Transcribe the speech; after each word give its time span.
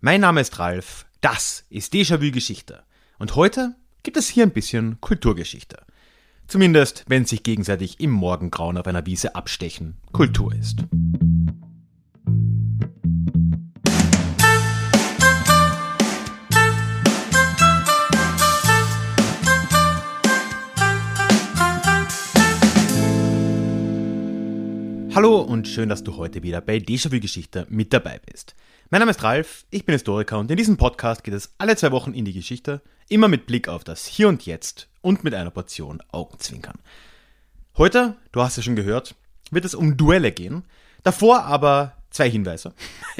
Mein 0.00 0.20
Name 0.20 0.40
ist 0.40 0.60
Ralf, 0.60 1.06
das 1.22 1.64
ist 1.70 1.92
Déjà-vu 1.92 2.30
Geschichte. 2.30 2.84
Und 3.18 3.34
heute 3.34 3.74
gibt 4.04 4.16
es 4.16 4.28
hier 4.28 4.44
ein 4.44 4.52
bisschen 4.52 5.00
Kulturgeschichte. 5.00 5.78
Zumindest, 6.46 7.04
wenn 7.08 7.24
sich 7.24 7.42
gegenseitig 7.42 7.98
im 7.98 8.12
Morgengrauen 8.12 8.78
auf 8.78 8.86
einer 8.86 9.06
Wiese 9.06 9.34
abstechen 9.34 9.96
Kultur 10.12 10.54
ist. 10.54 10.84
Hallo 25.18 25.40
und 25.40 25.66
schön, 25.66 25.88
dass 25.88 26.04
du 26.04 26.16
heute 26.16 26.44
wieder 26.44 26.60
bei 26.60 26.76
Déjà-vu 26.76 27.18
Geschichte 27.18 27.66
mit 27.70 27.92
dabei 27.92 28.20
bist. 28.24 28.54
Mein 28.88 29.00
Name 29.00 29.10
ist 29.10 29.24
Ralf, 29.24 29.64
ich 29.68 29.84
bin 29.84 29.94
Historiker 29.94 30.38
und 30.38 30.48
in 30.48 30.56
diesem 30.56 30.76
Podcast 30.76 31.24
geht 31.24 31.34
es 31.34 31.56
alle 31.58 31.74
zwei 31.74 31.90
Wochen 31.90 32.14
in 32.14 32.24
die 32.24 32.32
Geschichte, 32.32 32.82
immer 33.08 33.26
mit 33.26 33.44
Blick 33.48 33.66
auf 33.66 33.82
das 33.82 34.06
Hier 34.06 34.28
und 34.28 34.46
Jetzt 34.46 34.86
und 35.00 35.24
mit 35.24 35.34
einer 35.34 35.50
Portion 35.50 36.00
Augenzwinkern. 36.12 36.78
Heute, 37.76 38.14
du 38.30 38.42
hast 38.42 38.58
es 38.58 38.64
schon 38.64 38.76
gehört, 38.76 39.16
wird 39.50 39.64
es 39.64 39.74
um 39.74 39.96
Duelle 39.96 40.30
gehen. 40.30 40.62
Davor 41.02 41.42
aber 41.46 41.94
zwei 42.10 42.30
Hinweise. 42.30 42.74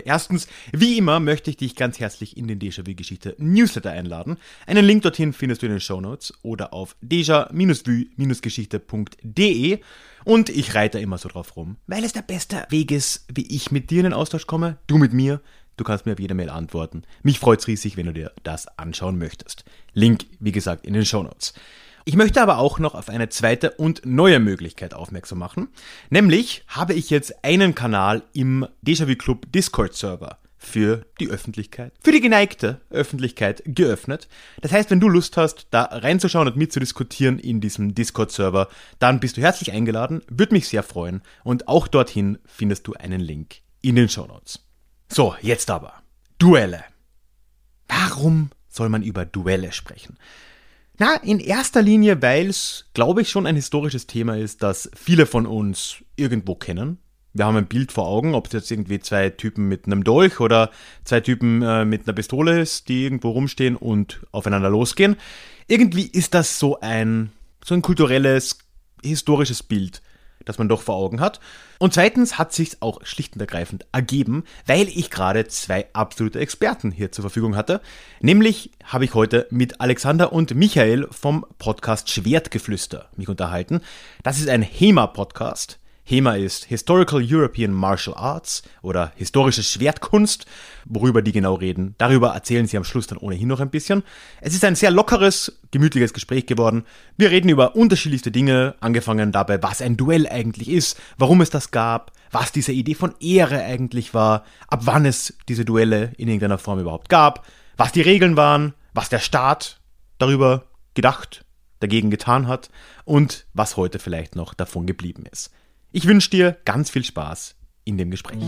Erstens, 0.05 0.47
wie 0.73 0.99
immer 0.99 1.21
möchte 1.21 1.51
ich 1.51 1.57
dich 1.57 1.77
ganz 1.77 2.01
herzlich 2.01 2.37
in 2.37 2.49
den 2.49 2.59
Déjà-vu-Geschichte 2.59 3.35
Newsletter 3.39 3.91
einladen. 3.91 4.37
Einen 4.67 4.85
Link 4.85 5.03
dorthin 5.03 5.33
findest 5.33 5.63
du 5.63 5.67
in 5.67 5.73
den 5.73 5.81
Show 5.81 6.01
Notes 6.01 6.35
oder 6.43 6.73
auf 6.73 6.97
déjà-vu-geschichte.de 7.03 9.81
und 10.25 10.49
ich 10.51 10.75
reite 10.75 10.99
immer 10.99 11.19
so 11.19 11.29
drauf 11.29 11.57
rum, 11.57 11.77
weil 11.87 12.03
es 12.05 12.13
der 12.13 12.23
beste 12.23 12.67
Weg 12.71 12.91
ist, 12.91 13.25
wie 13.33 13.47
ich 13.55 13.71
mit 13.71 13.91
dir 13.91 13.99
in 13.99 14.05
den 14.05 14.13
Austausch 14.13 14.47
komme, 14.47 14.79
du 14.87 14.99
mit 14.99 15.13
mir. 15.13 15.41
Du 15.77 15.85
kannst 15.85 16.07
mir 16.07 16.15
auf 16.15 16.21
jede 16.21 16.35
Mail 16.35 16.51
antworten. 16.51 17.05
Mich 17.23 17.39
freut's 17.39 17.69
riesig, 17.69 17.97
wenn 17.97 18.07
du 18.07 18.13
dir 18.13 18.33
das 18.43 18.67
anschauen 18.79 19.17
möchtest. 19.17 19.65
Link, 19.95 20.27
wie 20.41 20.51
gesagt, 20.51 20.85
in 20.85 20.93
den 20.93 21.07
Show 21.07 21.23
Notes. 21.23 21.55
Ich 22.09 22.17
möchte 22.17 22.41
aber 22.41 22.57
auch 22.57 22.79
noch 22.79 22.95
auf 22.95 23.11
eine 23.11 23.29
zweite 23.29 23.73
und 23.73 24.07
neue 24.07 24.41
Möglichkeit 24.41 24.95
aufmerksam 24.95 25.41
machen. 25.41 25.69
Nämlich 26.09 26.65
habe 26.67 26.95
ich 26.95 27.11
jetzt 27.11 27.45
einen 27.45 27.75
Kanal 27.75 28.23
im 28.33 28.67
Déjà-vu 28.83 29.15
Club 29.15 29.53
Discord 29.53 29.93
Server 29.93 30.39
für 30.57 31.05
die 31.21 31.29
Öffentlichkeit, 31.29 31.93
für 32.03 32.13
die 32.13 32.23
geneigte 32.23 32.81
Öffentlichkeit 32.89 33.63
geöffnet. 33.67 34.27
Das 34.63 34.73
heißt, 34.73 34.91
wenn 34.91 35.01
du 35.01 35.11
Lust 35.11 35.37
hast, 35.37 35.67
da 35.71 35.83
reinzuschauen 35.83 36.49
und 36.49 36.57
mitzudiskutieren 36.57 37.39
in 37.39 37.61
diesem 37.61 37.95
Discord-Server, 37.95 38.69
dann 38.99 39.21
bist 39.21 39.37
du 39.37 39.43
herzlich 39.43 39.73
eingeladen, 39.73 40.23
würde 40.31 40.55
mich 40.55 40.67
sehr 40.67 40.85
freuen 40.85 41.21
und 41.45 41.69
auch 41.69 41.89
dorthin 41.89 42.39
findest 42.47 42.87
du 42.87 42.95
einen 42.95 43.21
Link 43.21 43.57
in 43.83 43.97
den 43.97 44.09
Show 44.09 44.27
Notes. 44.27 44.61
So, 45.11 45.37
jetzt 45.43 45.71
aber. 45.71 45.93
Duelle. 46.39 46.85
Warum 47.87 48.49
soll 48.71 48.89
man 48.89 49.03
über 49.03 49.27
Duelle 49.27 49.73
sprechen? 49.73 50.17
Na, 51.01 51.15
in 51.15 51.39
erster 51.39 51.81
Linie, 51.81 52.21
weil 52.23 52.49
es, 52.49 52.87
glaube 52.93 53.23
ich, 53.23 53.31
schon 53.31 53.47
ein 53.47 53.55
historisches 53.55 54.09
Thema 54.09 54.37
ist, 54.37 54.65
das 54.65 54.91
viele 54.97 55.27
von 55.27 55.47
uns 55.47 56.03
irgendwo 56.17 56.57
kennen. 56.57 56.99
Wir 57.35 57.45
haben 57.45 57.57
ein 57.57 57.69
Bild 57.69 57.93
vor 57.93 58.09
Augen, 58.09 58.35
ob 58.35 58.49
es 58.49 58.53
jetzt 58.53 58.71
irgendwie 58.73 58.99
zwei 58.99 59.31
Typen 59.31 59.69
mit 59.69 59.87
einem 59.87 60.03
Dolch 60.03 60.41
oder 60.41 60.73
zwei 61.05 61.21
Typen 61.21 61.63
äh, 61.63 61.85
mit 61.85 62.07
einer 62.09 62.15
Pistole 62.15 62.61
ist, 62.61 62.89
die 62.89 63.05
irgendwo 63.05 63.31
rumstehen 63.31 63.77
und 63.77 64.27
aufeinander 64.33 64.71
losgehen. 64.71 65.15
Irgendwie 65.69 66.07
ist 66.07 66.35
das 66.35 66.59
so 66.59 66.81
ein, 66.81 67.31
so 67.65 67.75
ein 67.75 67.83
kulturelles, 67.83 68.59
historisches 69.05 69.63
Bild, 69.63 70.03
das 70.49 70.59
man 70.59 70.69
doch 70.69 70.83
vor 70.83 70.97
Augen 70.97 71.21
hat. 71.21 71.41
Und 71.79 71.93
zweitens 71.93 72.39
hat 72.39 72.53
sich 72.53 72.81
auch 72.81 73.05
schlicht 73.05 73.35
und 73.35 73.41
ergreifend 73.41 73.87
ergeben, 73.93 74.45
weil 74.67 74.89
ich 74.89 75.11
gerade 75.11 75.47
zwei 75.47 75.87
absolute 75.93 76.41
Experten 76.41 76.91
hier 76.91 77.13
zur 77.13 77.23
Verfügung 77.23 77.55
hatte. 77.55 77.81
Nämlich 78.21 78.73
habe 78.85 79.05
ich 79.05 79.15
heute 79.15 79.47
mit 79.51 79.81
Alexander 79.81 80.33
und 80.33 80.55
Michael 80.55 81.07
vom 81.11 81.45
Podcast 81.59 82.11
Schwertgeflüster 82.11 83.11
mich 83.17 83.29
unterhalten. 83.29 83.81
Das 84.23 84.39
ist 84.39 84.49
ein 84.49 84.63
HEMA-Podcast. 84.63 85.79
HEMA 86.11 86.37
ist 86.37 86.65
Historical 86.65 87.23
European 87.23 87.71
Martial 87.71 88.17
Arts 88.17 88.63
oder 88.81 89.13
historische 89.17 89.63
Schwertkunst. 89.63 90.47
Worüber 90.87 91.21
die 91.21 91.33
genau 91.33 91.53
reden, 91.53 91.97
darüber 91.99 92.29
erzählen 92.31 92.67
sie 92.67 92.79
am 92.79 92.85
Schluss 92.85 93.09
dann 93.09 93.19
ohnehin 93.19 93.47
noch 93.47 93.61
ein 93.61 93.69
bisschen. 93.69 94.03
Es 94.41 94.55
ist 94.55 94.65
ein 94.65 94.75
sehr 94.75 94.91
lockeres, 94.91 95.61
gemütliches 95.71 96.15
Gespräch 96.15 96.47
geworden. 96.47 96.87
Wir 97.19 97.31
reden 97.31 97.51
über 97.51 97.77
unterschiedlichste 97.77 98.31
Dinge, 98.31 98.75
angefangen 98.81 99.33
dabei, 99.33 99.63
was 99.63 99.83
ein 99.83 99.99
Duell 99.99 100.27
eigentlich 100.27 100.71
ist, 100.71 100.99
warum 101.19 101.43
es 101.43 101.51
das 101.51 101.73
gab, 101.73 102.13
was 102.31 102.53
diese 102.53 102.73
Idee 102.73 102.95
von 102.95 103.15
Ehre 103.21 103.63
eigentlich 103.63 104.15
war, 104.15 104.45
ab 104.69 104.81
wann 104.85 105.05
es 105.05 105.35
diese 105.47 105.67
Duelle 105.67 106.13
in 106.17 106.29
irgendeiner 106.29 106.57
Form 106.57 106.81
überhaupt 106.81 107.11
gab, 107.11 107.45
was 107.77 107.93
die 107.93 108.01
Regeln 108.01 108.35
waren, 108.35 108.73
was 108.95 109.11
der 109.11 109.19
Staat 109.19 109.79
darüber 110.17 110.65
gedacht, 110.95 111.45
dagegen 111.81 112.09
getan 112.09 112.49
hat 112.49 112.71
und 113.05 113.45
was 113.53 113.77
heute 113.77 113.99
vielleicht 113.99 114.37
noch 114.37 114.55
davon 114.55 114.87
geblieben 114.87 115.25
ist. 115.31 115.51
Ich 115.91 116.07
wünsche 116.07 116.29
dir 116.29 116.59
ganz 116.67 116.91
viel 116.91 117.03
Spaß 117.03 117.55
in 117.85 117.97
dem 117.97 118.11
Gespräch. 118.11 118.43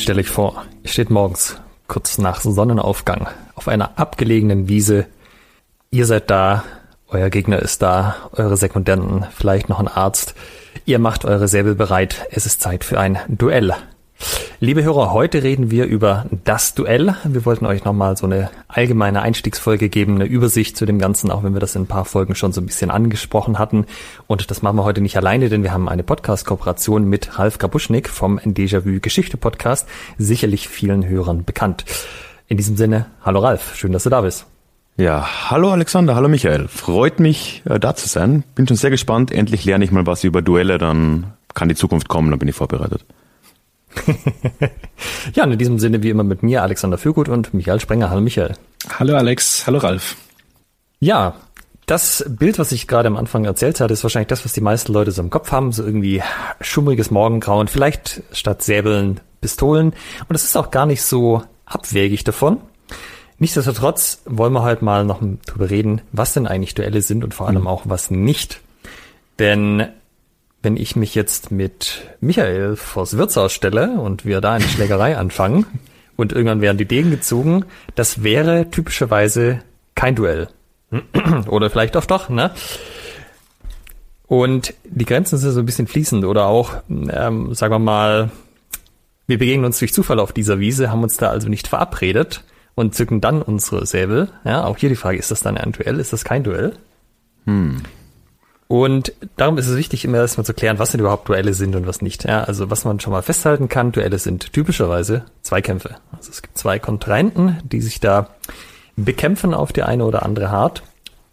Stell 0.00 0.18
euch 0.18 0.30
vor, 0.30 0.64
ihr 0.82 0.88
steht 0.88 1.10
morgens 1.10 1.60
kurz 1.88 2.16
nach 2.16 2.40
Sonnenaufgang 2.40 3.28
auf 3.54 3.68
einer 3.68 3.98
abgelegenen 3.98 4.66
Wiese. 4.66 5.06
Ihr 5.90 6.06
seid 6.06 6.30
da, 6.30 6.64
euer 7.08 7.28
Gegner 7.28 7.58
ist 7.58 7.82
da, 7.82 8.30
eure 8.32 8.56
Sekundanten, 8.56 9.26
vielleicht 9.30 9.68
noch 9.68 9.78
ein 9.78 9.88
Arzt. 9.88 10.34
Ihr 10.86 10.98
macht 11.00 11.26
eure 11.26 11.46
Säbel 11.46 11.74
bereit. 11.74 12.26
Es 12.30 12.46
ist 12.46 12.62
Zeit 12.62 12.82
für 12.84 12.98
ein 12.98 13.18
Duell. 13.28 13.74
Liebe 14.62 14.84
Hörer, 14.84 15.12
heute 15.12 15.42
reden 15.42 15.70
wir 15.70 15.86
über 15.86 16.26
das 16.44 16.74
Duell. 16.74 17.14
Wir 17.24 17.46
wollten 17.46 17.64
euch 17.64 17.84
nochmal 17.84 18.18
so 18.18 18.26
eine 18.26 18.50
allgemeine 18.68 19.22
Einstiegsfolge 19.22 19.88
geben, 19.88 20.16
eine 20.16 20.26
Übersicht 20.26 20.76
zu 20.76 20.84
dem 20.84 20.98
Ganzen, 20.98 21.30
auch 21.30 21.42
wenn 21.42 21.54
wir 21.54 21.60
das 21.60 21.76
in 21.76 21.82
ein 21.82 21.86
paar 21.86 22.04
Folgen 22.04 22.34
schon 22.34 22.52
so 22.52 22.60
ein 22.60 22.66
bisschen 22.66 22.90
angesprochen 22.90 23.58
hatten. 23.58 23.86
Und 24.26 24.50
das 24.50 24.60
machen 24.60 24.76
wir 24.76 24.84
heute 24.84 25.00
nicht 25.00 25.16
alleine, 25.16 25.48
denn 25.48 25.62
wir 25.62 25.72
haben 25.72 25.88
eine 25.88 26.02
Podcast-Kooperation 26.02 27.06
mit 27.06 27.38
Ralf 27.38 27.56
Kabuschnik 27.56 28.10
vom 28.10 28.38
Déjà-vu 28.38 29.00
Geschichte 29.00 29.38
Podcast, 29.38 29.88
sicherlich 30.18 30.68
vielen 30.68 31.08
Hörern 31.08 31.44
bekannt. 31.44 31.86
In 32.46 32.58
diesem 32.58 32.76
Sinne, 32.76 33.06
hallo 33.24 33.40
Ralf, 33.40 33.76
schön, 33.76 33.92
dass 33.92 34.02
du 34.02 34.10
da 34.10 34.20
bist. 34.20 34.44
Ja, 34.98 35.26
hallo 35.48 35.70
Alexander, 35.70 36.14
hallo 36.14 36.28
Michael. 36.28 36.68
Freut 36.68 37.20
mich, 37.20 37.62
äh, 37.64 37.80
da 37.80 37.96
zu 37.96 38.06
sein. 38.06 38.44
Bin 38.54 38.68
schon 38.68 38.76
sehr 38.76 38.90
gespannt. 38.90 39.32
Endlich 39.32 39.64
lerne 39.64 39.84
ich 39.84 39.90
mal 39.90 40.06
was 40.06 40.24
über 40.24 40.42
Duelle, 40.42 40.76
dann 40.76 41.32
kann 41.54 41.70
die 41.70 41.74
Zukunft 41.74 42.08
kommen, 42.08 42.28
dann 42.28 42.38
bin 42.38 42.48
ich 42.48 42.56
vorbereitet. 42.56 43.06
ja, 45.34 45.44
und 45.44 45.52
in 45.52 45.58
diesem 45.58 45.78
Sinne 45.78 46.02
wie 46.02 46.10
immer 46.10 46.24
mit 46.24 46.42
mir, 46.42 46.62
Alexander 46.62 46.98
Fürgut 46.98 47.28
und 47.28 47.54
Michael 47.54 47.80
Sprenger. 47.80 48.10
Hallo 48.10 48.20
Michael. 48.20 48.54
Hallo 48.98 49.16
Alex, 49.16 49.66
hallo 49.66 49.78
Ralf. 49.78 50.16
Ja, 51.00 51.34
das 51.86 52.24
Bild, 52.28 52.58
was 52.58 52.70
ich 52.70 52.86
gerade 52.86 53.08
am 53.08 53.16
Anfang 53.16 53.44
erzählt 53.44 53.80
hatte, 53.80 53.92
ist 53.92 54.04
wahrscheinlich 54.04 54.28
das, 54.28 54.44
was 54.44 54.52
die 54.52 54.60
meisten 54.60 54.92
Leute 54.92 55.10
so 55.10 55.22
im 55.22 55.30
Kopf 55.30 55.50
haben. 55.50 55.72
So 55.72 55.84
irgendwie 55.84 56.22
schummriges 56.60 57.10
Morgengrauen, 57.10 57.66
vielleicht 57.66 58.22
statt 58.32 58.62
Säbeln 58.62 59.20
Pistolen. 59.40 59.92
Und 60.28 60.36
es 60.36 60.44
ist 60.44 60.56
auch 60.56 60.70
gar 60.70 60.86
nicht 60.86 61.02
so 61.02 61.42
abwegig 61.64 62.22
davon. 62.24 62.58
Nichtsdestotrotz 63.38 64.22
wollen 64.26 64.52
wir 64.52 64.62
halt 64.62 64.82
mal 64.82 65.04
noch 65.04 65.20
drüber 65.46 65.70
reden, 65.70 66.02
was 66.12 66.34
denn 66.34 66.46
eigentlich 66.46 66.74
Duelle 66.74 67.02
sind 67.02 67.24
und 67.24 67.34
vor 67.34 67.48
allem 67.48 67.62
mhm. 67.62 67.66
auch 67.66 67.82
was 67.86 68.10
nicht. 68.10 68.60
Denn 69.38 69.88
wenn 70.62 70.76
ich 70.76 70.96
mich 70.96 71.14
jetzt 71.14 71.50
mit 71.50 72.02
Michael 72.20 72.76
vors 72.76 73.16
Wirtshaus 73.16 73.52
stelle 73.52 73.92
und 74.00 74.24
wir 74.24 74.40
da 74.40 74.52
eine 74.52 74.64
Schlägerei 74.64 75.16
anfangen 75.16 75.66
und 76.16 76.32
irgendwann 76.32 76.60
werden 76.60 76.78
die 76.78 76.86
Degen 76.86 77.10
gezogen, 77.10 77.64
das 77.94 78.22
wäre 78.22 78.70
typischerweise 78.70 79.62
kein 79.94 80.14
Duell. 80.14 80.48
oder 81.48 81.70
vielleicht 81.70 81.96
auch 81.96 82.04
doch, 82.04 82.28
ne? 82.28 82.50
Und 84.26 84.74
die 84.84 85.06
Grenzen 85.06 85.38
sind 85.38 85.50
so 85.50 85.60
ein 85.60 85.66
bisschen 85.66 85.88
fließend 85.88 86.24
oder 86.24 86.46
auch, 86.46 86.74
ähm, 86.88 87.52
sagen 87.54 87.74
wir 87.74 87.78
mal, 87.80 88.30
wir 89.26 89.38
begegnen 89.38 89.64
uns 89.64 89.78
durch 89.80 89.92
Zufall 89.92 90.20
auf 90.20 90.32
dieser 90.32 90.60
Wiese, 90.60 90.90
haben 90.90 91.02
uns 91.02 91.16
da 91.16 91.30
also 91.30 91.48
nicht 91.48 91.68
verabredet 91.68 92.44
und 92.74 92.94
zücken 92.94 93.20
dann 93.20 93.42
unsere 93.42 93.86
Säbel. 93.86 94.28
Ja, 94.44 94.64
auch 94.64 94.76
hier 94.76 94.88
die 94.88 94.96
Frage, 94.96 95.18
ist 95.18 95.30
das 95.30 95.40
dann 95.40 95.56
ein 95.56 95.72
Duell? 95.72 95.98
Ist 95.98 96.12
das 96.12 96.24
kein 96.24 96.44
Duell? 96.44 96.74
Hm. 97.46 97.82
Und 98.70 99.12
darum 99.36 99.58
ist 99.58 99.66
es 99.66 99.76
wichtig, 99.76 100.04
immer 100.04 100.18
erstmal 100.18 100.44
zu 100.44 100.54
klären, 100.54 100.78
was 100.78 100.92
denn 100.92 101.00
überhaupt 101.00 101.28
Duelle 101.28 101.54
sind 101.54 101.74
und 101.74 101.88
was 101.88 102.02
nicht. 102.02 102.22
Ja, 102.22 102.44
also 102.44 102.70
was 102.70 102.84
man 102.84 103.00
schon 103.00 103.12
mal 103.12 103.20
festhalten 103.20 103.68
kann, 103.68 103.90
Duelle 103.90 104.16
sind 104.20 104.52
typischerweise 104.52 105.24
Zweikämpfe. 105.42 105.96
Also 106.12 106.30
es 106.30 106.40
gibt 106.40 106.56
zwei 106.56 106.78
Kontrahenten, 106.78 107.58
die 107.64 107.80
sich 107.80 107.98
da 107.98 108.28
bekämpfen 108.94 109.54
auf 109.54 109.72
die 109.72 109.82
eine 109.82 110.04
oder 110.04 110.24
andere 110.24 110.50
Art. 110.50 110.84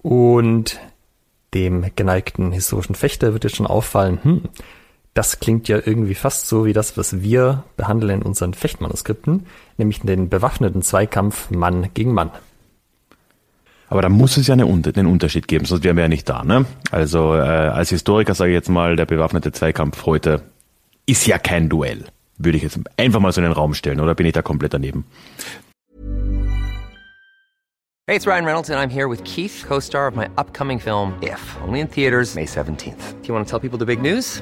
Und 0.01 0.79
dem 1.53 1.85
geneigten 1.95 2.51
historischen 2.51 2.95
Fechter 2.95 3.33
wird 3.33 3.43
jetzt 3.43 3.57
schon 3.57 3.67
auffallen, 3.67 4.17
hm, 4.23 4.41
das 5.13 5.39
klingt 5.39 5.67
ja 5.67 5.77
irgendwie 5.77 6.15
fast 6.15 6.47
so 6.47 6.65
wie 6.65 6.73
das, 6.73 6.97
was 6.97 7.21
wir 7.21 7.65
behandeln 7.75 8.21
in 8.21 8.23
unseren 8.23 8.55
Fechtmanuskripten, 8.55 9.45
nämlich 9.77 10.01
den 10.01 10.29
bewaffneten 10.29 10.81
Zweikampf 10.81 11.51
Mann 11.51 11.89
gegen 11.93 12.13
Mann. 12.13 12.31
Aber 13.89 14.01
da 14.01 14.09
muss 14.09 14.37
es 14.37 14.47
ja 14.47 14.53
eine, 14.53 14.65
einen 14.65 15.07
Unterschied 15.07 15.47
geben, 15.47 15.65
sonst 15.65 15.83
wären 15.83 15.95
wir 15.95 16.03
ja 16.03 16.09
nicht 16.09 16.27
da. 16.27 16.43
Ne? 16.43 16.65
Also 16.91 17.35
äh, 17.35 17.39
als 17.39 17.89
Historiker 17.89 18.33
sage 18.33 18.51
ich 18.51 18.55
jetzt 18.55 18.69
mal, 18.69 18.95
der 18.95 19.05
bewaffnete 19.05 19.51
Zweikampf 19.51 20.05
heute 20.05 20.41
ist 21.05 21.25
ja 21.25 21.37
kein 21.37 21.69
Duell. 21.69 22.05
Würde 22.37 22.57
ich 22.57 22.63
jetzt 22.63 22.79
einfach 22.97 23.19
mal 23.19 23.31
so 23.31 23.41
in 23.41 23.45
den 23.45 23.53
Raum 23.53 23.73
stellen, 23.73 23.99
oder 23.99 24.13
bin 24.13 24.25
ich 24.25 24.33
da 24.33 24.41
komplett 24.41 24.73
daneben? 24.73 25.05
Hey, 28.09 28.15
it's 28.15 28.25
Ryan 28.25 28.45
Reynolds 28.45 28.69
and 28.69 28.79
I'm 28.79 28.89
here 28.89 29.09
with 29.09 29.21
Keith, 29.25 29.65
co-star 29.67 30.07
of 30.07 30.15
my 30.15 30.29
upcoming 30.37 30.79
film 30.79 31.13
If, 31.21 31.57
only 31.67 31.81
in 31.81 31.87
theaters 31.87 32.35
May 32.35 32.45
17th. 32.45 33.21
Do 33.21 33.27
you 33.27 33.33
want 33.33 33.45
to 33.45 33.49
tell 33.49 33.59
people 33.59 33.77
the 33.77 33.85
big 33.85 34.01
news? 34.01 34.41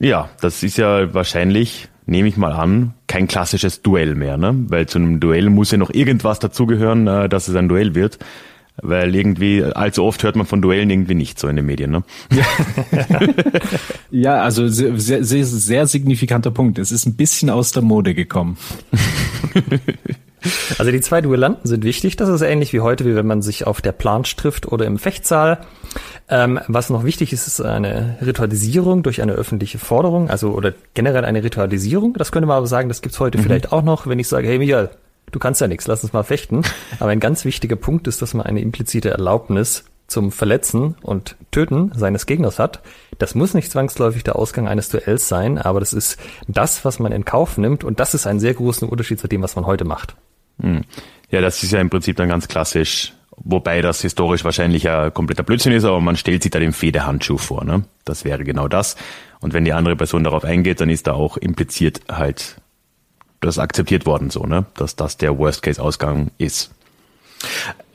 Ja, 0.00 0.30
das 0.40 0.62
ist 0.62 0.78
ja 0.78 1.12
wahrscheinlich, 1.12 1.88
nehme 2.06 2.28
ich 2.28 2.38
mal 2.38 2.52
an, 2.52 2.94
kein 3.06 3.28
klassisches 3.28 3.82
Duell 3.82 4.14
mehr, 4.14 4.38
ne? 4.38 4.54
Weil 4.68 4.86
zu 4.86 4.98
einem 4.98 5.20
Duell 5.20 5.50
muss 5.50 5.70
ja 5.70 5.78
noch 5.78 5.90
irgendwas 5.92 6.38
dazugehören, 6.38 7.06
äh, 7.06 7.28
dass 7.28 7.48
es 7.48 7.54
ein 7.54 7.68
Duell 7.68 7.94
wird. 7.94 8.18
Weil 8.82 9.14
irgendwie, 9.14 9.62
allzu 9.62 10.04
oft 10.04 10.22
hört 10.22 10.36
man 10.36 10.46
von 10.46 10.62
Duellen 10.62 10.88
irgendwie 10.88 11.14
nicht 11.14 11.38
so 11.38 11.48
in 11.48 11.56
den 11.56 11.66
Medien, 11.66 11.90
ne? 11.90 12.02
Ja, 14.10 14.42
also 14.42 14.68
sehr, 14.68 14.98
sehr, 14.98 15.22
sehr, 15.22 15.44
sehr 15.44 15.86
signifikanter 15.86 16.50
Punkt. 16.50 16.78
Es 16.78 16.90
ist 16.90 17.06
ein 17.06 17.14
bisschen 17.14 17.50
aus 17.50 17.72
der 17.72 17.82
Mode 17.82 18.14
gekommen. 18.14 18.56
Also 20.78 20.90
die 20.90 21.00
zwei 21.00 21.20
Duellanten 21.20 21.68
sind 21.68 21.84
wichtig. 21.84 22.16
Das 22.16 22.28
ist 22.28 22.42
ähnlich 22.42 22.72
wie 22.72 22.80
heute, 22.80 23.04
wie 23.04 23.14
wenn 23.14 23.26
man 23.26 23.42
sich 23.42 23.66
auf 23.66 23.80
der 23.80 23.92
Plansch 23.92 24.34
trifft 24.36 24.70
oder 24.70 24.86
im 24.86 24.98
Fechtsaal. 24.98 25.58
Ähm, 26.28 26.60
was 26.68 26.90
noch 26.90 27.04
wichtig 27.04 27.32
ist, 27.32 27.46
ist 27.46 27.60
eine 27.60 28.16
Ritualisierung 28.24 29.02
durch 29.02 29.20
eine 29.20 29.32
öffentliche 29.32 29.78
Forderung, 29.78 30.30
also 30.30 30.52
oder 30.52 30.72
generell 30.94 31.24
eine 31.24 31.42
Ritualisierung. 31.42 32.14
Das 32.14 32.30
könnte 32.30 32.46
man 32.46 32.56
aber 32.56 32.66
sagen, 32.66 32.88
das 32.88 33.02
gibt's 33.02 33.18
heute 33.18 33.38
vielleicht 33.38 33.72
auch 33.72 33.82
noch, 33.82 34.06
wenn 34.06 34.18
ich 34.18 34.28
sage, 34.28 34.46
hey 34.46 34.58
Michael, 34.58 34.90
du 35.32 35.38
kannst 35.38 35.60
ja 35.60 35.68
nichts, 35.68 35.86
lass 35.86 36.04
uns 36.04 36.12
mal 36.12 36.22
fechten. 36.22 36.62
Aber 37.00 37.10
ein 37.10 37.20
ganz 37.20 37.44
wichtiger 37.44 37.76
Punkt 37.76 38.06
ist, 38.06 38.22
dass 38.22 38.34
man 38.34 38.46
eine 38.46 38.60
implizite 38.60 39.10
Erlaubnis 39.10 39.84
zum 40.06 40.32
Verletzen 40.32 40.96
und 41.02 41.36
Töten 41.50 41.92
seines 41.94 42.26
Gegners 42.26 42.58
hat. 42.58 42.80
Das 43.18 43.34
muss 43.34 43.54
nicht 43.54 43.70
zwangsläufig 43.70 44.24
der 44.24 44.36
Ausgang 44.36 44.66
eines 44.66 44.88
Duells 44.88 45.28
sein, 45.28 45.56
aber 45.56 45.78
das 45.78 45.92
ist 45.92 46.18
das, 46.48 46.84
was 46.84 46.98
man 46.98 47.12
in 47.12 47.24
Kauf 47.24 47.58
nimmt 47.58 47.84
und 47.84 48.00
das 48.00 48.14
ist 48.14 48.26
ein 48.26 48.40
sehr 48.40 48.54
großer 48.54 48.90
Unterschied 48.90 49.20
zu 49.20 49.28
dem, 49.28 49.42
was 49.42 49.56
man 49.56 49.66
heute 49.66 49.84
macht. 49.84 50.16
Ja, 51.30 51.40
das 51.40 51.62
ist 51.62 51.72
ja 51.72 51.80
im 51.80 51.90
Prinzip 51.90 52.16
dann 52.16 52.28
ganz 52.28 52.48
klassisch, 52.48 53.12
wobei 53.36 53.82
das 53.82 54.02
historisch 54.02 54.44
wahrscheinlich 54.44 54.82
ja 54.82 55.10
kompletter 55.10 55.42
Blödsinn 55.42 55.72
ist, 55.72 55.84
aber 55.84 56.00
man 56.00 56.16
stellt 56.16 56.42
sich 56.42 56.50
da 56.50 56.58
den 56.58 56.72
Federhandschuh 56.72 57.38
vor, 57.38 57.64
ne? 57.64 57.84
Das 58.04 58.24
wäre 58.24 58.44
genau 58.44 58.68
das. 58.68 58.96
Und 59.40 59.54
wenn 59.54 59.64
die 59.64 59.72
andere 59.72 59.96
Person 59.96 60.24
darauf 60.24 60.44
eingeht, 60.44 60.80
dann 60.80 60.90
ist 60.90 61.06
da 61.06 61.12
auch 61.12 61.36
impliziert 61.36 62.00
halt 62.10 62.56
das 63.40 63.58
akzeptiert 63.58 64.06
worden 64.06 64.30
so, 64.30 64.44
ne? 64.44 64.66
Dass 64.74 64.96
das 64.96 65.16
der 65.16 65.38
Worst-Case-Ausgang 65.38 66.30
ist. 66.38 66.70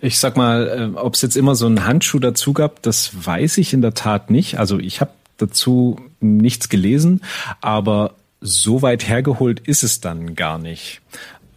Ich 0.01 0.17
sag 0.17 0.37
mal, 0.37 0.91
äh, 0.95 0.97
ob 0.97 1.13
es 1.13 1.21
jetzt 1.21 1.37
immer 1.37 1.55
so 1.55 1.67
einen 1.67 1.85
Handschuh 1.85 2.19
dazu 2.19 2.53
gab, 2.53 2.81
das 2.81 3.25
weiß 3.25 3.59
ich 3.59 3.73
in 3.73 3.81
der 3.81 3.93
Tat 3.93 4.31
nicht. 4.31 4.57
Also 4.59 4.79
ich 4.79 5.01
habe 5.01 5.11
dazu 5.37 5.99
nichts 6.19 6.69
gelesen, 6.69 7.21
aber 7.61 8.15
so 8.41 8.81
weit 8.81 9.07
hergeholt 9.07 9.59
ist 9.59 9.83
es 9.83 10.01
dann 10.01 10.35
gar 10.35 10.57
nicht. 10.57 11.01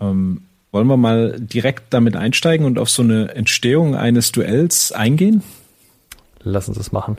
Ähm, 0.00 0.42
wollen 0.70 0.86
wir 0.86 0.96
mal 0.96 1.36
direkt 1.38 1.84
damit 1.90 2.16
einsteigen 2.16 2.66
und 2.66 2.78
auf 2.78 2.90
so 2.90 3.02
eine 3.02 3.34
Entstehung 3.34 3.94
eines 3.94 4.32
Duells 4.32 4.92
eingehen? 4.92 5.42
Lass 6.42 6.68
uns 6.68 6.78
das 6.78 6.92
machen. 6.92 7.18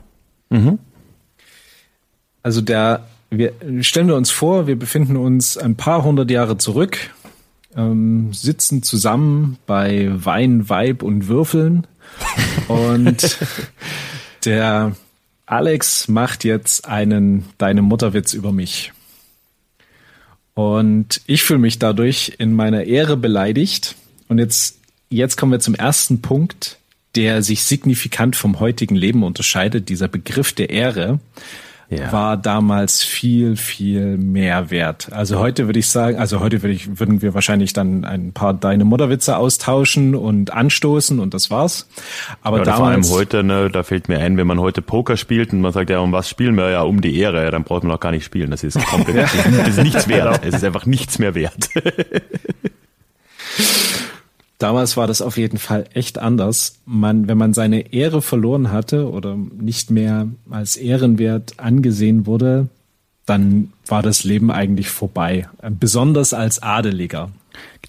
Also 2.43 2.61
der, 2.61 3.05
wir 3.29 3.53
stellen 3.81 4.07
wir 4.07 4.15
uns 4.15 4.31
vor, 4.31 4.67
wir 4.67 4.77
befinden 4.77 5.17
uns 5.17 5.57
ein 5.57 5.75
paar 5.75 6.03
hundert 6.03 6.31
Jahre 6.31 6.57
zurück, 6.57 6.97
ähm, 7.75 8.31
sitzen 8.33 8.81
zusammen 8.83 9.57
bei 9.65 10.09
Wein, 10.11 10.69
Weib 10.69 11.03
und 11.03 11.27
Würfeln 11.27 11.85
und 12.67 13.37
der 14.45 14.93
Alex 15.45 16.07
macht 16.07 16.43
jetzt 16.43 16.87
einen 16.87 17.45
Deine 17.57 17.81
Mutterwitz 17.81 18.33
über 18.33 18.51
mich. 18.51 18.93
Und 20.59 21.21
ich 21.25 21.43
fühle 21.43 21.59
mich 21.59 21.79
dadurch 21.79 22.33
in 22.37 22.53
meiner 22.53 22.83
Ehre 22.83 23.15
beleidigt. 23.15 23.95
Und 24.27 24.39
jetzt, 24.39 24.77
jetzt 25.09 25.37
kommen 25.37 25.53
wir 25.53 25.61
zum 25.61 25.73
ersten 25.73 26.21
Punkt, 26.21 26.79
der 27.15 27.43
sich 27.43 27.63
signifikant 27.63 28.35
vom 28.35 28.59
heutigen 28.59 28.97
Leben 28.97 29.23
unterscheidet. 29.23 29.87
Dieser 29.87 30.09
Begriff 30.09 30.51
der 30.51 30.69
Ehre 30.69 31.21
Ja. 31.89 32.11
war 32.11 32.37
damals 32.37 33.01
viel, 33.01 33.55
viel 33.55 34.17
mehr 34.17 34.69
wert. 34.69 35.11
Also 35.11 35.39
heute 35.39 35.67
würde 35.67 35.79
ich 35.79 35.89
sagen, 35.89 36.17
also 36.19 36.39
heute 36.39 36.61
würde 36.61 36.73
ich, 36.75 36.99
würden 36.99 37.23
wir 37.23 37.33
wahrscheinlich 37.33 37.73
dann 37.73 38.05
ein 38.05 38.31
paar 38.31 38.53
Deine 38.53 38.85
Mutterwitze 38.85 39.37
austauschen 39.37 40.13
und 40.13 40.53
anstoßen 40.53 41.19
und 41.19 41.33
das 41.33 41.49
war's. 41.49 41.89
Aber 42.43 42.57
Ja, 42.57 42.61
oder 42.63 42.73
vor 42.73 42.85
allem 42.85 43.01
damals, 43.01 43.11
heute, 43.11 43.43
ne, 43.43 43.69
da 43.71 43.81
fällt 43.81 44.07
mir 44.07 44.19
ein, 44.19 44.37
wenn 44.37 44.45
man 44.45 44.59
heute 44.59 44.83
Poker 44.83 45.17
spielt 45.17 45.51
und 45.51 45.61
man 45.61 45.71
sagt, 45.73 45.89
ja, 45.89 45.99
um 45.99 46.11
was 46.11 46.29
spielen 46.29 46.55
wir? 46.55 46.69
Ja, 46.69 46.83
um 46.83 47.01
die 47.01 47.17
Ehre, 47.17 47.43
ja, 47.43 47.49
dann 47.49 47.63
braucht 47.63 47.83
man 47.83 47.91
auch 47.91 47.99
gar 47.99 48.11
nicht 48.11 48.23
spielen. 48.23 48.51
Das 48.51 48.63
ist 48.63 48.77
komplett, 48.85 49.27
das 49.57 49.69
ist 49.69 49.83
nichts 49.83 50.07
wert. 50.07 50.41
Es 50.45 50.55
ist 50.55 50.63
einfach 50.63 50.85
nichts 50.85 51.17
mehr 51.17 51.33
wert. 51.33 51.69
Damals 54.59 54.97
war 54.97 55.07
das 55.07 55.21
auf 55.21 55.37
jeden 55.37 55.57
Fall 55.57 55.85
echt 55.93 56.19
anders. 56.19 56.79
Man, 56.85 57.29
wenn 57.29 57.37
man 57.37 57.53
seine 57.53 57.93
Ehre 57.93 58.21
verloren 58.21 58.71
hatte 58.71 59.09
oder 59.09 59.37
nicht 59.37 59.89
mehr 59.89 60.27
als 60.49 60.75
ehrenwert 60.75 61.53
angesehen 61.61 62.25
wurde, 62.25 62.67
dann 63.25 63.71
war 63.87 64.03
das 64.03 64.25
Leben 64.25 64.51
eigentlich 64.51 64.89
vorbei. 64.89 65.47
Besonders 65.61 66.33
als 66.33 66.61
Adeliger. 66.61 67.31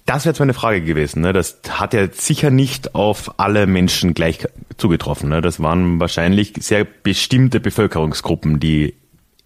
Das 0.05 0.23
wäre 0.23 0.31
jetzt 0.31 0.39
meine 0.39 0.53
Frage 0.53 0.81
gewesen. 0.81 1.21
Ne? 1.21 1.33
Das 1.33 1.59
hat 1.69 1.93
ja 1.93 2.07
sicher 2.09 2.51
nicht 2.51 2.95
auf 2.95 3.37
alle 3.37 3.67
Menschen 3.67 4.13
gleich 4.13 4.47
zugetroffen. 4.77 5.29
Ne? 5.29 5.41
Das 5.41 5.59
waren 5.59 5.99
wahrscheinlich 5.99 6.53
sehr 6.59 6.85
bestimmte 6.85 7.59
Bevölkerungsgruppen, 7.59 8.61
die 8.61 8.93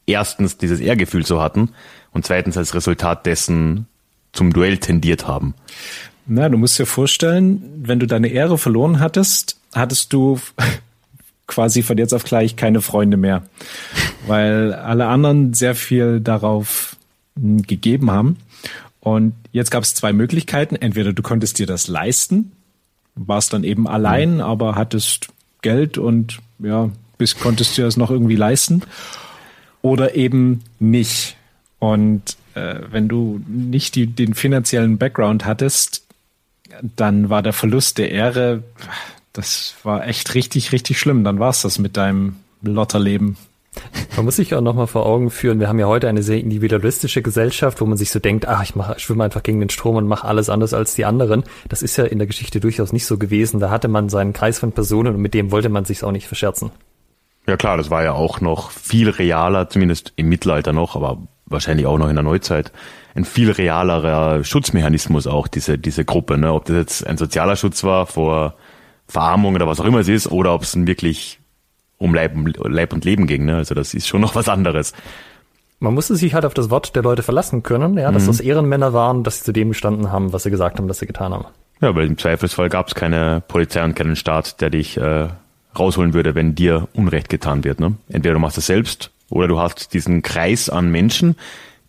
erstens 0.05 0.57
dieses 0.57 0.79
Ehrgefühl 0.79 1.25
so 1.25 1.41
hatten 1.41 1.69
und 2.11 2.23
zweitens 2.23 2.55
als 2.55 2.75
Resultat 2.75 3.25
dessen 3.25 3.87
zum 4.31 4.53
Duell 4.53 4.77
tendiert 4.77 5.27
haben. 5.27 5.55
Na, 6.27 6.49
du 6.49 6.57
musst 6.57 6.79
dir 6.79 6.85
vorstellen, 6.85 7.61
wenn 7.83 7.99
du 7.99 8.07
deine 8.07 8.29
Ehre 8.29 8.57
verloren 8.57 8.99
hattest, 8.99 9.57
hattest 9.73 10.11
du 10.11 10.39
quasi 11.47 11.83
von 11.83 11.97
jetzt 11.97 12.13
auf 12.13 12.23
gleich 12.23 12.55
keine 12.55 12.81
Freunde 12.81 13.17
mehr, 13.17 13.43
weil 14.25 14.73
alle 14.73 15.05
anderen 15.07 15.53
sehr 15.53 15.75
viel 15.75 16.19
darauf 16.19 16.95
hm, 17.39 17.61
gegeben 17.61 18.09
haben. 18.09 18.37
Und 19.01 19.35
jetzt 19.51 19.69
gab 19.69 19.83
es 19.83 19.93
zwei 19.93 20.13
Möglichkeiten. 20.13 20.75
Entweder 20.75 21.13
du 21.13 21.21
konntest 21.21 21.59
dir 21.59 21.67
das 21.67 21.87
leisten, 21.87 22.51
warst 23.13 23.53
dann 23.53 23.63
eben 23.63 23.87
allein, 23.87 24.41
aber 24.41 24.75
hattest 24.75 25.27
Geld 25.61 25.99
und 25.99 26.39
ja, 26.57 26.89
bis 27.19 27.37
konntest 27.37 27.77
dir 27.77 27.85
das 27.85 27.97
noch 27.97 28.09
irgendwie 28.09 28.35
leisten. 28.35 28.81
Oder 29.83 30.15
eben 30.15 30.61
nicht. 30.79 31.37
Und 31.77 32.35
äh, 32.55 32.79
wenn 32.89 33.07
du 33.07 33.41
nicht 33.47 33.93
die, 33.93 34.07
den 34.07 34.33
finanziellen 34.33 34.97
Background 34.97 35.45
hattest, 35.45 36.04
dann 36.81 37.29
war 37.29 37.41
der 37.41 37.53
Verlust 37.53 37.97
der 37.97 38.11
Ehre, 38.11 38.63
das 39.33 39.75
war 39.83 40.07
echt 40.07 40.33
richtig, 40.33 40.71
richtig 40.71 40.99
schlimm. 40.99 41.23
Dann 41.23 41.39
war's 41.39 41.61
das 41.61 41.77
mit 41.77 41.97
deinem 41.97 42.37
Lotterleben. 42.61 43.37
Man 44.15 44.23
muss 44.23 44.37
sich 44.37 44.55
auch 44.55 44.61
nochmal 44.61 44.87
vor 44.87 45.05
Augen 45.05 45.29
führen, 45.29 45.59
wir 45.59 45.67
haben 45.67 45.79
ja 45.79 45.87
heute 45.87 46.07
eine 46.07 46.23
sehr 46.23 46.39
individualistische 46.39 47.21
Gesellschaft, 47.21 47.81
wo 47.81 47.85
man 47.85 47.97
sich 47.97 48.09
so 48.09 48.19
denkt, 48.19 48.47
ach, 48.47 48.63
ich 48.63 48.73
mache, 48.73 48.95
ich 48.95 49.03
schwimme 49.03 49.25
einfach 49.25 49.43
gegen 49.43 49.59
den 49.59 49.69
Strom 49.69 49.97
und 49.97 50.07
mache 50.07 50.25
alles 50.25 50.49
anders 50.49 50.73
als 50.73 50.95
die 50.95 51.03
anderen. 51.03 51.43
Das 51.67 51.83
ist 51.83 51.97
ja 51.97 52.05
in 52.05 52.17
der 52.17 52.27
Geschichte 52.27 52.61
durchaus 52.61 52.93
nicht 52.93 53.05
so 53.05 53.17
gewesen. 53.17 53.59
Da 53.59 53.69
hatte 53.69 53.89
man 53.89 54.07
seinen 54.07 54.31
Kreis 54.31 54.59
von 54.59 54.71
Personen 54.71 55.15
und 55.15 55.21
mit 55.21 55.33
dem 55.33 55.51
wollte 55.51 55.67
man 55.67 55.83
sich 55.83 56.05
auch 56.05 56.13
nicht 56.13 56.27
verscherzen. 56.27 56.71
Ja 57.47 57.57
klar, 57.57 57.75
das 57.75 57.89
war 57.89 58.03
ja 58.03 58.13
auch 58.13 58.39
noch 58.39 58.71
viel 58.71 59.09
realer, 59.09 59.69
zumindest 59.69 60.13
im 60.15 60.29
Mittelalter 60.29 60.71
noch, 60.71 60.95
aber 60.95 61.17
wahrscheinlich 61.45 61.85
auch 61.85 61.97
noch 61.97 62.09
in 62.09 62.15
der 62.15 62.23
Neuzeit, 62.23 62.71
ein 63.15 63.25
viel 63.25 63.51
realerer 63.51 64.43
Schutzmechanismus 64.43 65.27
auch, 65.27 65.47
diese, 65.47 65.77
diese 65.77 66.05
Gruppe. 66.05 66.37
Ne? 66.37 66.53
Ob 66.53 66.65
das 66.65 66.75
jetzt 66.75 67.07
ein 67.07 67.17
sozialer 67.17 67.55
Schutz 67.55 67.83
war 67.83 68.07
vor 68.07 68.55
Verarmung 69.07 69.55
oder 69.55 69.67
was 69.67 69.79
auch 69.79 69.85
immer 69.85 69.99
es 69.99 70.07
ist, 70.07 70.31
oder 70.31 70.53
ob 70.53 70.63
es 70.63 70.75
wirklich 70.75 71.39
um 71.97 72.13
Leib, 72.13 72.33
Leib 72.63 72.93
und 72.93 73.05
Leben 73.05 73.27
ging. 73.27 73.45
Ne? 73.45 73.55
Also 73.55 73.73
das 73.75 73.93
ist 73.93 74.07
schon 74.07 74.21
noch 74.25 74.35
was 74.35 74.49
anderes. 74.49 74.93
Man 75.79 75.93
musste 75.93 76.15
sich 76.15 76.33
halt 76.33 76.45
auf 76.45 76.53
das 76.53 76.69
Wort 76.69 76.95
der 76.95 77.03
Leute 77.03 77.21
verlassen 77.21 77.61
können, 77.61 77.97
ja, 77.97 78.09
dass 78.11 78.27
das 78.27 78.39
Ehrenmänner 78.39 78.93
waren, 78.93 79.23
dass 79.23 79.39
sie 79.39 79.43
zu 79.43 79.51
dem 79.51 79.69
gestanden 79.69 80.09
haben, 80.09 80.31
was 80.31 80.43
sie 80.43 80.49
gesagt 80.49 80.77
haben, 80.77 80.87
dass 80.87 80.99
sie 80.99 81.05
getan 81.05 81.33
haben. 81.33 81.45
Ja, 81.81 81.93
weil 81.93 82.07
im 82.07 82.17
Zweifelsfall 82.17 82.69
gab 82.69 82.87
es 82.87 82.95
keine 82.95 83.43
Polizei 83.45 83.83
und 83.83 83.93
keinen 83.93 84.15
Staat, 84.15 84.61
der 84.61 84.69
dich 84.69 84.95
äh, 84.97 85.27
rausholen 85.77 86.13
würde, 86.13 86.33
wenn 86.33 86.55
dir 86.55 86.87
Unrecht 86.93 87.27
getan 87.27 87.65
wird. 87.65 87.81
Ne? 87.81 87.95
Entweder 88.07 88.35
du 88.35 88.39
machst 88.39 88.57
es 88.57 88.67
selbst 88.67 89.11
oder 89.29 89.47
du 89.47 89.59
hast 89.59 89.93
diesen 89.93 90.21
Kreis 90.21 90.69
an 90.69 90.91
Menschen, 90.91 91.35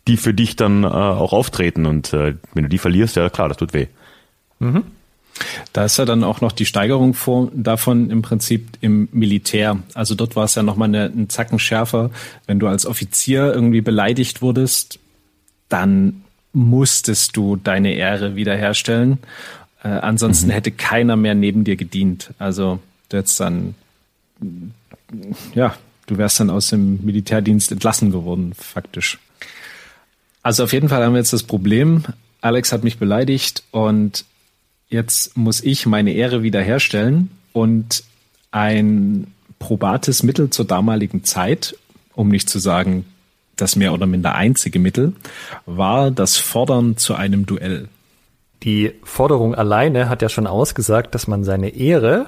die 0.07 0.17
für 0.17 0.33
dich 0.33 0.55
dann 0.55 0.83
äh, 0.83 0.87
auch 0.87 1.33
auftreten. 1.33 1.85
Und 1.85 2.13
äh, 2.13 2.35
wenn 2.53 2.63
du 2.63 2.69
die 2.69 2.77
verlierst, 2.77 3.15
ja 3.15 3.29
klar, 3.29 3.49
das 3.49 3.57
tut 3.57 3.73
weh. 3.73 3.87
Mhm. 4.59 4.83
Da 5.73 5.85
ist 5.85 5.97
ja 5.97 6.05
dann 6.05 6.23
auch 6.23 6.41
noch 6.41 6.51
die 6.51 6.65
Steigerung 6.65 7.13
vor, 7.13 7.51
davon 7.53 8.09
im 8.09 8.23
Prinzip 8.23 8.69
im 8.81 9.07
Militär. 9.11 9.77
Also 9.93 10.15
dort 10.15 10.35
war 10.35 10.45
es 10.45 10.55
ja 10.55 10.63
nochmal 10.63 10.87
eine, 10.87 11.05
einen 11.05 11.29
Zacken 11.29 11.59
schärfer. 11.59 12.09
Wenn 12.47 12.59
du 12.59 12.67
als 12.67 12.85
Offizier 12.85 13.53
irgendwie 13.53 13.81
beleidigt 13.81 14.41
wurdest, 14.41 14.99
dann 15.69 16.23
musstest 16.53 17.37
du 17.37 17.55
deine 17.55 17.93
Ehre 17.93 18.35
wiederherstellen. 18.35 19.19
Äh, 19.83 19.89
ansonsten 19.89 20.47
mhm. 20.47 20.51
hätte 20.51 20.71
keiner 20.71 21.15
mehr 21.15 21.35
neben 21.35 21.63
dir 21.63 21.75
gedient. 21.75 22.31
Also 22.39 22.79
du 23.09 23.17
hättest 23.17 23.39
dann, 23.39 23.75
ja, 25.53 25.75
du 26.07 26.17
wärst 26.17 26.39
dann 26.39 26.49
aus 26.49 26.69
dem 26.69 27.05
Militärdienst 27.05 27.71
entlassen 27.71 28.11
geworden, 28.11 28.53
faktisch. 28.57 29.19
Also 30.41 30.63
auf 30.63 30.73
jeden 30.73 30.89
Fall 30.89 31.03
haben 31.03 31.13
wir 31.13 31.19
jetzt 31.19 31.33
das 31.33 31.43
Problem, 31.43 32.03
Alex 32.41 32.71
hat 32.71 32.83
mich 32.83 32.97
beleidigt 32.97 33.63
und 33.71 34.25
jetzt 34.89 35.37
muss 35.37 35.61
ich 35.61 35.85
meine 35.85 36.13
Ehre 36.13 36.43
wiederherstellen 36.43 37.29
und 37.53 38.03
ein 38.51 39.27
probates 39.59 40.23
Mittel 40.23 40.49
zur 40.49 40.65
damaligen 40.65 41.23
Zeit, 41.23 41.75
um 42.13 42.29
nicht 42.29 42.49
zu 42.49 42.59
sagen 42.59 43.05
das 43.55 43.75
mehr 43.75 43.91
oder 43.91 44.05
minder 44.05 44.35
einzige 44.35 44.79
Mittel, 44.79 45.13
war 45.65 46.11
das 46.11 46.37
Fordern 46.37 46.95
zu 46.95 47.15
einem 47.15 47.45
Duell. 47.45 47.89
Die 48.63 48.93
Forderung 49.03 49.55
alleine 49.55 50.09
hat 50.09 50.21
ja 50.21 50.29
schon 50.29 50.47
ausgesagt, 50.47 51.13
dass 51.15 51.27
man 51.27 51.43
seine 51.43 51.69
Ehre 51.69 52.27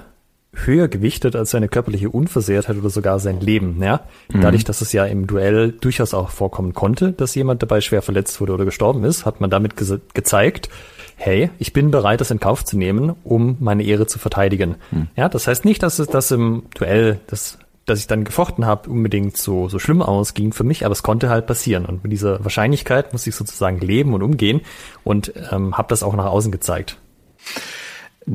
höher 0.53 0.87
gewichtet 0.87 1.35
als 1.35 1.51
seine 1.51 1.69
körperliche 1.69 2.09
Unversehrtheit 2.09 2.77
oder 2.77 2.89
sogar 2.89 3.19
sein 3.19 3.39
Leben. 3.39 3.81
Ja? 3.81 4.01
Mhm. 4.31 4.41
Dadurch, 4.41 4.63
dass 4.63 4.81
es 4.81 4.91
ja 4.93 5.05
im 5.05 5.27
Duell 5.27 5.71
durchaus 5.71 6.13
auch 6.13 6.29
vorkommen 6.31 6.73
konnte, 6.73 7.11
dass 7.11 7.35
jemand 7.35 7.61
dabei 7.61 7.81
schwer 7.81 8.01
verletzt 8.01 8.41
wurde 8.41 8.53
oder 8.53 8.65
gestorben 8.65 9.03
ist, 9.03 9.25
hat 9.25 9.41
man 9.41 9.49
damit 9.49 9.77
ge 9.77 9.99
gezeigt, 10.13 10.69
hey, 11.15 11.49
ich 11.59 11.73
bin 11.73 11.91
bereit, 11.91 12.21
das 12.21 12.31
in 12.31 12.39
Kauf 12.39 12.63
zu 12.65 12.77
nehmen, 12.77 13.13
um 13.23 13.57
meine 13.59 13.83
Ehre 13.83 14.07
zu 14.07 14.19
verteidigen. 14.19 14.75
Mhm. 14.91 15.07
Ja, 15.15 15.29
das 15.29 15.47
heißt 15.47 15.65
nicht, 15.65 15.83
dass 15.83 15.99
es 15.99 16.07
das 16.07 16.31
im 16.31 16.63
Duell, 16.73 17.19
das, 17.27 17.59
dass 17.85 17.99
ich 17.99 18.07
dann 18.07 18.23
gefochten 18.23 18.65
habe, 18.65 18.89
unbedingt 18.89 19.37
so, 19.37 19.67
so 19.67 19.77
schlimm 19.79 20.01
ausging 20.01 20.53
für 20.53 20.63
mich, 20.63 20.85
aber 20.85 20.93
es 20.93 21.03
konnte 21.03 21.29
halt 21.29 21.45
passieren. 21.45 21.85
Und 21.85 22.03
mit 22.03 22.11
dieser 22.11 22.43
Wahrscheinlichkeit 22.43 23.11
muss 23.11 23.27
ich 23.27 23.35
sozusagen 23.35 23.79
leben 23.79 24.13
und 24.13 24.23
umgehen 24.23 24.61
und 25.03 25.33
ähm, 25.51 25.77
habe 25.77 25.89
das 25.89 26.03
auch 26.03 26.15
nach 26.15 26.25
außen 26.25 26.51
gezeigt. 26.51 26.97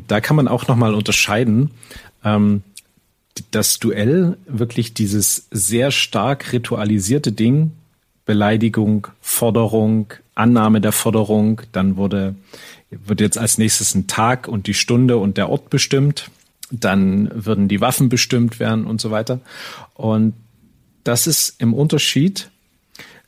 Da 0.08 0.20
kann 0.20 0.36
man 0.36 0.48
auch 0.48 0.66
nochmal 0.66 0.94
unterscheiden. 0.94 1.70
Ähm, 2.24 2.62
das 3.50 3.78
Duell, 3.78 4.36
wirklich 4.46 4.94
dieses 4.94 5.46
sehr 5.50 5.90
stark 5.90 6.52
ritualisierte 6.52 7.32
Ding, 7.32 7.72
Beleidigung, 8.26 9.08
Forderung, 9.20 10.12
Annahme 10.34 10.80
der 10.80 10.92
Forderung, 10.92 11.62
dann 11.72 11.96
wurde, 11.96 12.34
wird 12.90 13.20
jetzt 13.20 13.38
als 13.38 13.58
nächstes 13.58 13.94
ein 13.94 14.06
Tag 14.06 14.48
und 14.48 14.66
die 14.66 14.74
Stunde 14.74 15.18
und 15.18 15.36
der 15.36 15.50
Ort 15.50 15.70
bestimmt, 15.70 16.30
dann 16.70 17.30
würden 17.34 17.68
die 17.68 17.80
Waffen 17.80 18.08
bestimmt 18.08 18.58
werden 18.60 18.86
und 18.86 19.00
so 19.00 19.10
weiter. 19.10 19.40
Und 19.94 20.34
das 21.04 21.26
ist 21.26 21.60
im 21.60 21.74
Unterschied 21.74 22.50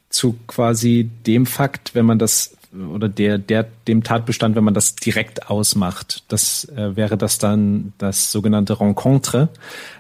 zu 0.08 0.38
quasi 0.46 1.11
dem 1.26 1.46
Fakt, 1.46 1.94
wenn 1.94 2.06
man 2.06 2.18
das 2.18 2.55
oder 2.95 3.09
der, 3.09 3.38
der, 3.38 3.66
dem 3.87 4.02
Tatbestand, 4.02 4.56
wenn 4.56 4.64
man 4.64 4.75
das 4.75 4.97
direkt 4.97 5.50
ausmacht. 5.50 6.25
Das 6.28 6.66
äh, 6.76 6.97
wäre 6.97 7.16
das 7.16 7.38
dann 7.38 7.92
das 7.99 8.33
sogenannte 8.33 8.80
Rencontre. 8.80 9.49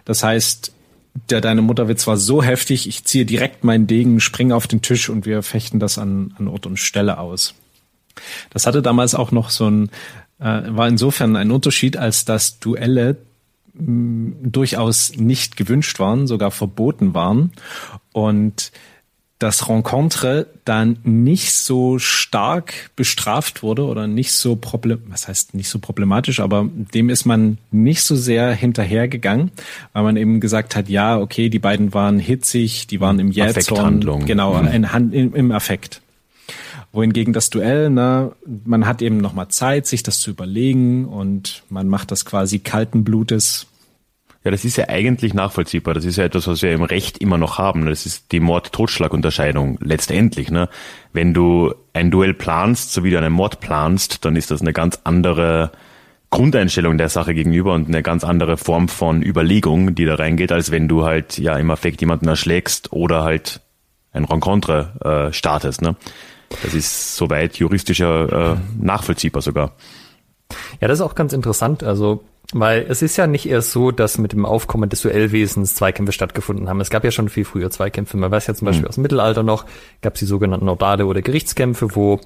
Das 0.04 0.22
heißt, 0.22 0.72
der 1.30 1.40
deine 1.40 1.62
Mutter 1.62 1.88
wird 1.88 1.98
zwar 1.98 2.16
so 2.16 2.42
heftig, 2.42 2.88
ich 2.88 3.04
ziehe 3.04 3.24
direkt 3.24 3.64
meinen 3.64 3.86
Degen, 3.86 4.20
springe 4.20 4.54
auf 4.54 4.66
den 4.66 4.82
Tisch 4.82 5.08
und 5.08 5.26
wir 5.26 5.42
fechten 5.42 5.80
das 5.80 5.98
an, 5.98 6.34
an 6.38 6.48
Ort 6.48 6.66
und 6.66 6.78
Stelle 6.78 7.18
aus. 7.18 7.54
Das 8.50 8.66
hatte 8.66 8.82
damals 8.82 9.14
auch 9.14 9.32
noch 9.32 9.50
so 9.50 9.68
ein, 9.68 9.90
äh, 10.38 10.62
war 10.68 10.88
insofern 10.88 11.36
ein 11.36 11.50
Unterschied, 11.50 11.96
als 11.96 12.24
dass 12.24 12.58
Duelle 12.58 13.16
mh, 13.74 14.36
durchaus 14.42 15.16
nicht 15.16 15.56
gewünscht 15.56 15.98
waren, 15.98 16.26
sogar 16.26 16.50
verboten 16.50 17.14
waren. 17.14 17.52
Und 18.12 18.72
das 19.38 19.68
Rencontre 19.68 20.46
dann 20.64 20.98
nicht 21.04 21.52
so 21.52 21.98
stark 21.98 22.90
bestraft 22.96 23.62
wurde 23.62 23.84
oder 23.84 24.06
nicht 24.06 24.32
so 24.32 24.56
problem, 24.56 25.02
was 25.08 25.28
heißt 25.28 25.54
nicht 25.54 25.68
so 25.68 25.78
problematisch, 25.78 26.40
aber 26.40 26.68
dem 26.94 27.10
ist 27.10 27.26
man 27.26 27.58
nicht 27.70 28.02
so 28.02 28.16
sehr 28.16 28.52
hinterhergegangen, 28.52 29.50
weil 29.92 30.02
man 30.04 30.16
eben 30.16 30.40
gesagt 30.40 30.74
hat, 30.74 30.88
ja, 30.88 31.18
okay, 31.18 31.50
die 31.50 31.58
beiden 31.58 31.92
waren 31.92 32.18
hitzig, 32.18 32.86
die 32.86 33.00
waren 33.00 33.18
im 33.18 33.30
Jähzorn, 33.30 34.00
genau, 34.24 34.54
mhm. 34.54 34.68
in, 34.68 35.12
in, 35.12 35.32
im 35.34 35.52
Affekt. 35.52 36.00
Wohingegen 36.92 37.34
das 37.34 37.50
Duell, 37.50 37.90
ne, 37.90 38.32
man 38.64 38.86
hat 38.86 39.02
eben 39.02 39.18
noch 39.18 39.34
mal 39.34 39.50
Zeit, 39.50 39.86
sich 39.86 40.02
das 40.02 40.18
zu 40.18 40.30
überlegen 40.30 41.04
und 41.04 41.62
man 41.68 41.88
macht 41.88 42.10
das 42.10 42.24
quasi 42.24 42.58
kalten 42.58 43.04
Blutes 43.04 43.66
ja, 44.46 44.52
das 44.52 44.64
ist 44.64 44.76
ja 44.76 44.88
eigentlich 44.88 45.34
nachvollziehbar. 45.34 45.92
Das 45.92 46.04
ist 46.04 46.18
ja 46.18 46.24
etwas, 46.24 46.46
was 46.46 46.62
wir 46.62 46.72
im 46.72 46.84
Recht 46.84 47.18
immer 47.18 47.36
noch 47.36 47.58
haben. 47.58 47.84
Das 47.86 48.06
ist 48.06 48.30
die 48.30 48.38
Mord-Totschlag-Unterscheidung 48.38 49.76
letztendlich. 49.82 50.52
Ne? 50.52 50.68
Wenn 51.12 51.34
du 51.34 51.74
ein 51.92 52.12
Duell 52.12 52.32
planst, 52.32 52.92
so 52.92 53.02
wie 53.02 53.10
du 53.10 53.18
einen 53.18 53.32
Mord 53.32 53.58
planst, 53.58 54.24
dann 54.24 54.36
ist 54.36 54.52
das 54.52 54.60
eine 54.60 54.72
ganz 54.72 55.00
andere 55.02 55.72
Grundeinstellung 56.30 56.96
der 56.96 57.08
Sache 57.08 57.34
gegenüber 57.34 57.74
und 57.74 57.88
eine 57.88 58.04
ganz 58.04 58.22
andere 58.22 58.56
Form 58.56 58.86
von 58.86 59.20
Überlegung, 59.20 59.96
die 59.96 60.04
da 60.04 60.14
reingeht, 60.14 60.52
als 60.52 60.70
wenn 60.70 60.86
du 60.86 61.04
halt 61.04 61.38
ja 61.38 61.56
im 61.56 61.72
Affekt 61.72 62.00
jemanden 62.00 62.28
erschlägst 62.28 62.92
oder 62.92 63.24
halt 63.24 63.62
ein 64.12 64.26
Rencontre 64.26 65.28
äh, 65.28 65.32
startest. 65.32 65.82
Ne? 65.82 65.96
Das 66.62 66.72
ist 66.72 67.16
soweit 67.16 67.56
juristischer 67.56 68.52
äh, 68.52 68.56
nachvollziehbar 68.80 69.42
sogar. 69.42 69.72
Ja, 70.80 70.86
das 70.86 71.00
ist 71.00 71.04
auch 71.04 71.16
ganz 71.16 71.32
interessant. 71.32 71.82
Also 71.82 72.22
weil 72.52 72.86
es 72.88 73.02
ist 73.02 73.16
ja 73.16 73.26
nicht 73.26 73.48
erst 73.48 73.72
so, 73.72 73.90
dass 73.90 74.18
mit 74.18 74.32
dem 74.32 74.46
Aufkommen 74.46 74.88
des 74.88 75.02
Duellwesens 75.02 75.74
Zweikämpfe 75.74 76.12
stattgefunden 76.12 76.68
haben. 76.68 76.80
Es 76.80 76.90
gab 76.90 77.04
ja 77.04 77.10
schon 77.10 77.28
viel 77.28 77.44
früher 77.44 77.70
Zweikämpfe. 77.70 78.16
Man 78.16 78.30
weiß 78.30 78.46
ja 78.46 78.54
zum 78.54 78.66
Beispiel 78.66 78.82
mhm. 78.82 78.88
aus 78.88 78.94
dem 78.94 79.02
Mittelalter 79.02 79.42
noch, 79.42 79.64
gab 80.00 80.14
es 80.14 80.20
die 80.20 80.26
sogenannten 80.26 80.68
Ordade 80.68 81.06
oder 81.06 81.22
Gerichtskämpfe, 81.22 81.96
wo 81.96 82.20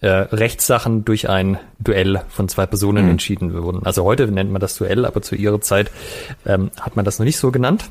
äh, 0.00 0.08
Rechtssachen 0.08 1.04
durch 1.04 1.30
ein 1.30 1.58
Duell 1.78 2.22
von 2.28 2.48
zwei 2.48 2.66
Personen 2.66 3.04
mhm. 3.04 3.12
entschieden 3.12 3.54
wurden. 3.54 3.86
Also 3.86 4.04
heute 4.04 4.26
nennt 4.26 4.50
man 4.50 4.60
das 4.60 4.76
Duell, 4.76 5.06
aber 5.06 5.22
zu 5.22 5.34
ihrer 5.34 5.60
Zeit 5.60 5.90
ähm, 6.44 6.70
hat 6.78 6.96
man 6.96 7.04
das 7.06 7.18
noch 7.18 7.24
nicht 7.24 7.38
so 7.38 7.50
genannt. 7.50 7.90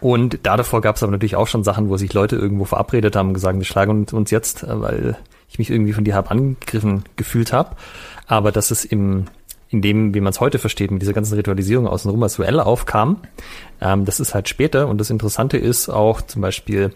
Und 0.00 0.40
da 0.42 0.58
davor 0.58 0.82
gab 0.82 0.96
es 0.96 1.02
aber 1.02 1.12
natürlich 1.12 1.36
auch 1.36 1.46
schon 1.46 1.64
Sachen, 1.64 1.88
wo 1.88 1.96
sich 1.96 2.12
Leute 2.12 2.36
irgendwo 2.36 2.66
verabredet 2.66 3.16
haben 3.16 3.28
und 3.28 3.34
gesagt, 3.34 3.56
wir 3.56 3.64
schlagen 3.64 4.04
uns 4.12 4.30
jetzt, 4.30 4.64
äh, 4.64 4.80
weil 4.80 5.16
ich 5.48 5.58
mich 5.58 5.70
irgendwie 5.70 5.94
von 5.94 6.04
dir 6.04 6.14
hab 6.14 6.30
angegriffen 6.30 7.04
gefühlt 7.16 7.54
habe. 7.54 7.76
Aber 8.26 8.52
dass 8.52 8.70
es 8.70 8.84
im 8.84 9.26
in 9.76 9.82
dem, 9.82 10.14
wie 10.14 10.20
man 10.20 10.30
es 10.30 10.40
heute 10.40 10.58
versteht, 10.58 10.90
mit 10.90 11.02
dieser 11.02 11.12
ganzen 11.12 11.34
Ritualisierung 11.34 11.86
außenrum 11.86 12.22
als 12.22 12.36
Duell 12.36 12.60
aufkam. 12.60 13.18
Ähm, 13.80 14.04
das 14.04 14.20
ist 14.20 14.34
halt 14.34 14.48
später 14.48 14.88
und 14.88 14.98
das 14.98 15.10
Interessante 15.10 15.58
ist 15.58 15.88
auch 15.88 16.22
zum 16.22 16.42
Beispiel 16.42 16.92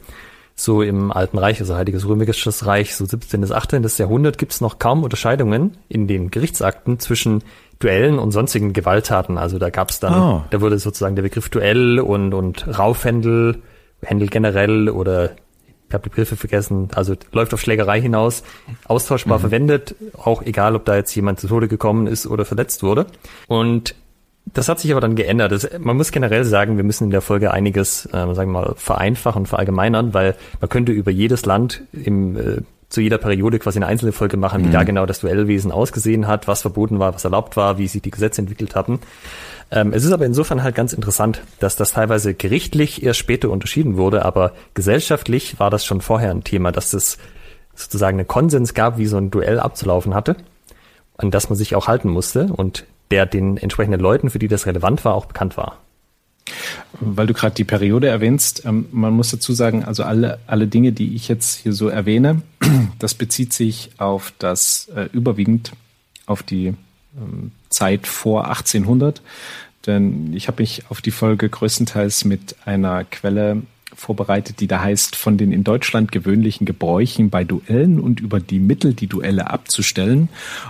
so 0.54 0.82
im 0.82 1.10
Alten 1.10 1.38
Reich, 1.38 1.60
also 1.60 1.74
Heiliges 1.74 2.06
Römisches 2.06 2.66
Reich, 2.66 2.94
so 2.94 3.04
17. 3.04 3.40
bis 3.40 3.50
18. 3.52 3.86
Jahrhundert, 3.96 4.38
gibt 4.38 4.52
es 4.52 4.60
noch 4.60 4.78
kaum 4.78 5.04
Unterscheidungen 5.04 5.78
in 5.88 6.06
den 6.06 6.30
Gerichtsakten 6.30 6.98
zwischen 6.98 7.42
Duellen 7.78 8.18
und 8.18 8.30
sonstigen 8.32 8.72
Gewalttaten. 8.72 9.38
Also 9.38 9.58
da 9.58 9.70
gab 9.70 9.90
es 9.90 10.00
dann, 10.00 10.14
oh. 10.14 10.44
da 10.50 10.60
wurde 10.60 10.78
sozusagen 10.78 11.16
der 11.16 11.22
Begriff 11.22 11.48
Duell 11.48 11.98
und, 11.98 12.34
und 12.34 12.66
Raufhändel, 12.78 13.62
Händel 14.02 14.28
generell 14.28 14.88
oder 14.90 15.30
habe 15.94 16.04
die 16.04 16.10
Begriffe 16.10 16.36
vergessen, 16.36 16.88
also 16.94 17.14
läuft 17.32 17.54
auf 17.54 17.60
Schlägerei 17.60 18.00
hinaus, 18.00 18.42
austauschbar 18.84 19.38
mhm. 19.38 19.42
verwendet, 19.42 19.94
auch 20.16 20.42
egal, 20.42 20.76
ob 20.76 20.84
da 20.84 20.96
jetzt 20.96 21.14
jemand 21.14 21.40
zu 21.40 21.48
Tode 21.48 21.68
gekommen 21.68 22.06
ist 22.06 22.26
oder 22.26 22.44
verletzt 22.44 22.82
wurde. 22.82 23.06
Und 23.48 23.94
das 24.52 24.68
hat 24.68 24.80
sich 24.80 24.90
aber 24.90 25.00
dann 25.00 25.16
geändert. 25.16 25.52
Das, 25.52 25.68
man 25.78 25.96
muss 25.96 26.12
generell 26.12 26.44
sagen, 26.44 26.76
wir 26.76 26.84
müssen 26.84 27.04
in 27.04 27.10
der 27.10 27.20
Folge 27.20 27.52
einiges, 27.52 28.06
äh, 28.06 28.34
sagen 28.34 28.52
wir 28.52 28.60
mal, 28.60 28.74
vereinfachen, 28.76 29.46
verallgemeinern, 29.46 30.14
weil 30.14 30.34
man 30.60 30.68
könnte 30.68 30.92
über 30.92 31.10
jedes 31.10 31.44
Land 31.46 31.82
im 31.92 32.36
äh, 32.36 32.62
zu 32.90 33.00
jeder 33.00 33.18
Periode 33.18 33.58
quasi 33.58 33.78
eine 33.78 33.86
einzelne 33.86 34.12
Folge 34.12 34.36
machen, 34.36 34.64
wie 34.64 34.68
mhm. 34.68 34.72
da 34.72 34.82
genau 34.82 35.06
das 35.06 35.20
Duellwesen 35.20 35.72
ausgesehen 35.72 36.26
hat, 36.26 36.48
was 36.48 36.60
verboten 36.60 36.98
war, 36.98 37.14
was 37.14 37.24
erlaubt 37.24 37.56
war, 37.56 37.78
wie 37.78 37.88
sich 37.88 38.02
die 38.02 38.10
Gesetze 38.10 38.42
entwickelt 38.42 38.74
hatten. 38.74 38.98
Ähm, 39.70 39.92
es 39.92 40.04
ist 40.04 40.12
aber 40.12 40.26
insofern 40.26 40.62
halt 40.62 40.74
ganz 40.74 40.92
interessant, 40.92 41.40
dass 41.60 41.76
das 41.76 41.92
teilweise 41.92 42.34
gerichtlich 42.34 43.02
erst 43.02 43.20
später 43.20 43.50
unterschieden 43.50 43.96
wurde, 43.96 44.24
aber 44.24 44.52
gesellschaftlich 44.74 45.60
war 45.60 45.70
das 45.70 45.86
schon 45.86 46.00
vorher 46.00 46.32
ein 46.32 46.42
Thema, 46.42 46.72
dass 46.72 46.92
es 46.92 47.18
sozusagen 47.76 48.18
einen 48.18 48.28
Konsens 48.28 48.74
gab, 48.74 48.98
wie 48.98 49.06
so 49.06 49.16
ein 49.16 49.30
Duell 49.30 49.60
abzulaufen 49.60 50.12
hatte, 50.12 50.36
an 51.16 51.30
das 51.30 51.48
man 51.48 51.56
sich 51.56 51.76
auch 51.76 51.86
halten 51.86 52.10
musste 52.10 52.52
und 52.52 52.84
der 53.12 53.24
den 53.24 53.56
entsprechenden 53.56 54.00
Leuten, 54.00 54.30
für 54.30 54.40
die 54.40 54.48
das 54.48 54.66
relevant 54.66 55.04
war, 55.04 55.14
auch 55.14 55.26
bekannt 55.26 55.56
war. 55.56 55.78
Weil 57.00 57.26
du 57.26 57.34
gerade 57.34 57.54
die 57.54 57.64
Periode 57.64 58.08
erwähnst, 58.08 58.64
ähm, 58.64 58.86
man 58.92 59.12
muss 59.12 59.30
dazu 59.30 59.52
sagen, 59.52 59.84
also 59.84 60.02
alle, 60.02 60.38
alle 60.46 60.66
Dinge, 60.66 60.92
die 60.92 61.14
ich 61.14 61.28
jetzt 61.28 61.58
hier 61.58 61.72
so 61.72 61.88
erwähne, 61.88 62.42
das 62.98 63.14
bezieht 63.14 63.52
sich 63.52 63.90
auf 63.98 64.32
das 64.38 64.88
äh, 64.94 65.08
überwiegend 65.12 65.72
auf 66.26 66.42
die 66.42 66.74
ähm, 67.16 67.52
Zeit 67.68 68.06
vor 68.06 68.48
1800. 68.48 69.22
Denn 69.86 70.32
ich 70.34 70.48
habe 70.48 70.62
mich 70.62 70.84
auf 70.90 71.00
die 71.00 71.10
Folge 71.10 71.48
größtenteils 71.48 72.24
mit 72.24 72.56
einer 72.66 73.04
Quelle 73.04 73.62
vorbereitet, 73.94 74.60
die 74.60 74.66
da 74.66 74.80
heißt, 74.80 75.16
von 75.16 75.36
den 75.36 75.52
in 75.52 75.64
Deutschland 75.64 76.12
gewöhnlichen 76.12 76.66
Gebräuchen 76.66 77.30
bei 77.30 77.44
Duellen 77.44 78.00
und 78.00 78.20
über 78.20 78.40
die 78.40 78.58
Mittel, 78.58 78.94
die 78.94 79.06
Duelle 79.06 79.50
abzustellen. 79.50 80.28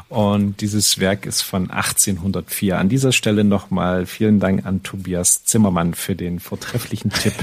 Und 0.09 0.61
dieses 0.61 0.99
Werk 0.99 1.27
ist 1.27 1.43
von 1.43 1.71
1804. 1.71 2.79
An 2.79 2.89
dieser 2.89 3.13
Stelle 3.13 3.45
nochmal 3.45 4.07
vielen 4.07 4.41
Dank 4.41 4.67
an 4.67 4.83
Tobias 4.83 5.45
Zimmermann 5.45 5.95
für 5.95 6.15
den 6.15 6.41
vortrefflichen 6.41 7.11
Tipp. 7.11 7.35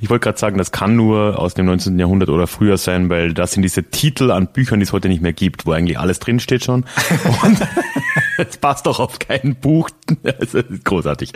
Ich 0.00 0.10
wollte 0.10 0.24
gerade 0.24 0.38
sagen, 0.38 0.58
das 0.58 0.72
kann 0.72 0.96
nur 0.96 1.38
aus 1.38 1.54
dem 1.54 1.66
19. 1.66 1.98
Jahrhundert 1.98 2.28
oder 2.28 2.46
früher 2.46 2.76
sein, 2.76 3.08
weil 3.08 3.34
das 3.34 3.52
sind 3.52 3.62
diese 3.62 3.84
Titel 3.84 4.30
an 4.30 4.48
Büchern, 4.48 4.80
die 4.80 4.84
es 4.84 4.92
heute 4.92 5.08
nicht 5.08 5.22
mehr 5.22 5.32
gibt, 5.32 5.66
wo 5.66 5.72
eigentlich 5.72 5.98
alles 5.98 6.18
drinsteht 6.18 6.64
schon. 6.64 6.84
Und 7.42 7.58
es 8.38 8.56
passt 8.56 8.86
doch 8.86 8.98
auf 8.98 9.18
kein 9.18 9.56
Buch. 9.56 9.90
Ist 10.40 10.84
großartig. 10.84 11.32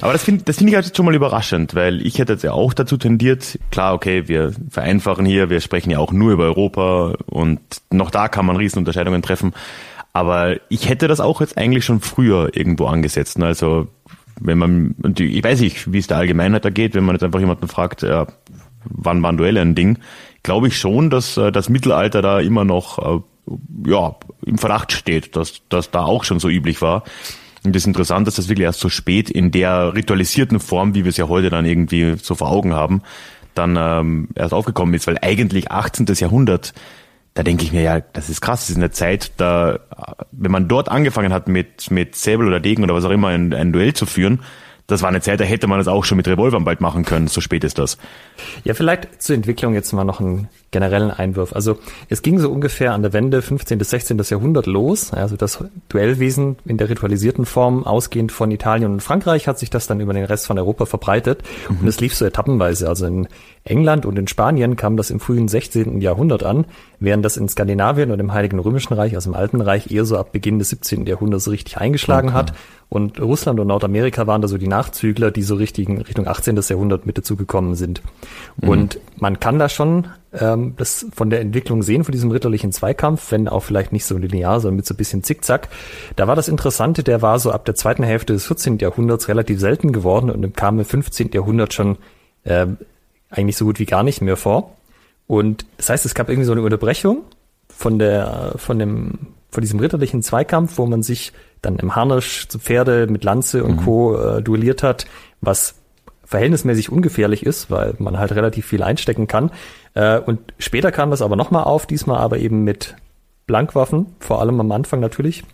Aber 0.00 0.12
das 0.12 0.22
finde 0.22 0.44
das 0.44 0.58
finde 0.58 0.70
ich 0.70 0.76
halt 0.76 0.96
schon 0.96 1.06
mal 1.06 1.14
überraschend, 1.14 1.74
weil 1.74 2.04
ich 2.06 2.18
hätte 2.18 2.34
jetzt 2.34 2.42
ja 2.42 2.52
auch 2.52 2.74
dazu 2.74 2.96
tendiert, 2.96 3.58
klar, 3.70 3.94
okay, 3.94 4.28
wir 4.28 4.52
vereinfachen 4.70 5.24
hier, 5.24 5.48
wir 5.48 5.60
sprechen 5.60 5.90
ja 5.90 5.98
auch 5.98 6.12
nur 6.12 6.32
über 6.32 6.44
Europa 6.44 7.14
und 7.26 7.60
noch 7.90 8.10
da 8.10 8.28
kann 8.28 8.46
man 8.46 8.56
Riesenunterscheidungen 8.56 9.22
treffen. 9.22 9.54
Aber 10.12 10.56
ich 10.70 10.88
hätte 10.88 11.08
das 11.08 11.20
auch 11.20 11.40
jetzt 11.40 11.58
eigentlich 11.58 11.84
schon 11.84 12.00
früher 12.00 12.56
irgendwo 12.56 12.86
angesetzt. 12.86 13.38
Ne? 13.38 13.46
Also 13.46 13.88
wenn 14.40 14.58
man, 14.58 14.94
ich 15.18 15.42
weiß 15.44 15.60
nicht, 15.60 15.92
wie 15.92 15.98
es 15.98 16.06
der 16.06 16.18
Allgemeinheit 16.18 16.64
da 16.64 16.70
geht, 16.70 16.94
wenn 16.94 17.04
man 17.04 17.14
jetzt 17.14 17.22
einfach 17.22 17.40
jemanden 17.40 17.68
fragt, 17.68 18.02
ja, 18.02 18.26
wann 18.84 19.22
waren 19.22 19.36
Duelle 19.36 19.60
ein 19.60 19.74
Ding, 19.74 19.98
glaube 20.42 20.68
ich 20.68 20.78
schon, 20.78 21.10
dass 21.10 21.36
äh, 21.36 21.50
das 21.52 21.68
Mittelalter 21.68 22.22
da 22.22 22.40
immer 22.40 22.64
noch 22.64 22.98
äh, 22.98 23.20
ja, 23.90 24.16
im 24.44 24.58
Verdacht 24.58 24.92
steht, 24.92 25.36
dass 25.36 25.62
das 25.68 25.90
da 25.90 26.04
auch 26.04 26.24
schon 26.24 26.40
so 26.40 26.48
üblich 26.48 26.82
war. 26.82 27.04
Und 27.66 28.26
das 28.26 28.34
ist, 28.34 28.38
dass 28.38 28.48
wirklich 28.48 28.64
erst 28.64 28.80
so 28.80 28.88
spät 28.88 29.30
in 29.30 29.50
der 29.50 29.94
ritualisierten 29.94 30.60
Form, 30.60 30.94
wie 30.94 31.04
wir 31.04 31.10
es 31.10 31.16
ja 31.16 31.28
heute 31.28 31.50
dann 31.50 31.64
irgendwie 31.64 32.16
so 32.22 32.34
vor 32.34 32.50
Augen 32.50 32.74
haben, 32.74 33.02
dann 33.54 33.76
ähm, 33.78 34.28
erst 34.34 34.52
aufgekommen 34.52 34.94
ist, 34.94 35.06
weil 35.06 35.18
eigentlich 35.20 35.70
18. 35.70 36.06
Jahrhundert 36.06 36.74
da 37.36 37.42
denke 37.42 37.64
ich 37.64 37.72
mir, 37.72 37.82
ja, 37.82 38.00
das 38.00 38.30
ist 38.30 38.40
krass, 38.40 38.62
das 38.62 38.70
ist 38.70 38.76
eine 38.76 38.90
Zeit, 38.90 39.32
da, 39.36 39.78
wenn 40.32 40.50
man 40.50 40.68
dort 40.68 40.88
angefangen 40.88 41.34
hat 41.34 41.48
mit, 41.48 41.90
mit 41.90 42.16
Säbel 42.16 42.46
oder 42.46 42.60
Degen 42.60 42.82
oder 42.82 42.94
was 42.94 43.04
auch 43.04 43.10
immer 43.10 43.28
ein, 43.28 43.52
ein 43.52 43.74
Duell 43.74 43.92
zu 43.92 44.06
führen, 44.06 44.40
das 44.86 45.02
war 45.02 45.10
eine 45.10 45.20
Zeit, 45.20 45.38
da 45.40 45.44
hätte 45.44 45.66
man 45.66 45.78
das 45.78 45.86
auch 45.86 46.04
schon 46.04 46.16
mit 46.16 46.26
Revolvern 46.28 46.64
bald 46.64 46.80
machen 46.80 47.04
können, 47.04 47.28
so 47.28 47.42
spät 47.42 47.62
ist 47.62 47.76
das. 47.78 47.98
Ja, 48.64 48.72
vielleicht 48.72 49.20
zur 49.20 49.36
Entwicklung 49.36 49.74
jetzt 49.74 49.92
mal 49.92 50.04
noch 50.04 50.18
einen 50.20 50.48
generellen 50.70 51.10
Einwurf. 51.10 51.54
Also 51.54 51.78
es 52.08 52.22
ging 52.22 52.38
so 52.38 52.50
ungefähr 52.50 52.92
an 52.92 53.02
der 53.02 53.12
Wende 53.12 53.40
15. 53.40 53.78
bis 53.78 53.90
16. 53.90 54.18
Jahrhundert 54.28 54.66
los. 54.66 55.12
Also 55.12 55.36
das 55.36 55.62
Duellwesen 55.88 56.56
in 56.64 56.76
der 56.76 56.88
ritualisierten 56.88 57.46
Form, 57.46 57.84
ausgehend 57.84 58.32
von 58.32 58.50
Italien 58.50 58.92
und 58.92 59.02
Frankreich, 59.02 59.48
hat 59.48 59.58
sich 59.58 59.70
das 59.70 59.86
dann 59.86 60.00
über 60.00 60.12
den 60.12 60.24
Rest 60.24 60.46
von 60.46 60.58
Europa 60.58 60.86
verbreitet. 60.86 61.42
Mhm. 61.68 61.78
Und 61.80 61.88
es 61.88 62.00
lief 62.00 62.14
so 62.14 62.24
etappenweise. 62.24 62.88
Also 62.88 63.06
in 63.06 63.28
England 63.64 64.06
und 64.06 64.18
in 64.18 64.28
Spanien 64.28 64.76
kam 64.76 64.96
das 64.96 65.10
im 65.10 65.20
frühen 65.20 65.48
16. 65.48 66.00
Jahrhundert 66.00 66.42
an, 66.42 66.66
während 67.00 67.24
das 67.24 67.36
in 67.36 67.48
Skandinavien 67.48 68.10
und 68.10 68.20
im 68.20 68.32
Heiligen 68.32 68.58
Römischen 68.58 68.94
Reich, 68.94 69.14
also 69.14 69.30
im 69.30 69.36
Alten 69.36 69.60
Reich, 69.60 69.90
eher 69.90 70.04
so 70.04 70.16
ab 70.16 70.32
Beginn 70.32 70.58
des 70.58 70.70
17. 70.70 71.06
Jahrhunderts 71.06 71.44
so 71.44 71.50
richtig 71.50 71.78
eingeschlagen 71.78 72.28
okay. 72.28 72.36
hat 72.36 72.52
und 72.88 73.20
Russland 73.20 73.58
und 73.58 73.66
Nordamerika 73.66 74.26
waren 74.26 74.42
da 74.42 74.48
so 74.48 74.58
die 74.58 74.68
Nachzügler, 74.68 75.30
die 75.30 75.42
so 75.42 75.56
richtigen 75.56 76.00
Richtung 76.02 76.28
18. 76.28 76.56
Jahrhundert 76.56 77.04
mit 77.04 77.18
dazugekommen 77.18 77.74
sind. 77.74 78.00
Mhm. 78.56 78.68
Und 78.68 79.00
man 79.18 79.40
kann 79.40 79.58
da 79.58 79.68
schon 79.68 80.06
ähm, 80.32 80.74
das 80.76 81.06
von 81.14 81.30
der 81.30 81.40
Entwicklung 81.40 81.82
sehen, 81.82 82.04
von 82.04 82.12
diesem 82.12 82.30
ritterlichen 82.30 82.72
Zweikampf, 82.72 83.30
wenn 83.32 83.48
auch 83.48 83.62
vielleicht 83.62 83.92
nicht 83.92 84.04
so 84.04 84.16
linear, 84.16 84.60
sondern 84.60 84.76
mit 84.76 84.86
so 84.86 84.94
ein 84.94 84.96
bisschen 84.96 85.22
Zickzack. 85.22 85.68
Da 86.16 86.26
war 86.26 86.36
das 86.36 86.48
Interessante, 86.48 87.02
der 87.02 87.22
war 87.22 87.38
so 87.38 87.50
ab 87.52 87.64
der 87.64 87.74
zweiten 87.74 88.02
Hälfte 88.02 88.32
des 88.32 88.46
14. 88.46 88.78
Jahrhunderts 88.78 89.28
relativ 89.28 89.60
selten 89.60 89.92
geworden 89.92 90.30
und 90.30 90.56
kam 90.56 90.78
im 90.78 90.84
15. 90.84 91.30
Jahrhundert 91.32 91.74
schon 91.74 91.98
äh, 92.44 92.66
eigentlich 93.30 93.56
so 93.56 93.64
gut 93.64 93.78
wie 93.78 93.86
gar 93.86 94.02
nicht 94.02 94.20
mehr 94.20 94.36
vor. 94.36 94.76
Und 95.26 95.66
das 95.76 95.90
heißt, 95.90 96.06
es 96.06 96.14
gab 96.14 96.28
irgendwie 96.28 96.46
so 96.46 96.52
eine 96.52 96.62
Unterbrechung 96.62 97.22
von 97.68 97.98
der, 97.98 98.54
von 98.56 98.78
dem, 98.78 99.18
von 99.50 99.60
diesem 99.60 99.80
ritterlichen 99.80 100.22
Zweikampf, 100.22 100.78
wo 100.78 100.86
man 100.86 101.02
sich 101.02 101.32
dann 101.62 101.78
im 101.78 101.96
Harnisch 101.96 102.48
zu 102.48 102.58
Pferde 102.58 103.06
mit 103.08 103.24
Lanze 103.24 103.64
und 103.64 103.80
mhm. 103.80 103.84
Co. 103.84 104.16
Äh, 104.16 104.42
duelliert 104.42 104.82
hat, 104.82 105.06
was 105.40 105.74
verhältnismäßig 106.26 106.92
ungefährlich 106.92 107.46
ist, 107.46 107.70
weil 107.70 107.94
man 107.98 108.18
halt 108.18 108.32
relativ 108.32 108.66
viel 108.66 108.82
einstecken 108.82 109.26
kann. 109.26 109.50
Äh, 109.94 110.18
und 110.18 110.40
später 110.58 110.92
kam 110.92 111.10
das 111.10 111.22
aber 111.22 111.36
nochmal 111.36 111.64
auf, 111.64 111.86
diesmal 111.86 112.18
aber 112.18 112.38
eben 112.38 112.64
mit 112.64 112.96
Blankwaffen, 113.46 114.06
vor 114.18 114.40
allem 114.40 114.60
am 114.60 114.72
Anfang 114.72 115.00
natürlich, 115.00 115.44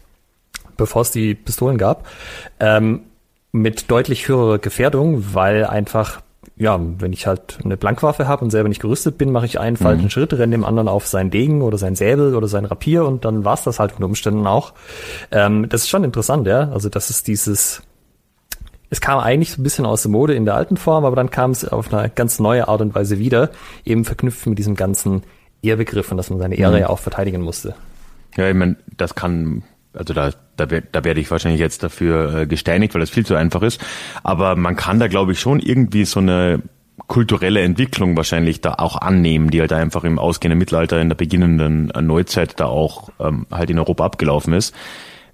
bevor 0.76 1.02
es 1.02 1.10
die 1.10 1.34
Pistolen 1.34 1.78
gab, 1.78 2.06
ähm, 2.58 3.02
mit 3.52 3.90
deutlich 3.90 4.28
höherer 4.28 4.58
Gefährdung, 4.58 5.34
weil 5.34 5.66
einfach 5.66 6.22
ja, 6.56 6.78
wenn 6.98 7.12
ich 7.12 7.26
halt 7.26 7.58
eine 7.64 7.76
Blankwaffe 7.76 8.28
habe 8.28 8.44
und 8.44 8.50
selber 8.50 8.68
nicht 8.68 8.80
gerüstet 8.80 9.18
bin, 9.18 9.32
mache 9.32 9.46
ich 9.46 9.58
einen 9.58 9.74
mhm. 9.74 9.82
falschen 9.82 10.10
Schritt, 10.10 10.32
renne 10.32 10.56
dem 10.56 10.64
anderen 10.64 10.88
auf 10.88 11.06
sein 11.06 11.30
Degen 11.30 11.62
oder 11.62 11.78
sein 11.78 11.94
Säbel 11.94 12.34
oder 12.34 12.48
sein 12.48 12.64
Rapier 12.64 13.04
und 13.04 13.24
dann 13.24 13.44
war's 13.44 13.64
das 13.64 13.78
halt 13.78 13.92
unter 13.92 14.06
Umständen 14.06 14.46
auch. 14.46 14.72
Ähm, 15.30 15.68
das 15.68 15.82
ist 15.82 15.88
schon 15.88 16.04
interessant, 16.04 16.46
ja. 16.46 16.70
Also 16.70 16.88
das 16.88 17.10
ist 17.10 17.26
dieses, 17.26 17.82
es 18.92 19.00
kam 19.00 19.18
eigentlich 19.18 19.52
so 19.52 19.60
ein 19.60 19.64
bisschen 19.64 19.86
aus 19.86 20.02
der 20.02 20.10
Mode 20.10 20.34
in 20.34 20.44
der 20.44 20.54
alten 20.54 20.76
Form, 20.76 21.06
aber 21.06 21.16
dann 21.16 21.30
kam 21.30 21.50
es 21.50 21.66
auf 21.66 21.94
eine 21.94 22.10
ganz 22.10 22.38
neue 22.38 22.68
Art 22.68 22.82
und 22.82 22.94
Weise 22.94 23.18
wieder, 23.18 23.48
eben 23.86 24.04
verknüpft 24.04 24.46
mit 24.46 24.58
diesem 24.58 24.74
ganzen 24.74 25.22
Ehrbegriff 25.62 26.10
und 26.10 26.18
dass 26.18 26.28
man 26.28 26.38
seine 26.38 26.56
Ehre 26.56 26.74
mhm. 26.74 26.80
ja 26.80 26.88
auch 26.90 26.98
verteidigen 26.98 27.40
musste. 27.40 27.74
Ja, 28.36 28.50
ich 28.50 28.54
meine, 28.54 28.76
das 28.98 29.14
kann 29.14 29.62
also 29.94 30.12
da, 30.12 30.30
da, 30.56 30.66
da 30.66 31.04
werde 31.04 31.20
ich 31.20 31.30
wahrscheinlich 31.30 31.60
jetzt 31.60 31.82
dafür 31.82 32.34
äh, 32.34 32.46
gesteinigt, 32.46 32.92
weil 32.92 33.00
das 33.00 33.08
viel 33.08 33.24
zu 33.24 33.34
einfach 33.34 33.62
ist. 33.62 33.80
Aber 34.22 34.56
man 34.56 34.76
kann 34.76 34.98
da, 34.98 35.08
glaube 35.08 35.32
ich, 35.32 35.40
schon 35.40 35.58
irgendwie 35.58 36.04
so 36.04 36.20
eine 36.20 36.62
kulturelle 37.06 37.60
Entwicklung 37.62 38.14
wahrscheinlich 38.16 38.60
da 38.60 38.74
auch 38.74 38.96
annehmen, 38.96 39.50
die 39.50 39.60
halt 39.60 39.72
einfach 39.72 40.04
im 40.04 40.18
ausgehenden 40.18 40.58
Mittelalter, 40.58 41.00
in 41.00 41.08
der 41.08 41.16
beginnenden 41.16 41.86
Neuzeit 42.06 42.60
da 42.60 42.66
auch 42.66 43.08
ähm, 43.20 43.46
halt 43.50 43.70
in 43.70 43.78
Europa 43.78 44.04
abgelaufen 44.04 44.52
ist. 44.52 44.74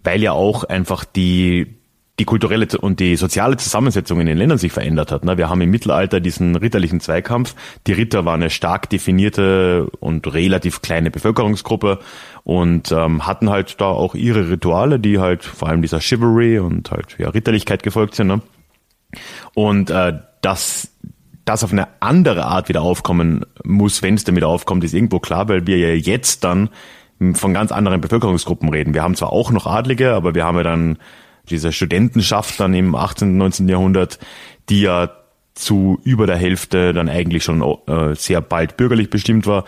Weil 0.05 0.23
ja 0.23 0.31
auch 0.31 0.63
einfach 0.63 1.05
die 1.05 1.78
die 2.19 2.25
kulturelle 2.25 2.67
und 2.81 3.01
die 3.01 3.17
soziale 3.17 3.57
Zusammensetzung 3.57 4.21
in 4.21 4.27
den 4.27 4.39
Ländern 4.39 4.59
sich 4.59 4.73
verändert 4.73 5.13
hat. 5.13 5.25
Wir 5.25 5.49
haben 5.49 5.61
im 5.61 5.71
Mittelalter 5.71 6.21
diesen 6.21 6.57
ritterlichen 6.57 7.01
Zweikampf. 7.01 7.55
Die 7.87 7.93
Ritter 7.93 8.25
waren 8.25 8.43
eine 8.43 8.51
stark 8.51 8.91
definierte 8.91 9.89
und 10.01 10.33
relativ 10.33 10.83
kleine 10.83 11.11
Bevölkerungsgruppe 11.11 12.01
und 12.43 12.91
ähm, 12.91 13.27
hatten 13.27 13.51
halt 13.51 13.81
da 13.81 13.87
auch 13.87 14.15
ihre 14.15 14.51
Rituale, 14.51 14.99
die 14.99 15.19
halt 15.19 15.45
vor 15.45 15.69
allem 15.69 15.83
dieser 15.83 16.01
Chivalry 16.01 16.59
und 16.59 16.91
halt 16.91 17.17
ja, 17.19 17.29
Ritterlichkeit 17.29 17.83
gefolgt 17.83 18.17
sind. 18.17 18.27
Ne? 18.27 18.41
Und 19.55 19.91
äh, 19.91 20.15
dass 20.41 20.91
das 21.45 21.65
auf 21.65 21.73
eine 21.73 21.89
andere 22.01 22.45
Art 22.45 22.69
wieder 22.69 22.83
aufkommen 22.83 23.47
muss, 23.65 24.03
wenn 24.03 24.15
es 24.15 24.27
wieder 24.27 24.49
aufkommt, 24.49 24.85
ist 24.85 24.93
irgendwo 24.93 25.19
klar, 25.19 25.49
weil 25.49 25.67
wir 25.67 25.79
ja 25.79 25.89
jetzt 25.91 26.45
dann 26.45 26.69
von 27.33 27.55
ganz 27.55 27.73
anderen 27.73 28.01
Bevölkerungsgruppen 28.01 28.69
reden. 28.69 28.95
Wir 28.95 29.03
haben 29.03 29.15
zwar 29.15 29.33
auch 29.33 29.51
noch 29.51 29.67
Adlige, 29.67 30.15
aber 30.15 30.35
wir 30.35 30.45
haben 30.45 30.57
ja 30.57 30.63
dann 30.63 30.99
diese 31.49 31.73
Studentenschaft 31.73 32.61
dann 32.61 32.75
im 32.75 32.95
18., 32.95 33.37
19. 33.37 33.69
Jahrhundert, 33.69 34.19
die 34.69 34.83
ja 34.83 35.11
zu 35.55 35.99
über 36.05 36.27
der 36.27 36.37
Hälfte 36.37 36.93
dann 36.93 37.09
eigentlich 37.09 37.45
schon 37.45 37.63
äh, 37.87 38.15
sehr 38.15 38.41
bald 38.41 38.77
bürgerlich 38.77 39.11
bestimmt 39.11 39.47
war. 39.47 39.65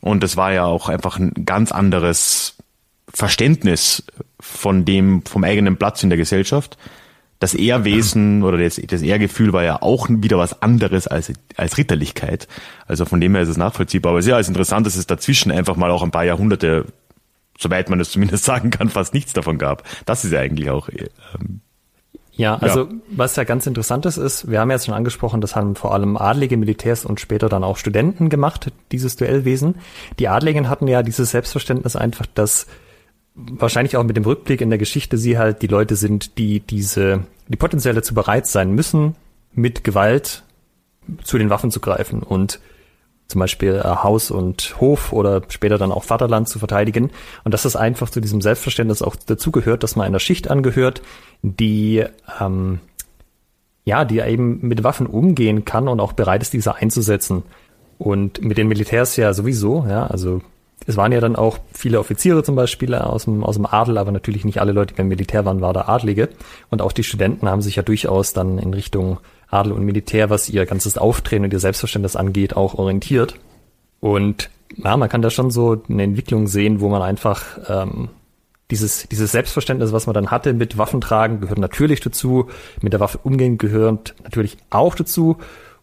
Und 0.00 0.22
das 0.22 0.36
war 0.36 0.52
ja 0.52 0.64
auch 0.64 0.88
einfach 0.88 1.18
ein 1.18 1.32
ganz 1.44 1.72
anderes 1.72 2.56
Verständnis 3.12 4.04
von 4.40 4.84
dem, 4.84 5.22
vom 5.24 5.44
eigenen 5.44 5.76
Platz 5.76 6.02
in 6.02 6.10
der 6.10 6.18
Gesellschaft. 6.18 6.76
Das 7.40 7.54
Ehrwesen 7.54 8.42
oder 8.42 8.58
das, 8.58 8.80
das 8.84 9.02
Ehrgefühl 9.02 9.52
war 9.52 9.62
ja 9.62 9.80
auch 9.80 10.08
wieder 10.10 10.38
was 10.38 10.60
anderes 10.60 11.06
als, 11.06 11.32
als 11.56 11.78
Ritterlichkeit. 11.78 12.48
Also 12.86 13.04
von 13.04 13.20
dem 13.20 13.34
her 13.34 13.42
ist 13.42 13.48
es 13.48 13.56
nachvollziehbar. 13.56 14.10
Aber 14.10 14.18
es 14.18 14.26
ist 14.26 14.30
ja 14.30 14.40
interessant, 14.40 14.86
dass 14.86 14.96
es 14.96 15.06
dazwischen 15.06 15.52
einfach 15.52 15.76
mal 15.76 15.90
auch 15.90 16.02
ein 16.02 16.10
paar 16.10 16.24
Jahrhunderte 16.24 16.86
soweit 17.58 17.90
man 17.90 18.00
es 18.00 18.10
zumindest 18.10 18.44
sagen 18.46 18.70
kann, 18.70 18.88
fast 18.88 19.12
nichts 19.12 19.34
davon 19.34 19.58
gab. 19.58 19.82
Das 20.06 20.24
ist 20.24 20.32
ja 20.32 20.40
eigentlich 20.40 20.70
auch. 20.70 20.88
Ähm, 20.88 21.60
ja, 22.32 22.54
also 22.54 22.84
ja. 22.84 22.92
was 23.10 23.34
ja 23.34 23.42
ganz 23.42 23.66
interessantes 23.66 24.16
ist, 24.16 24.48
wir 24.48 24.60
haben 24.60 24.70
ja 24.70 24.76
jetzt 24.76 24.86
schon 24.86 24.94
angesprochen, 24.94 25.40
das 25.40 25.56
haben 25.56 25.74
vor 25.74 25.92
allem 25.92 26.16
adlige 26.16 26.56
Militärs 26.56 27.04
und 27.04 27.18
später 27.18 27.48
dann 27.48 27.64
auch 27.64 27.76
Studenten 27.76 28.28
gemacht, 28.28 28.70
dieses 28.92 29.16
Duellwesen. 29.16 29.74
Die 30.20 30.28
Adligen 30.28 30.68
hatten 30.68 30.86
ja 30.86 31.02
dieses 31.02 31.32
Selbstverständnis 31.32 31.96
einfach, 31.96 32.26
dass 32.26 32.68
wahrscheinlich 33.34 33.96
auch 33.96 34.04
mit 34.04 34.16
dem 34.16 34.24
Rückblick 34.24 34.60
in 34.60 34.70
der 34.70 34.78
Geschichte 34.78 35.18
sie 35.18 35.36
halt 35.36 35.62
die 35.62 35.66
Leute 35.66 35.96
sind, 35.96 36.38
die 36.38 36.60
diese, 36.60 37.24
die 37.48 37.56
potenziell 37.56 37.94
dazu 37.94 38.14
bereit 38.14 38.46
sein 38.46 38.72
müssen, 38.72 39.16
mit 39.52 39.82
Gewalt 39.82 40.44
zu 41.24 41.38
den 41.38 41.50
Waffen 41.50 41.72
zu 41.72 41.80
greifen 41.80 42.22
und 42.22 42.60
zum 43.28 43.40
Beispiel 43.40 43.74
äh, 43.74 43.82
Haus 43.84 44.30
und 44.30 44.80
Hof 44.80 45.12
oder 45.12 45.42
später 45.48 45.78
dann 45.78 45.92
auch 45.92 46.04
Vaterland 46.04 46.48
zu 46.48 46.58
verteidigen. 46.58 47.10
Und 47.44 47.52
dass 47.52 47.62
das 47.62 47.76
einfach 47.76 48.10
zu 48.10 48.20
diesem 48.20 48.40
Selbstverständnis 48.40 49.02
auch 49.02 49.16
dazugehört, 49.16 49.82
dass 49.82 49.96
man 49.96 50.06
einer 50.06 50.18
Schicht 50.18 50.50
angehört, 50.50 51.02
die 51.42 52.04
ähm, 52.40 52.80
ja, 53.88 54.04
die 54.04 54.18
eben 54.18 54.58
mit 54.60 54.84
Waffen 54.84 55.06
umgehen 55.06 55.64
kann 55.64 55.88
und 55.88 55.98
auch 56.00 56.12
bereit 56.12 56.42
ist, 56.42 56.52
diese 56.52 56.74
einzusetzen. 56.74 57.42
Und 57.96 58.42
mit 58.42 58.58
den 58.58 58.68
Militärs 58.68 59.16
ja 59.16 59.32
sowieso, 59.32 59.86
ja, 59.88 60.06
also 60.06 60.42
es 60.86 60.98
waren 60.98 61.10
ja 61.10 61.20
dann 61.20 61.36
auch 61.36 61.58
viele 61.72 61.98
Offiziere 61.98 62.42
zum 62.42 62.54
Beispiel 62.54 62.94
aus 62.94 63.24
dem, 63.24 63.42
aus 63.42 63.56
dem 63.56 63.64
Adel, 63.64 63.96
aber 63.96 64.12
natürlich 64.12 64.44
nicht 64.44 64.60
alle 64.60 64.72
Leute, 64.72 64.92
die 64.92 64.98
beim 64.98 65.08
Militär 65.08 65.44
waren, 65.46 65.62
war 65.62 65.72
da 65.72 65.88
Adlige. 65.88 66.28
Und 66.70 66.82
auch 66.82 66.92
die 66.92 67.02
Studenten 67.02 67.48
haben 67.48 67.62
sich 67.62 67.76
ja 67.76 67.82
durchaus 67.82 68.34
dann 68.34 68.58
in 68.58 68.74
Richtung 68.74 69.18
Adel 69.50 69.72
und 69.72 69.84
Militär, 69.84 70.30
was 70.30 70.48
ihr 70.48 70.66
ganzes 70.66 70.98
Auftreten 70.98 71.44
und 71.44 71.52
ihr 71.52 71.58
Selbstverständnis 71.58 72.16
angeht, 72.16 72.56
auch 72.56 72.74
orientiert. 72.74 73.34
Und 74.00 74.50
ja, 74.76 74.96
man 74.96 75.08
kann 75.08 75.22
da 75.22 75.30
schon 75.30 75.50
so 75.50 75.82
eine 75.88 76.02
Entwicklung 76.02 76.46
sehen, 76.46 76.80
wo 76.80 76.88
man 76.88 77.02
einfach 77.02 77.44
ähm, 77.68 78.10
dieses, 78.70 79.08
dieses 79.08 79.32
Selbstverständnis, 79.32 79.92
was 79.92 80.06
man 80.06 80.14
dann 80.14 80.30
hatte 80.30 80.52
mit 80.52 80.76
Waffentragen, 80.76 81.40
gehört 81.40 81.58
natürlich 81.58 82.00
dazu, 82.00 82.48
mit 82.82 82.92
der 82.92 83.00
Waffe 83.00 83.18
umgehen 83.22 83.58
gehört 83.58 84.14
natürlich 84.22 84.58
auch 84.70 84.94
dazu. 84.94 85.38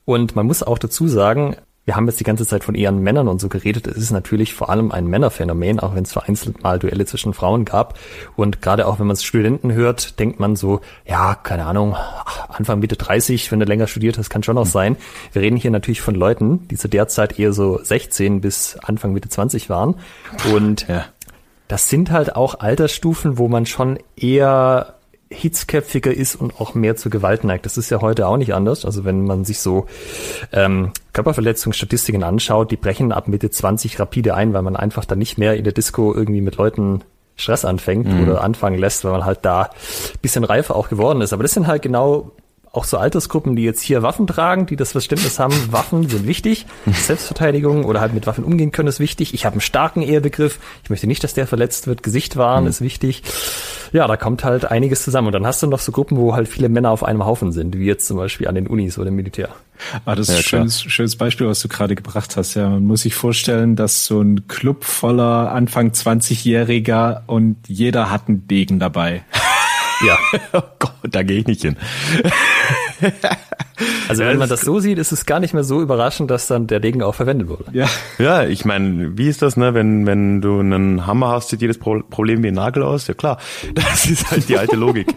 Und 0.05 0.35
man 0.35 0.45
muss 0.45 0.61
auch 0.61 0.77
dazu 0.77 1.07
sagen, 1.07 1.55
wir 1.85 1.95
haben 1.95 2.07
jetzt 2.07 2.19
die 2.19 2.23
ganze 2.23 2.47
Zeit 2.47 2.63
von 2.63 2.73
eher 2.73 2.91
Männern 2.91 3.27
und 3.27 3.39
so 3.39 3.47
geredet. 3.47 3.85
Es 3.85 3.97
ist 3.97 4.11
natürlich 4.11 4.55
vor 4.55 4.69
allem 4.69 4.91
ein 4.91 5.05
Männerphänomen, 5.05 5.79
auch 5.79 5.93
wenn 5.93 6.03
es 6.03 6.13
vereinzelt 6.13 6.63
mal 6.63 6.79
Duelle 6.79 7.05
zwischen 7.05 7.33
Frauen 7.33 7.63
gab. 7.63 7.99
Und 8.35 8.61
gerade 8.61 8.87
auch 8.87 8.99
wenn 8.99 9.05
man 9.05 9.15
Studenten 9.15 9.71
hört, 9.71 10.19
denkt 10.19 10.39
man 10.39 10.55
so, 10.55 10.81
ja, 11.05 11.35
keine 11.35 11.65
Ahnung, 11.65 11.95
Anfang 12.49 12.79
Mitte 12.79 12.95
30, 12.95 13.51
wenn 13.51 13.59
du 13.59 13.67
länger 13.67 13.85
studiert 13.85 14.17
hast, 14.17 14.31
kann 14.31 14.41
schon 14.41 14.57
auch 14.57 14.65
sein. 14.65 14.97
Wir 15.31 15.43
reden 15.43 15.57
hier 15.57 15.69
natürlich 15.69 16.01
von 16.01 16.15
Leuten, 16.15 16.67
die 16.69 16.75
zu 16.75 16.89
der 16.89 17.07
Zeit 17.07 17.39
eher 17.39 17.53
so 17.53 17.79
16 17.81 18.41
bis 18.41 18.77
Anfang 18.81 19.13
Mitte 19.13 19.29
20 19.29 19.69
waren. 19.69 19.95
Und 20.51 20.87
ja. 20.87 21.05
das 21.67 21.87
sind 21.87 22.09
halt 22.09 22.35
auch 22.35 22.59
Altersstufen, 22.59 23.37
wo 23.37 23.47
man 23.47 23.67
schon 23.67 23.99
eher 24.15 24.95
hitzköpfiger 25.29 26.13
ist 26.13 26.35
und 26.35 26.59
auch 26.59 26.75
mehr 26.75 26.95
zu 26.95 27.09
Gewalt 27.09 27.43
neigt. 27.43 27.65
Das 27.65 27.77
ist 27.77 27.89
ja 27.89 28.01
heute 28.01 28.27
auch 28.27 28.37
nicht 28.37 28.53
anders. 28.53 28.85
Also 28.85 29.05
wenn 29.05 29.25
man 29.25 29.43
sich 29.43 29.59
so 29.59 29.87
ähm, 30.51 30.91
Körperverletzungsstatistiken 31.13 32.23
anschaut, 32.23 32.71
die 32.71 32.77
brechen 32.77 33.11
ab 33.11 33.27
Mitte 33.27 33.49
20 33.49 33.99
rapide 33.99 34.35
ein, 34.35 34.53
weil 34.53 34.61
man 34.61 34.75
einfach 34.75 35.05
dann 35.05 35.19
nicht 35.19 35.37
mehr 35.37 35.55
in 35.55 35.63
der 35.63 35.73
Disco 35.73 36.13
irgendwie 36.13 36.41
mit 36.41 36.57
Leuten 36.57 37.03
Stress 37.37 37.65
anfängt 37.65 38.07
mhm. 38.07 38.23
oder 38.23 38.41
anfangen 38.41 38.77
lässt, 38.77 39.03
weil 39.03 39.11
man 39.11 39.25
halt 39.25 39.39
da 39.41 39.71
bisschen 40.21 40.43
reifer 40.43 40.75
auch 40.75 40.89
geworden 40.89 41.21
ist. 41.21 41.33
Aber 41.33 41.43
das 41.43 41.53
sind 41.53 41.67
halt 41.67 41.81
genau 41.81 42.31
auch 42.75 42.83
so 42.83 42.97
Altersgruppen, 42.97 43.55
die 43.55 43.63
jetzt 43.63 43.81
hier 43.81 44.03
Waffen 44.03 44.27
tragen, 44.27 44.65
die 44.65 44.75
das 44.75 44.91
Verständnis 44.91 45.39
haben, 45.39 45.53
Waffen 45.71 46.07
sind 46.09 46.27
wichtig, 46.27 46.65
Selbstverteidigung 46.85 47.85
oder 47.85 48.01
halt 48.01 48.13
mit 48.13 48.27
Waffen 48.27 48.43
umgehen 48.43 48.71
können 48.71 48.89
ist 48.89 48.99
wichtig. 48.99 49.33
Ich 49.33 49.45
habe 49.45 49.55
einen 49.55 49.61
starken 49.61 50.01
Ehrbegriff, 50.01 50.59
ich 50.83 50.89
möchte 50.89 51.07
nicht, 51.07 51.23
dass 51.23 51.33
der 51.33 51.47
verletzt 51.47 51.87
wird, 51.87 52.03
Gesicht 52.03 52.37
wahren 52.37 52.63
mhm. 52.63 52.69
ist 52.69 52.81
wichtig. 52.81 53.23
Ja, 53.91 54.07
da 54.07 54.17
kommt 54.17 54.43
halt 54.43 54.65
einiges 54.65 55.03
zusammen. 55.03 55.27
Und 55.27 55.33
dann 55.33 55.45
hast 55.45 55.63
du 55.63 55.67
noch 55.67 55.79
so 55.79 55.91
Gruppen, 55.91 56.17
wo 56.17 56.35
halt 56.35 56.47
viele 56.47 56.67
Männer 56.67 56.91
auf 56.91 57.03
einem 57.03 57.25
Haufen 57.25 57.51
sind, 57.51 57.77
wie 57.77 57.85
jetzt 57.85 58.07
zum 58.07 58.17
Beispiel 58.17 58.47
an 58.47 58.55
den 58.55 58.67
Unis 58.67 58.97
oder 58.97 59.07
im 59.07 59.15
Militär. 59.15 59.49
Ah, 60.05 60.15
das 60.15 60.29
ist 60.29 60.33
ja, 60.33 60.39
ein 60.39 60.43
schönes, 60.43 60.81
schönes 60.81 61.15
Beispiel, 61.15 61.47
was 61.47 61.59
du 61.61 61.67
gerade 61.67 61.95
gebracht 61.95 62.35
hast. 62.35 62.55
Ja, 62.55 62.69
man 62.69 62.85
muss 62.85 63.01
sich 63.01 63.15
vorstellen, 63.15 63.75
dass 63.75 64.05
so 64.05 64.21
ein 64.21 64.47
Club 64.47 64.83
voller 64.83 65.51
Anfang 65.51 65.91
20-Jähriger 65.91 67.21
und 67.27 67.57
jeder 67.67 68.11
hat 68.11 68.27
einen 68.27 68.47
Degen 68.47 68.79
dabei. 68.79 69.23
Ja. 70.05 70.17
oh 70.53 70.61
Gott, 70.79 70.93
da 71.03 71.23
gehe 71.23 71.39
ich 71.39 71.47
nicht 71.47 71.61
hin. 71.61 71.77
Also 74.07 74.23
wenn 74.23 74.37
man 74.37 74.47
das 74.47 74.61
so 74.61 74.79
sieht, 74.79 74.97
ist 74.97 75.11
es 75.11 75.25
gar 75.25 75.39
nicht 75.39 75.53
mehr 75.53 75.63
so 75.63 75.81
überraschend, 75.81 76.31
dass 76.31 76.47
dann 76.47 76.67
der 76.67 76.79
Degen 76.79 77.03
auch 77.03 77.15
verwendet 77.15 77.49
wurde. 77.49 77.65
Ja, 77.73 77.87
ja 78.17 78.45
ich 78.45 78.63
meine, 78.63 79.17
wie 79.17 79.27
ist 79.27 79.41
das, 79.41 79.57
ne? 79.57 79.73
Wenn, 79.73 80.05
wenn 80.05 80.41
du 80.41 80.59
einen 80.59 81.05
Hammer 81.05 81.29
hast, 81.29 81.49
sieht 81.49 81.61
jedes 81.61 81.77
Problem 81.77 82.41
wie 82.43 82.47
ein 82.47 82.53
Nagel 82.53 82.83
aus? 82.83 83.07
Ja 83.07 83.13
klar, 83.13 83.37
das 83.73 84.05
ist 84.05 84.31
halt 84.31 84.47
die 84.47 84.57
alte 84.57 84.75
Logik. 84.75 85.07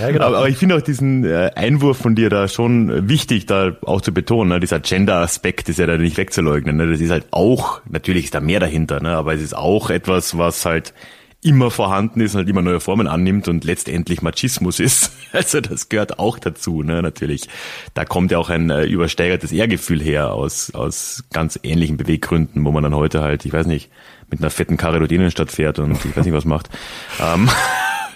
ja, 0.00 0.10
genau. 0.10 0.26
aber, 0.26 0.38
aber 0.38 0.48
ich 0.48 0.56
finde 0.56 0.76
auch 0.76 0.82
diesen 0.82 1.24
äh, 1.24 1.52
Einwurf 1.54 1.98
von 1.98 2.14
dir 2.14 2.30
da 2.30 2.48
schon 2.48 3.08
wichtig, 3.08 3.46
da 3.46 3.76
auch 3.82 4.00
zu 4.00 4.12
betonen. 4.12 4.50
Ne? 4.50 4.60
Dieser 4.60 4.80
Gender-Aspekt 4.80 5.68
ist 5.68 5.78
ja 5.78 5.86
da 5.86 5.96
nicht 5.96 6.16
wegzuleugnen. 6.16 6.76
Ne? 6.76 6.90
Das 6.90 7.00
ist 7.00 7.10
halt 7.10 7.26
auch, 7.30 7.80
natürlich 7.88 8.24
ist 8.24 8.34
da 8.34 8.40
mehr 8.40 8.60
dahinter, 8.60 9.00
ne? 9.00 9.10
aber 9.10 9.34
es 9.34 9.42
ist 9.42 9.56
auch 9.56 9.90
etwas, 9.90 10.36
was 10.36 10.64
halt 10.64 10.94
immer 11.42 11.70
vorhanden 11.70 12.20
ist 12.20 12.34
und 12.34 12.40
halt 12.40 12.48
immer 12.48 12.62
neue 12.62 12.80
Formen 12.80 13.06
annimmt 13.06 13.48
und 13.48 13.64
letztendlich 13.64 14.22
Machismus 14.22 14.80
ist. 14.80 15.12
Also 15.32 15.60
das 15.60 15.88
gehört 15.88 16.18
auch 16.18 16.40
dazu, 16.40 16.82
ne, 16.82 17.02
natürlich. 17.02 17.48
Da 17.94 18.04
kommt 18.04 18.32
ja 18.32 18.38
auch 18.38 18.50
ein 18.50 18.68
äh, 18.68 18.82
übersteigertes 18.82 19.52
Ehrgefühl 19.52 20.02
her 20.02 20.32
aus, 20.32 20.74
aus 20.74 21.22
ganz 21.32 21.56
ähnlichen 21.62 21.96
Beweggründen, 21.96 22.64
wo 22.64 22.72
man 22.72 22.82
dann 22.82 22.96
heute 22.96 23.20
halt, 23.20 23.44
ich 23.44 23.52
weiß 23.52 23.66
nicht, 23.66 23.90
mit 24.28 24.40
einer 24.40 24.50
fetten 24.50 24.76
Karre 24.76 24.98
durch 24.98 25.08
die 25.08 25.14
Innenstadt 25.14 25.52
fährt 25.52 25.78
und 25.78 25.92
ich 26.04 26.16
weiß 26.16 26.24
nicht, 26.24 26.34
was 26.34 26.44
macht. 26.44 26.68
Ähm, 27.20 27.48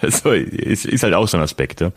so, 0.11 0.33
ist, 0.33 0.87
ist 0.87 1.03
halt 1.03 1.15
auch 1.15 1.29
so 1.29 1.37
ein 1.37 1.43
Aspekt, 1.43 1.81
ja. 1.81 1.93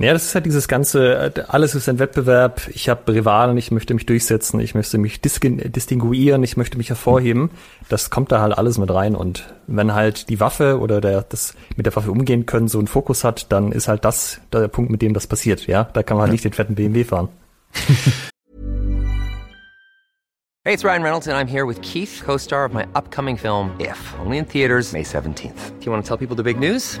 Ja, 0.00 0.14
das 0.14 0.24
ist 0.24 0.34
halt 0.34 0.46
dieses 0.46 0.66
ganze, 0.66 1.30
alles 1.48 1.74
ist 1.74 1.86
ein 1.86 1.98
Wettbewerb, 1.98 2.62
ich 2.72 2.88
habe 2.88 3.12
Rivalen, 3.12 3.58
ich 3.58 3.70
möchte 3.70 3.92
mich 3.92 4.06
durchsetzen, 4.06 4.58
ich 4.58 4.74
möchte 4.74 4.96
mich 4.96 5.20
distinguieren, 5.20 6.42
ich 6.42 6.56
möchte 6.56 6.78
mich 6.78 6.88
hervorheben. 6.88 7.50
Das 7.90 8.08
kommt 8.08 8.32
da 8.32 8.40
halt 8.40 8.56
alles 8.56 8.78
mit 8.78 8.90
rein 8.90 9.14
und 9.14 9.52
wenn 9.66 9.92
halt 9.92 10.30
die 10.30 10.40
Waffe 10.40 10.80
oder 10.80 11.02
der, 11.02 11.20
das 11.20 11.54
mit 11.76 11.84
der 11.84 11.94
Waffe 11.94 12.10
umgehen 12.10 12.46
können 12.46 12.66
so 12.66 12.78
einen 12.78 12.86
Fokus 12.86 13.24
hat, 13.24 13.52
dann 13.52 13.72
ist 13.72 13.88
halt 13.88 14.06
das 14.06 14.40
der 14.54 14.68
Punkt, 14.68 14.90
mit 14.90 15.02
dem 15.02 15.12
das 15.12 15.26
passiert, 15.26 15.66
ja. 15.66 15.84
Da 15.84 16.02
kann 16.02 16.16
man 16.16 16.22
halt 16.22 16.32
nicht 16.32 16.44
den 16.44 16.54
fetten 16.54 16.76
BMW 16.76 17.04
fahren. 17.04 17.28
Hey, 20.62 20.74
it's 20.74 20.84
Ryan 20.84 21.02
Reynolds 21.02 21.26
and 21.26 21.38
I'm 21.38 21.48
here 21.48 21.66
with 21.66 21.80
Keith, 21.80 22.22
Co-Star 22.22 22.66
of 22.66 22.74
my 22.74 22.84
upcoming 22.94 23.38
film 23.38 23.72
If, 23.80 24.14
only 24.22 24.36
in 24.36 24.44
theaters 24.44 24.92
May 24.92 25.04
17th. 25.04 25.80
Do 25.80 25.86
you 25.86 25.90
want 25.90 26.04
to 26.04 26.06
tell 26.06 26.18
people 26.18 26.36
the 26.36 26.42
big 26.42 26.60
news? 26.60 27.00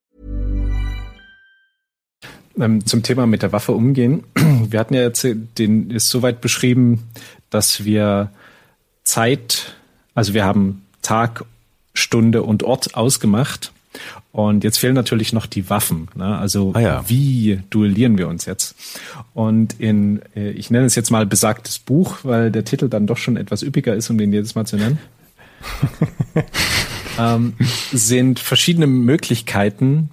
Ähm, 2.59 2.85
zum 2.85 3.03
Thema 3.03 3.27
mit 3.27 3.43
der 3.43 3.51
Waffe 3.51 3.71
umgehen. 3.71 4.23
Wir 4.35 4.79
hatten 4.79 4.93
ja 4.93 5.01
jetzt 5.01 5.25
den 5.57 5.89
ist 5.89 6.09
soweit 6.09 6.41
beschrieben, 6.41 7.03
dass 7.49 7.83
wir 7.83 8.31
Zeit, 9.03 9.75
also 10.13 10.33
wir 10.33 10.45
haben 10.45 10.83
Tag, 11.01 11.43
Stunde 11.93 12.43
und 12.43 12.63
Ort 12.63 12.95
ausgemacht. 12.95 13.71
Und 14.31 14.63
jetzt 14.63 14.77
fehlen 14.77 14.95
natürlich 14.95 15.33
noch 15.33 15.45
die 15.45 15.69
Waffen. 15.69 16.07
Ne? 16.15 16.37
Also 16.37 16.71
ah 16.73 16.79
ja. 16.79 17.09
wie 17.09 17.61
duellieren 17.69 18.17
wir 18.17 18.29
uns 18.29 18.45
jetzt? 18.45 18.75
Und 19.33 19.77
in, 19.79 20.21
äh, 20.35 20.51
ich 20.51 20.71
nenne 20.71 20.85
es 20.85 20.95
jetzt 20.95 21.11
mal 21.11 21.25
besagtes 21.25 21.79
Buch, 21.79 22.19
weil 22.23 22.51
der 22.51 22.63
Titel 22.63 22.87
dann 22.87 23.07
doch 23.07 23.17
schon 23.17 23.35
etwas 23.35 23.61
üppiger 23.63 23.93
ist, 23.93 24.09
um 24.09 24.17
den 24.17 24.31
jedes 24.31 24.55
Mal 24.55 24.65
zu 24.65 24.77
nennen. 24.77 24.99
ähm, 27.19 27.53
sind 27.91 28.39
verschiedene 28.39 28.87
Möglichkeiten, 28.87 30.09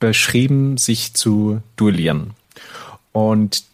beschrieben, 0.00 0.76
sich 0.76 1.14
zu 1.14 1.62
duellieren. 1.76 2.32
Und 3.12 3.64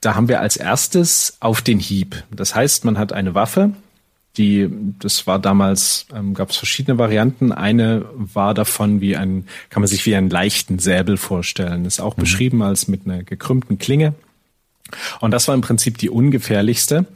da 0.00 0.14
haben 0.14 0.28
wir 0.28 0.40
als 0.40 0.56
erstes 0.56 1.36
auf 1.40 1.62
den 1.62 1.78
Hieb. 1.78 2.24
Das 2.30 2.54
heißt, 2.54 2.84
man 2.84 2.98
hat 2.98 3.12
eine 3.12 3.34
Waffe, 3.34 3.72
die, 4.36 4.68
das 4.98 5.26
war 5.26 5.38
damals, 5.38 6.06
ähm, 6.14 6.34
gab 6.34 6.50
es 6.50 6.56
verschiedene 6.56 6.98
Varianten. 6.98 7.52
Eine 7.52 8.04
war 8.14 8.52
davon 8.52 9.00
wie 9.00 9.16
ein, 9.16 9.46
kann 9.70 9.80
man 9.80 9.88
sich 9.88 10.04
wie 10.06 10.16
einen 10.16 10.30
leichten 10.30 10.80
Säbel 10.80 11.16
vorstellen. 11.16 11.84
Ist 11.84 12.00
auch 12.00 12.16
mhm. 12.16 12.22
beschrieben 12.22 12.62
als 12.62 12.88
mit 12.88 13.02
einer 13.06 13.22
gekrümmten 13.22 13.78
Klinge. 13.78 14.14
Und 15.20 15.30
das 15.30 15.46
war 15.46 15.54
im 15.54 15.60
Prinzip 15.60 15.98
die 15.98 16.10
ungefährlichste, 16.10 17.06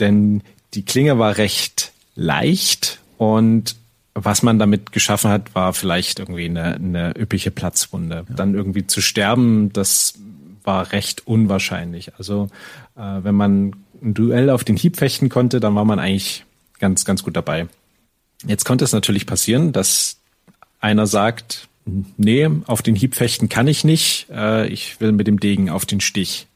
denn 0.00 0.42
die 0.74 0.84
Klinge 0.84 1.18
war 1.18 1.36
recht 1.36 1.92
leicht 2.14 3.00
und 3.18 3.76
was 4.14 4.42
man 4.42 4.58
damit 4.58 4.92
geschaffen 4.92 5.30
hat, 5.30 5.54
war 5.54 5.72
vielleicht 5.72 6.18
irgendwie 6.18 6.44
eine, 6.44 6.74
eine 6.74 7.14
üppige 7.18 7.50
Platzwunde. 7.50 8.24
Ja. 8.28 8.34
Dann 8.34 8.54
irgendwie 8.54 8.86
zu 8.86 9.00
sterben, 9.00 9.72
das 9.72 10.14
war 10.64 10.92
recht 10.92 11.26
unwahrscheinlich. 11.26 12.12
Also 12.18 12.48
äh, 12.96 13.00
wenn 13.22 13.34
man 13.34 13.76
ein 14.02 14.14
Duell 14.14 14.50
auf 14.50 14.64
den 14.64 14.76
Hieb 14.76 14.96
fechten 14.96 15.28
konnte, 15.28 15.60
dann 15.60 15.74
war 15.74 15.84
man 15.84 15.98
eigentlich 15.98 16.44
ganz, 16.78 17.04
ganz 17.04 17.22
gut 17.22 17.36
dabei. 17.36 17.68
Jetzt 18.44 18.64
konnte 18.64 18.84
es 18.84 18.92
natürlich 18.92 19.26
passieren, 19.26 19.72
dass 19.72 20.18
einer 20.80 21.06
sagt, 21.06 21.68
nee, 22.16 22.48
auf 22.66 22.82
den 22.82 22.96
Hieb 22.96 23.14
fechten 23.14 23.48
kann 23.48 23.68
ich 23.68 23.84
nicht, 23.84 24.26
äh, 24.30 24.66
ich 24.68 25.00
will 25.00 25.12
mit 25.12 25.26
dem 25.26 25.40
Degen 25.40 25.70
auf 25.70 25.86
den 25.86 26.00
Stich. 26.00 26.48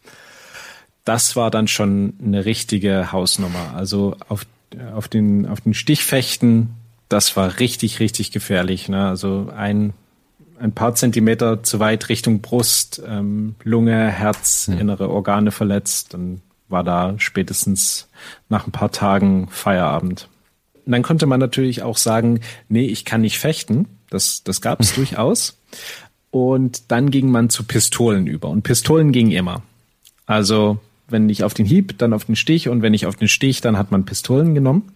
Das 1.04 1.36
war 1.36 1.50
dann 1.50 1.68
schon 1.68 2.14
eine 2.22 2.44
richtige 2.44 3.12
Hausnummer. 3.12 3.74
Also 3.76 4.16
auf, 4.28 4.44
auf, 4.94 5.06
den, 5.06 5.46
auf 5.46 5.60
den 5.60 5.74
Stich 5.74 6.04
fechten, 6.04 6.70
das 7.08 7.36
war 7.36 7.58
richtig, 7.58 8.00
richtig 8.00 8.32
gefährlich. 8.32 8.88
Ne? 8.88 9.06
Also 9.06 9.52
ein, 9.54 9.92
ein 10.58 10.72
paar 10.72 10.94
Zentimeter 10.94 11.62
zu 11.62 11.78
weit 11.78 12.08
Richtung 12.08 12.40
Brust, 12.40 13.02
ähm, 13.06 13.54
Lunge, 13.62 14.08
Herz, 14.08 14.66
hm. 14.66 14.78
innere 14.78 15.10
Organe 15.10 15.50
verletzt, 15.50 16.14
dann 16.14 16.40
war 16.68 16.82
da 16.82 17.14
spätestens 17.18 18.08
nach 18.48 18.66
ein 18.66 18.72
paar 18.72 18.90
Tagen 18.90 19.48
Feierabend. 19.50 20.28
Und 20.84 20.92
dann 20.92 21.02
konnte 21.02 21.26
man 21.26 21.40
natürlich 21.40 21.82
auch 21.82 21.96
sagen, 21.96 22.40
nee, 22.68 22.86
ich 22.86 23.04
kann 23.04 23.20
nicht 23.20 23.38
fechten. 23.38 23.86
Das, 24.10 24.42
das 24.44 24.60
gab 24.60 24.80
es 24.80 24.94
durchaus. 24.96 25.58
Und 26.30 26.90
dann 26.90 27.10
ging 27.10 27.30
man 27.30 27.50
zu 27.50 27.64
Pistolen 27.64 28.26
über. 28.26 28.48
Und 28.48 28.62
Pistolen 28.62 29.12
gingen 29.12 29.32
immer. 29.32 29.62
Also 30.26 30.78
wenn 31.08 31.28
ich 31.28 31.44
auf 31.44 31.54
den 31.54 31.66
Hieb, 31.66 31.98
dann 31.98 32.12
auf 32.12 32.24
den 32.24 32.36
Stich 32.36 32.68
und 32.68 32.82
wenn 32.82 32.94
ich 32.94 33.06
auf 33.06 33.16
den 33.16 33.28
Stich, 33.28 33.60
dann 33.60 33.78
hat 33.78 33.92
man 33.92 34.04
Pistolen 34.04 34.54
genommen. 34.54 34.92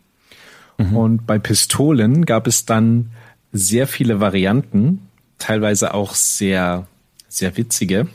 Und 0.94 1.26
bei 1.26 1.38
Pistolen 1.38 2.26
gab 2.26 2.46
es 2.46 2.66
dann 2.66 3.10
sehr 3.52 3.86
viele 3.86 4.20
Varianten, 4.20 5.08
teilweise 5.38 5.94
auch 5.94 6.14
sehr, 6.14 6.86
sehr 7.28 7.56
witzige. 7.56 8.08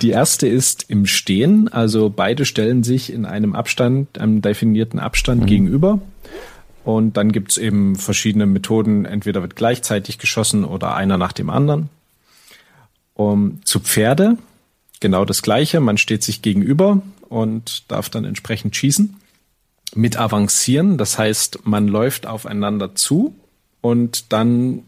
Die 0.00 0.10
erste 0.10 0.48
ist 0.48 0.86
im 0.88 1.06
Stehen, 1.06 1.68
also 1.68 2.10
beide 2.10 2.44
stellen 2.44 2.82
sich 2.82 3.12
in 3.12 3.24
einem 3.24 3.54
Abstand, 3.54 4.18
einem 4.18 4.42
definierten 4.42 4.98
Abstand 4.98 5.42
mhm. 5.42 5.46
gegenüber. 5.46 6.00
Und 6.84 7.16
dann 7.16 7.32
gibt's 7.32 7.56
eben 7.56 7.96
verschiedene 7.96 8.46
Methoden, 8.46 9.04
entweder 9.04 9.40
wird 9.40 9.56
gleichzeitig 9.56 10.18
geschossen 10.18 10.64
oder 10.64 10.94
einer 10.94 11.16
nach 11.16 11.32
dem 11.32 11.48
anderen. 11.48 11.88
Um, 13.14 13.60
zu 13.64 13.78
Pferde 13.78 14.36
genau 15.00 15.24
das 15.24 15.42
gleiche, 15.42 15.80
man 15.80 15.98
steht 15.98 16.22
sich 16.22 16.42
gegenüber 16.42 17.02
und 17.28 17.90
darf 17.90 18.08
dann 18.08 18.24
entsprechend 18.24 18.74
schießen. 18.74 19.16
Mit 19.94 20.16
Avancieren, 20.16 20.98
das 20.98 21.18
heißt, 21.18 21.60
man 21.66 21.88
läuft 21.88 22.26
aufeinander 22.26 22.94
zu 22.94 23.34
und 23.80 24.32
dann 24.32 24.82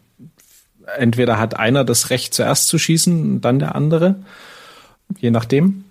entweder 0.97 1.37
hat 1.37 1.57
einer 1.57 1.83
das 1.83 2.09
Recht 2.09 2.33
zuerst 2.33 2.67
zu 2.67 2.77
schießen, 2.77 3.41
dann 3.41 3.59
der 3.59 3.75
andere 3.75 4.15
je 5.19 5.31
nachdem. 5.31 5.85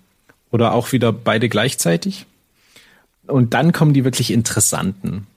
Oder 0.51 0.73
auch 0.73 0.91
wieder 0.91 1.11
beide 1.11 1.49
gleichzeitig. 1.49 2.25
Und 3.27 3.53
dann 3.53 3.73
kommen 3.73 3.93
die 3.93 4.05
wirklich 4.05 4.31
interessanten. 4.31 5.27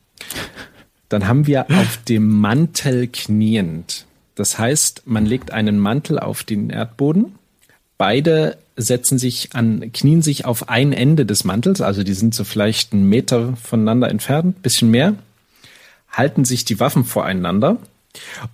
Dann 1.08 1.26
haben 1.26 1.46
wir 1.46 1.68
auf 1.70 1.98
dem 2.08 2.40
Mantel 2.40 3.08
kniend. 3.08 4.06
Das 4.36 4.58
heißt, 4.58 5.02
man 5.06 5.26
legt 5.26 5.50
einen 5.50 5.78
Mantel 5.78 6.18
auf 6.20 6.44
den 6.44 6.70
Erdboden. 6.70 7.34
Beide 7.98 8.56
setzen 8.80 9.18
sich 9.18 9.50
an, 9.54 9.92
knien 9.92 10.22
sich 10.22 10.44
auf 10.44 10.68
ein 10.68 10.92
Ende 10.92 11.26
des 11.26 11.44
Mantels, 11.44 11.80
also 11.80 12.02
die 12.02 12.14
sind 12.14 12.34
so 12.34 12.44
vielleicht 12.44 12.92
einen 12.92 13.08
Meter 13.08 13.56
voneinander 13.56 14.08
entfernt, 14.08 14.62
bisschen 14.62 14.90
mehr, 14.90 15.14
halten 16.10 16.44
sich 16.44 16.64
die 16.64 16.80
Waffen 16.80 17.04
voreinander 17.04 17.78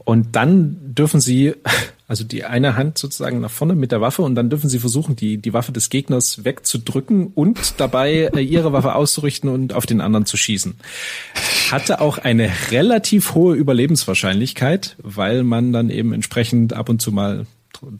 und 0.04 0.36
dann 0.36 0.76
dürfen 0.94 1.20
sie 1.20 1.54
also 2.08 2.24
die 2.24 2.44
eine 2.44 2.76
Hand 2.76 2.98
sozusagen 2.98 3.40
nach 3.40 3.50
vorne 3.50 3.74
mit 3.74 3.90
der 3.90 4.00
Waffe 4.00 4.22
und 4.22 4.34
dann 4.34 4.48
dürfen 4.48 4.70
sie 4.70 4.78
versuchen, 4.78 5.16
die, 5.16 5.38
die 5.38 5.52
Waffe 5.52 5.72
des 5.72 5.90
Gegners 5.90 6.44
wegzudrücken 6.44 7.28
und 7.34 7.80
dabei 7.80 8.30
äh, 8.34 8.40
ihre 8.40 8.72
Waffe 8.72 8.94
auszurichten 8.94 9.50
und 9.50 9.72
auf 9.72 9.86
den 9.86 10.00
anderen 10.00 10.26
zu 10.26 10.36
schießen. 10.36 10.74
Hatte 11.70 12.00
auch 12.00 12.18
eine 12.18 12.50
relativ 12.70 13.34
hohe 13.34 13.56
Überlebenswahrscheinlichkeit, 13.56 14.96
weil 15.02 15.42
man 15.42 15.72
dann 15.72 15.90
eben 15.90 16.12
entsprechend 16.12 16.74
ab 16.74 16.88
und 16.88 17.02
zu 17.02 17.10
mal 17.10 17.46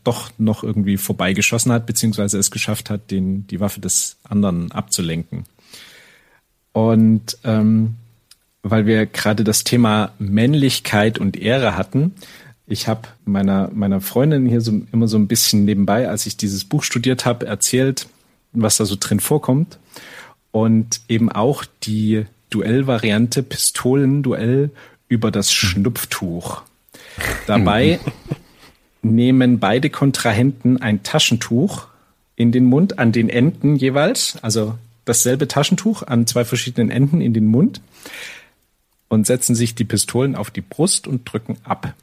doch 0.04 0.30
noch 0.38 0.62
irgendwie 0.62 0.96
vorbeigeschossen 0.96 1.72
hat, 1.72 1.86
beziehungsweise 1.86 2.38
es 2.38 2.50
geschafft 2.50 2.90
hat, 2.90 3.10
den, 3.10 3.46
die 3.46 3.60
Waffe 3.60 3.80
des 3.80 4.16
anderen 4.24 4.72
abzulenken. 4.72 5.44
Und 6.72 7.38
ähm, 7.44 7.96
weil 8.62 8.86
wir 8.86 9.06
gerade 9.06 9.44
das 9.44 9.64
Thema 9.64 10.12
Männlichkeit 10.18 11.18
und 11.18 11.36
Ehre 11.36 11.76
hatten, 11.76 12.14
ich 12.66 12.88
habe 12.88 13.08
meiner, 13.24 13.70
meiner 13.72 14.00
Freundin 14.00 14.46
hier 14.46 14.60
so 14.60 14.82
immer 14.92 15.06
so 15.06 15.16
ein 15.16 15.28
bisschen 15.28 15.64
nebenbei, 15.64 16.08
als 16.08 16.26
ich 16.26 16.36
dieses 16.36 16.64
Buch 16.64 16.82
studiert 16.82 17.24
habe, 17.24 17.46
erzählt, 17.46 18.08
was 18.52 18.76
da 18.76 18.84
so 18.84 18.96
drin 18.98 19.20
vorkommt. 19.20 19.78
Und 20.50 21.00
eben 21.08 21.30
auch 21.30 21.64
die 21.84 22.26
Duellvariante 22.50 23.42
Pistolenduell 23.42 24.70
über 25.08 25.30
das 25.30 25.52
Schnupftuch. 25.52 26.62
Dabei 27.46 28.00
nehmen 29.14 29.58
beide 29.58 29.90
Kontrahenten 29.90 30.80
ein 30.80 31.02
Taschentuch 31.02 31.86
in 32.34 32.52
den 32.52 32.64
Mund, 32.64 32.98
an 32.98 33.12
den 33.12 33.28
Enden 33.28 33.76
jeweils, 33.76 34.38
also 34.42 34.74
dasselbe 35.04 35.48
Taschentuch 35.48 36.02
an 36.02 36.26
zwei 36.26 36.44
verschiedenen 36.44 36.90
Enden 36.90 37.20
in 37.20 37.32
den 37.32 37.46
Mund 37.46 37.80
und 39.08 39.26
setzen 39.26 39.54
sich 39.54 39.74
die 39.74 39.84
Pistolen 39.84 40.34
auf 40.34 40.50
die 40.50 40.60
Brust 40.60 41.06
und 41.06 41.30
drücken 41.30 41.56
ab. 41.64 41.94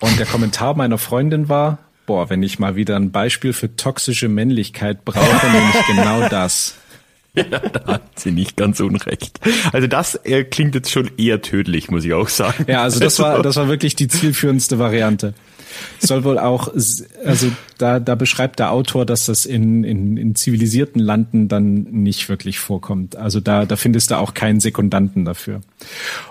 Und 0.00 0.18
der 0.18 0.26
Kommentar 0.26 0.74
meiner 0.74 0.98
Freundin 0.98 1.48
war, 1.48 1.78
boah, 2.06 2.28
wenn 2.30 2.42
ich 2.42 2.58
mal 2.58 2.76
wieder 2.76 2.96
ein 2.96 3.12
Beispiel 3.12 3.52
für 3.52 3.76
toxische 3.76 4.28
Männlichkeit 4.28 5.04
brauche, 5.04 5.46
nämlich 5.46 5.86
genau 5.86 6.28
das. 6.28 6.74
Ja, 7.50 7.58
da 7.58 7.84
hat 7.94 8.20
sie 8.20 8.30
nicht 8.30 8.56
ganz 8.56 8.78
unrecht. 8.78 9.40
Also 9.72 9.88
das 9.88 10.14
äh, 10.24 10.44
klingt 10.44 10.76
jetzt 10.76 10.90
schon 10.92 11.10
eher 11.16 11.42
tödlich, 11.42 11.90
muss 11.90 12.04
ich 12.04 12.12
auch 12.12 12.28
sagen. 12.28 12.64
Ja, 12.68 12.82
also 12.82 13.00
das 13.00 13.18
war, 13.18 13.42
das 13.42 13.56
war 13.56 13.68
wirklich 13.68 13.96
die 13.96 14.06
zielführendste 14.06 14.78
Variante 14.78 15.34
soll 15.98 16.24
wohl 16.24 16.38
auch, 16.38 16.68
also 17.24 17.52
da, 17.78 18.00
da 18.00 18.14
beschreibt 18.14 18.58
der 18.58 18.72
Autor, 18.72 19.06
dass 19.06 19.26
das 19.26 19.46
in, 19.46 19.84
in, 19.84 20.16
in 20.16 20.34
zivilisierten 20.34 21.00
Landen 21.00 21.48
dann 21.48 21.82
nicht 21.84 22.28
wirklich 22.28 22.58
vorkommt. 22.58 23.16
Also 23.16 23.40
da, 23.40 23.66
da 23.66 23.76
findest 23.76 24.10
du 24.10 24.18
auch 24.18 24.34
keinen 24.34 24.60
Sekundanten 24.60 25.24
dafür. 25.24 25.60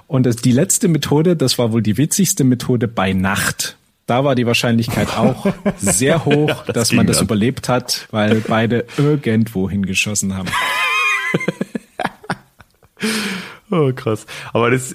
Und 0.08 0.26
das, 0.26 0.38
die 0.38 0.52
letzte 0.52 0.88
Methode, 0.88 1.36
das 1.36 1.58
war 1.58 1.72
wohl 1.72 1.82
die 1.82 1.98
witzigste 1.98 2.44
Methode 2.44 2.88
bei 2.88 3.14
Nacht. 3.14 3.78
Da 4.06 4.26
war 4.26 4.36
die 4.36 4.46
Wahrscheinlichkeit 4.46 5.18
auch 5.18 5.48
sehr 5.78 6.26
hoch, 6.26 6.50
ja, 6.50 6.64
das 6.68 6.74
dass 6.74 6.92
man 6.92 7.08
das 7.08 7.18
dann. 7.18 7.28
überlebt 7.28 7.70
hat, 7.70 8.08
weil 8.12 8.44
beide 8.48 8.86
irgendwo 8.98 9.70
hingeschossen 9.70 10.36
haben. 10.36 10.50
Oh, 13.72 13.92
krass. 13.94 14.26
Aber 14.54 14.72
das, 14.72 14.94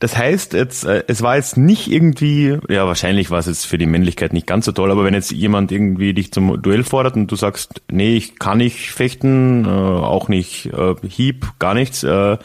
das 0.00 0.16
heißt, 0.16 0.52
jetzt, 0.52 0.84
äh, 0.84 1.04
es 1.06 1.22
war 1.22 1.36
jetzt 1.36 1.56
nicht 1.56 1.90
irgendwie, 1.90 2.58
ja, 2.68 2.86
wahrscheinlich 2.86 3.30
war 3.30 3.38
es 3.38 3.46
jetzt 3.46 3.66
für 3.66 3.78
die 3.78 3.86
Männlichkeit 3.86 4.32
nicht 4.32 4.46
ganz 4.46 4.66
so 4.66 4.72
toll, 4.72 4.90
aber 4.90 5.04
wenn 5.04 5.14
jetzt 5.14 5.30
jemand 5.30 5.72
irgendwie 5.72 6.12
dich 6.12 6.32
zum 6.32 6.60
Duell 6.60 6.84
fordert 6.84 7.16
und 7.16 7.30
du 7.30 7.36
sagst, 7.36 7.82
nee, 7.90 8.16
ich 8.16 8.38
kann 8.38 8.58
nicht 8.58 8.90
fechten, 8.90 9.64
äh, 9.64 9.68
auch 9.68 10.28
nicht 10.28 10.66
äh, 10.66 10.94
Hieb, 11.08 11.46
gar 11.58 11.74
nichts, 11.74 12.02
äh, 12.02 12.36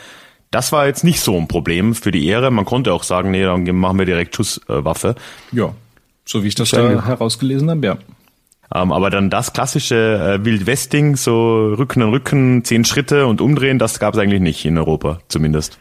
das 0.52 0.72
war 0.72 0.88
jetzt 0.88 1.04
nicht 1.04 1.20
so 1.20 1.38
ein 1.38 1.48
Problem 1.48 1.94
für 1.94 2.12
die 2.12 2.26
Ehre. 2.28 2.50
Man 2.50 2.66
konnte 2.66 2.94
auch 2.94 3.04
sagen, 3.04 3.32
nee, 3.32 3.44
dann 3.44 3.64
machen 3.76 4.00
wir 4.00 4.06
direkt 4.06 4.36
Schusswaffe. 4.36 5.16
ja, 5.52 5.74
so 6.26 6.44
wie 6.44 6.48
ich 6.48 6.56
das 6.56 6.70
da 6.70 7.06
herausgelesen 7.06 7.70
habe, 7.70 7.86
ja. 7.86 7.98
Ähm, 8.74 8.92
aber 8.92 9.10
dann 9.10 9.30
das 9.30 9.54
klassische 9.54 9.96
äh, 9.96 10.46
Wildwesting, 10.46 11.16
so 11.16 11.74
Rücken 11.74 12.04
an 12.04 12.10
Rücken, 12.10 12.64
zehn 12.64 12.86
Schritte 12.86 13.26
und 13.26 13.42
umdrehen, 13.42 13.80
das 13.80 14.00
gab 14.00 14.14
es 14.14 14.20
eigentlich 14.20 14.42
nicht 14.42 14.66
in 14.66 14.78
Europa 14.78 15.20
zumindest. 15.28 15.80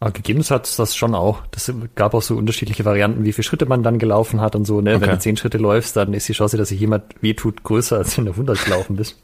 Aber 0.00 0.12
gegeben 0.12 0.44
hat 0.48 0.66
es 0.66 0.76
das 0.76 0.94
schon 0.94 1.16
auch. 1.16 1.42
Das 1.50 1.72
gab 1.96 2.14
auch 2.14 2.22
so 2.22 2.36
unterschiedliche 2.36 2.84
Varianten, 2.84 3.24
wie 3.24 3.32
viele 3.32 3.42
Schritte 3.42 3.66
man 3.66 3.82
dann 3.82 3.98
gelaufen 3.98 4.40
hat 4.40 4.54
und 4.54 4.64
so. 4.64 4.80
Ne? 4.80 4.94
Okay. 4.94 5.00
Wenn 5.00 5.10
du 5.10 5.18
zehn 5.18 5.36
Schritte 5.36 5.58
läufst, 5.58 5.96
dann 5.96 6.14
ist 6.14 6.28
die 6.28 6.34
Chance, 6.34 6.56
dass 6.56 6.68
sich 6.68 6.78
jemand 6.78 7.20
wehtut, 7.20 7.64
größer, 7.64 7.96
als 7.96 8.16
wenn 8.16 8.26
du 8.26 8.30
100 8.30 8.64
gelaufen 8.64 8.94
bist. 8.94 9.16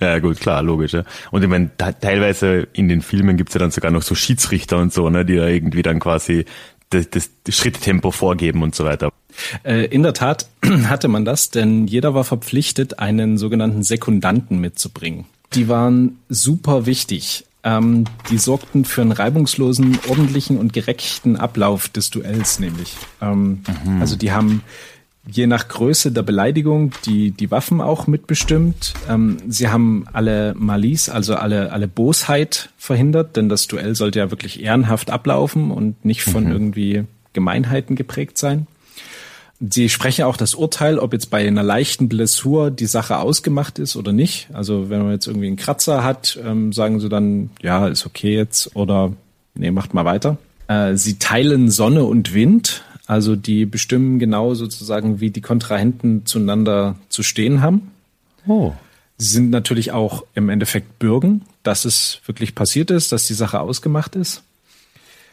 Ja, 0.00 0.18
gut, 0.18 0.40
klar, 0.40 0.62
logisch. 0.62 0.92
Ja. 0.92 1.04
Und 1.30 1.42
ich 1.42 1.48
meine, 1.48 1.70
teilweise 1.76 2.66
in 2.72 2.88
den 2.88 3.02
Filmen 3.02 3.36
gibt's 3.36 3.54
ja 3.54 3.60
dann 3.60 3.70
sogar 3.70 3.90
noch 3.90 4.02
so 4.02 4.14
Schiedsrichter 4.14 4.78
und 4.78 4.92
so, 4.92 5.08
ne, 5.10 5.24
die 5.24 5.36
da 5.36 5.46
irgendwie 5.46 5.82
dann 5.82 6.00
quasi 6.00 6.44
das, 6.92 7.30
das 7.44 7.56
Schritttempo 7.56 8.10
vorgeben 8.10 8.62
und 8.62 8.74
so 8.74 8.84
weiter. 8.84 9.12
Äh, 9.64 9.86
in 9.86 10.02
der 10.02 10.14
Tat 10.14 10.46
hatte 10.84 11.08
man 11.08 11.24
das, 11.24 11.50
denn 11.50 11.86
jeder 11.86 12.14
war 12.14 12.24
verpflichtet, 12.24 12.98
einen 12.98 13.38
sogenannten 13.38 13.82
Sekundanten 13.82 14.58
mitzubringen. 14.60 15.24
Die 15.54 15.68
waren 15.68 16.18
super 16.28 16.86
wichtig. 16.86 17.44
Ähm, 17.64 18.06
die 18.30 18.38
sorgten 18.38 18.84
für 18.84 19.02
einen 19.02 19.12
reibungslosen, 19.12 19.98
ordentlichen 20.08 20.58
und 20.58 20.72
gerechten 20.72 21.36
Ablauf 21.36 21.88
des 21.88 22.10
Duells, 22.10 22.58
nämlich. 22.58 22.96
Ähm, 23.20 23.62
mhm. 23.84 24.00
Also 24.00 24.16
die 24.16 24.32
haben 24.32 24.62
je 25.26 25.46
nach 25.46 25.68
Größe 25.68 26.12
der 26.12 26.22
Beleidigung 26.22 26.92
die, 27.06 27.30
die 27.30 27.50
Waffen 27.50 27.80
auch 27.80 28.06
mitbestimmt. 28.06 28.94
Ähm, 29.08 29.36
sie 29.48 29.68
haben 29.68 30.06
alle 30.12 30.54
Malice, 30.56 31.08
also 31.08 31.36
alle, 31.36 31.72
alle 31.72 31.88
Bosheit 31.88 32.70
verhindert, 32.76 33.36
denn 33.36 33.48
das 33.48 33.68
Duell 33.68 33.94
sollte 33.94 34.18
ja 34.18 34.30
wirklich 34.30 34.62
ehrenhaft 34.62 35.10
ablaufen 35.10 35.70
und 35.70 36.04
nicht 36.04 36.22
von 36.22 36.44
mhm. 36.44 36.52
irgendwie 36.52 37.04
Gemeinheiten 37.32 37.96
geprägt 37.96 38.36
sein. 38.36 38.66
Sie 39.70 39.88
sprechen 39.88 40.24
auch 40.24 40.36
das 40.36 40.54
Urteil, 40.54 40.98
ob 40.98 41.12
jetzt 41.12 41.30
bei 41.30 41.46
einer 41.46 41.62
leichten 41.62 42.08
Blessur 42.08 42.72
die 42.72 42.86
Sache 42.86 43.18
ausgemacht 43.18 43.78
ist 43.78 43.94
oder 43.94 44.12
nicht. 44.12 44.48
Also 44.52 44.90
wenn 44.90 45.02
man 45.02 45.12
jetzt 45.12 45.28
irgendwie 45.28 45.46
einen 45.46 45.56
Kratzer 45.56 46.02
hat, 46.02 46.36
ähm, 46.44 46.72
sagen 46.72 46.98
sie 46.98 47.08
dann, 47.08 47.50
ja, 47.62 47.86
ist 47.86 48.04
okay 48.04 48.34
jetzt 48.34 48.74
oder 48.74 49.12
nee, 49.54 49.70
macht 49.70 49.94
mal 49.94 50.04
weiter. 50.04 50.36
Äh, 50.66 50.96
sie 50.96 51.20
teilen 51.20 51.70
Sonne 51.70 52.02
und 52.02 52.34
Wind, 52.34 52.82
also 53.06 53.36
die 53.36 53.66
bestimmen 53.66 54.18
genau 54.18 54.54
sozusagen, 54.54 55.20
wie 55.20 55.30
die 55.30 55.40
Kontrahenten 55.40 56.24
zueinander 56.26 56.96
zu 57.08 57.22
stehen 57.22 57.60
haben. 57.60 57.90
Oh. 58.46 58.72
Sie 59.18 59.28
sind 59.28 59.50
natürlich 59.50 59.92
auch 59.92 60.24
im 60.34 60.48
Endeffekt 60.48 60.98
Bürgen, 60.98 61.42
dass 61.62 61.84
es 61.84 62.20
wirklich 62.26 62.54
passiert 62.54 62.90
ist, 62.90 63.12
dass 63.12 63.26
die 63.26 63.34
Sache 63.34 63.60
ausgemacht 63.60 64.16
ist. 64.16 64.42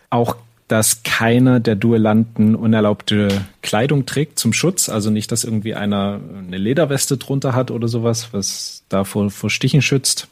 Auch 0.09 0.35
dass 0.67 1.01
keiner 1.01 1.59
der 1.59 1.75
Duellanten 1.75 2.55
unerlaubte 2.55 3.45
Kleidung 3.63 4.05
trägt 4.05 4.37
zum 4.37 4.53
Schutz. 4.53 4.87
Also 4.87 5.09
nicht, 5.09 5.31
dass 5.31 5.43
irgendwie 5.43 5.73
einer 5.73 6.19
eine 6.37 6.57
Lederweste 6.57 7.17
drunter 7.17 7.55
hat 7.55 7.71
oder 7.71 7.87
sowas, 7.87 8.29
was 8.31 8.83
da 8.87 9.03
vor, 9.03 9.31
vor 9.31 9.49
Stichen 9.49 9.81
schützt. 9.81 10.27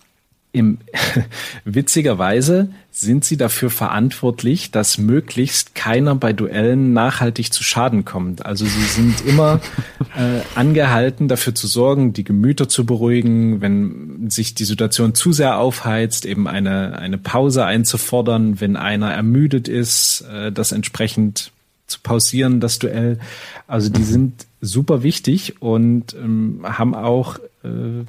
Im, 0.52 0.80
witzigerweise 1.66 2.70
sind 2.92 3.26
sie 3.26 3.38
dafür 3.38 3.70
verantwortlich, 3.70 4.72
dass 4.72 4.98
möglichst 4.98 5.76
keiner 5.76 6.16
bei 6.16 6.34
Duellen 6.34 6.94
nachhaltig 6.94 7.54
zu 7.54 7.64
Schaden 7.64 8.06
kommt. 8.06 8.46
Also 8.46 8.66
sie 8.66 8.86
sind 8.86 9.26
immer 9.26 9.60
äh, 10.16 10.42
angehalten, 10.56 11.28
dafür 11.28 11.54
zu 11.54 11.68
sorgen, 11.68 12.14
die 12.14 12.24
Gemüter 12.24 12.68
zu 12.68 12.86
beruhigen, 12.86 13.62
wenn 13.62 14.30
sich 14.30 14.56
die 14.56 14.66
Situation 14.66 15.14
zu 15.14 15.32
sehr 15.32 15.60
aufheizt, 15.60 16.26
eben 16.26 16.48
eine, 16.48 16.98
eine 16.98 17.18
Pause 17.18 17.66
einzufordern, 17.66 18.60
wenn 18.60 18.76
einer 18.76 19.12
ermüdet 19.12 19.68
ist, 19.68 20.22
äh, 20.32 20.52
das 20.52 20.72
entsprechend 20.72 21.52
zu 21.86 22.00
pausieren, 22.02 22.60
das 22.60 22.80
Duell. 22.80 23.20
Also 23.68 23.90
die 23.90 24.04
sind 24.04 24.46
super 24.60 25.04
wichtig 25.04 25.62
und 25.62 26.16
ähm, 26.16 26.62
haben 26.64 26.96
auch 26.96 27.38
äh, 27.64 28.04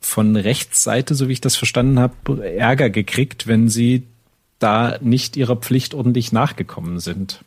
von 0.00 0.36
Rechtsseite, 0.36 1.14
so 1.14 1.28
wie 1.28 1.32
ich 1.32 1.40
das 1.40 1.56
verstanden 1.56 1.98
habe, 1.98 2.46
Ärger 2.46 2.90
gekriegt, 2.90 3.46
wenn 3.46 3.68
sie 3.68 4.04
da 4.58 4.98
nicht 5.00 5.36
ihrer 5.36 5.56
Pflicht 5.56 5.94
ordentlich 5.94 6.32
nachgekommen 6.32 7.00
sind. 7.00 7.44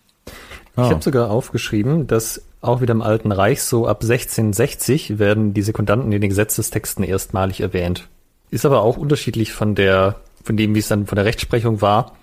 Ich 0.78 0.84
habe 0.84 1.04
sogar 1.04 1.30
aufgeschrieben, 1.30 2.08
dass 2.08 2.42
auch 2.62 2.82
wieder 2.82 2.94
im 2.94 3.02
Alten 3.02 3.32
Reich 3.32 3.62
so 3.64 3.88
ab 3.88 4.02
1660 4.04 5.20
werden 5.20 5.54
die 5.54 5.64
Sekundanten 5.64 6.12
in 6.12 6.22
den 6.22 6.30
Gesetzestexten 6.30 7.04
erstmalig 7.04 7.60
erwähnt. 7.60 8.08
Ist 8.52 8.66
aber 8.66 8.82
auch 8.82 8.98
unterschiedlich 8.98 9.52
von 9.52 9.76
der, 9.76 10.22
von 10.44 10.56
dem, 10.56 10.74
wie 10.74 10.80
es 10.80 10.88
dann 10.88 11.08
von 11.08 11.18
der 11.18 11.26
Rechtsprechung 11.26 11.82
war. 11.82 12.16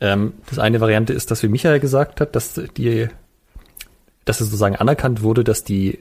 Ähm, 0.00 0.34
das 0.48 0.58
eine 0.58 0.80
Variante 0.80 1.12
ist, 1.12 1.30
dass 1.30 1.42
wie 1.42 1.48
Michael 1.48 1.80
gesagt 1.80 2.20
hat, 2.20 2.36
dass 2.36 2.60
die, 2.76 3.08
dass 4.24 4.40
es 4.40 4.46
sozusagen 4.48 4.76
anerkannt 4.76 5.22
wurde, 5.22 5.42
dass 5.42 5.64
die, 5.64 5.98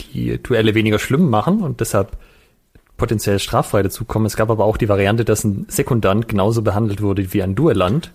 die 0.00 0.42
Duelle 0.42 0.74
weniger 0.74 0.98
schlimm 0.98 1.28
machen 1.28 1.60
und 1.60 1.80
deshalb 1.80 2.16
potenziell 2.96 3.38
straffrei 3.38 3.82
dazukommen. 3.82 4.26
Es 4.26 4.36
gab 4.36 4.50
aber 4.50 4.64
auch 4.64 4.76
die 4.76 4.88
Variante, 4.88 5.24
dass 5.24 5.44
ein 5.44 5.66
Sekundant 5.68 6.28
genauso 6.28 6.62
behandelt 6.62 7.02
wurde 7.02 7.32
wie 7.32 7.42
ein 7.42 7.54
Duellant. 7.54 8.10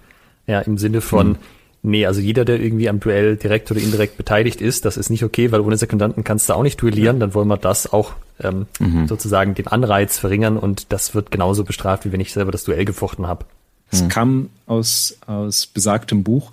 Ja, 0.47 0.61
im 0.61 0.77
Sinne 0.77 1.01
von, 1.01 1.29
mhm. 1.29 1.37
nee, 1.83 2.05
also 2.05 2.21
jeder, 2.21 2.45
der 2.45 2.59
irgendwie 2.59 2.89
am 2.89 2.99
Duell 2.99 3.35
direkt 3.35 3.69
oder 3.69 3.79
indirekt 3.79 4.17
beteiligt 4.17 4.61
ist, 4.61 4.85
das 4.85 4.97
ist 4.97 5.09
nicht 5.09 5.23
okay, 5.23 5.51
weil 5.51 5.61
ohne 5.61 5.77
Sekundanten 5.77 6.23
kannst 6.23 6.49
du 6.49 6.53
auch 6.53 6.63
nicht 6.63 6.81
duellieren, 6.81 7.19
dann 7.19 7.33
wollen 7.33 7.47
wir 7.47 7.57
das 7.57 7.91
auch 7.91 8.13
ähm, 8.41 8.65
mhm. 8.79 9.07
sozusagen 9.07 9.53
den 9.53 9.67
Anreiz 9.67 10.17
verringern 10.17 10.57
und 10.57 10.91
das 10.91 11.13
wird 11.13 11.29
genauso 11.29 11.63
bestraft, 11.63 12.05
wie 12.05 12.11
wenn 12.11 12.21
ich 12.21 12.33
selber 12.33 12.51
das 12.51 12.63
Duell 12.63 12.85
gefochten 12.85 13.27
habe. 13.27 13.45
Es 13.91 14.03
mhm. 14.03 14.09
kam 14.09 14.49
aus, 14.65 15.17
aus 15.27 15.67
besagtem 15.67 16.23
Buch 16.23 16.51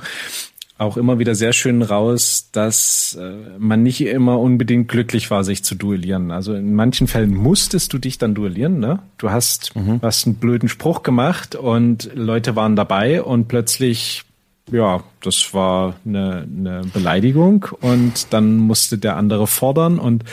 auch 0.79 0.97
immer 0.99 1.19
wieder 1.19 1.35
sehr 1.35 1.53
schön 1.53 1.81
raus, 1.81 2.51
dass 2.53 3.17
äh, 3.19 3.33
man 3.59 3.83
nicht 3.83 4.03
immer 4.03 4.39
unbedingt 4.39 4.89
glücklich 4.89 5.31
war, 5.31 5.43
sich 5.43 5.65
zu 5.65 5.75
duellieren. 5.75 6.31
Also 6.31 6.55
in 6.55 6.75
manchen 6.75 7.07
Fällen 7.07 7.35
musstest 7.35 7.93
du 7.93 7.99
dich 7.99 8.19
dann 8.19 8.35
duellieren, 8.35 8.79
ne? 8.79 8.99
Du 9.17 9.31
hast, 9.31 9.75
mhm. 9.75 10.01
hast 10.03 10.27
einen 10.27 10.37
blöden 10.37 10.69
Spruch 10.69 11.03
gemacht 11.03 11.55
und 11.55 12.11
Leute 12.15 12.57
waren 12.57 12.77
dabei 12.77 13.23
und 13.23 13.49
plötzlich, 13.49 14.25
ja, 14.71 15.03
das 15.23 15.55
war 15.55 15.95
eine, 16.05 16.47
eine 16.47 16.83
Beleidigung 16.93 17.67
und 17.81 18.35
dann 18.35 18.57
musste 18.59 18.99
der 18.99 19.17
andere 19.17 19.47
fordern 19.47 19.99
und 19.99 20.25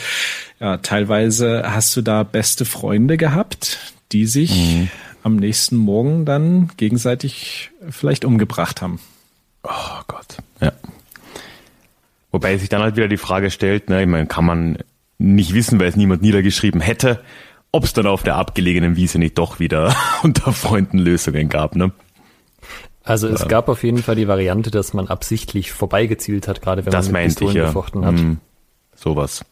ja, 0.60 0.78
teilweise 0.78 1.64
hast 1.66 1.96
du 1.96 2.02
da 2.02 2.24
beste 2.24 2.66
Freunde 2.66 3.16
gehabt, 3.16 3.94
die 4.12 4.26
sich 4.26 4.52
mhm. 4.76 4.90
am 5.24 5.38
nächsten 5.38 5.78
Morgen 5.78 6.26
dann 6.26 6.70
gegenseitig 6.76 7.72
vielleicht 7.90 8.26
umgebracht 8.26 8.82
haben. 8.82 9.00
Oh 9.64 10.02
Gott, 10.08 10.38
ja. 10.62 10.72
Wobei 12.32 12.58
sich 12.58 12.70
dann 12.70 12.82
halt 12.82 12.96
wieder 12.96 13.08
die 13.08 13.18
Frage 13.18 13.52
stellt, 13.52 13.90
ne, 13.90 14.02
ich 14.02 14.08
meine, 14.08 14.28
kann 14.28 14.46
man 14.46 14.78
nicht 15.20 15.54
wissen, 15.54 15.80
weil 15.80 15.88
es 15.88 15.96
niemand 15.96 16.22
niedergeschrieben 16.22 16.82
hätte, 16.82 17.24
ob 17.72 17.84
es 17.84 17.94
dann 17.94 18.08
auf 18.08 18.24
der 18.24 18.36
abgelegenen 18.36 18.96
Wiese 18.96 19.20
nicht 19.20 19.38
doch 19.38 19.60
wieder 19.60 19.96
unter 20.24 20.52
Freunden 20.52 20.98
Lösungen 20.98 21.50
gab, 21.50 21.76
ne? 21.76 21.92
Also 23.04 23.28
es 23.28 23.42
ja. 23.42 23.48
gab 23.48 23.68
auf 23.68 23.84
jeden 23.84 24.02
Fall 24.02 24.16
die 24.16 24.30
Variante, 24.30 24.72
dass 24.72 24.94
man 24.94 25.10
absichtlich 25.10 25.74
vorbeigezielt 25.74 26.48
hat, 26.48 26.62
gerade 26.62 26.86
wenn 26.86 26.92
das 26.92 27.12
man 27.12 27.22
mit 27.22 27.32
Pistolen 27.32 27.52
ich, 27.52 27.58
ja. 27.58 27.66
gefochten 27.66 28.06
hat. 28.06 28.16
Mm, 28.16 28.38
sowas. 28.96 29.44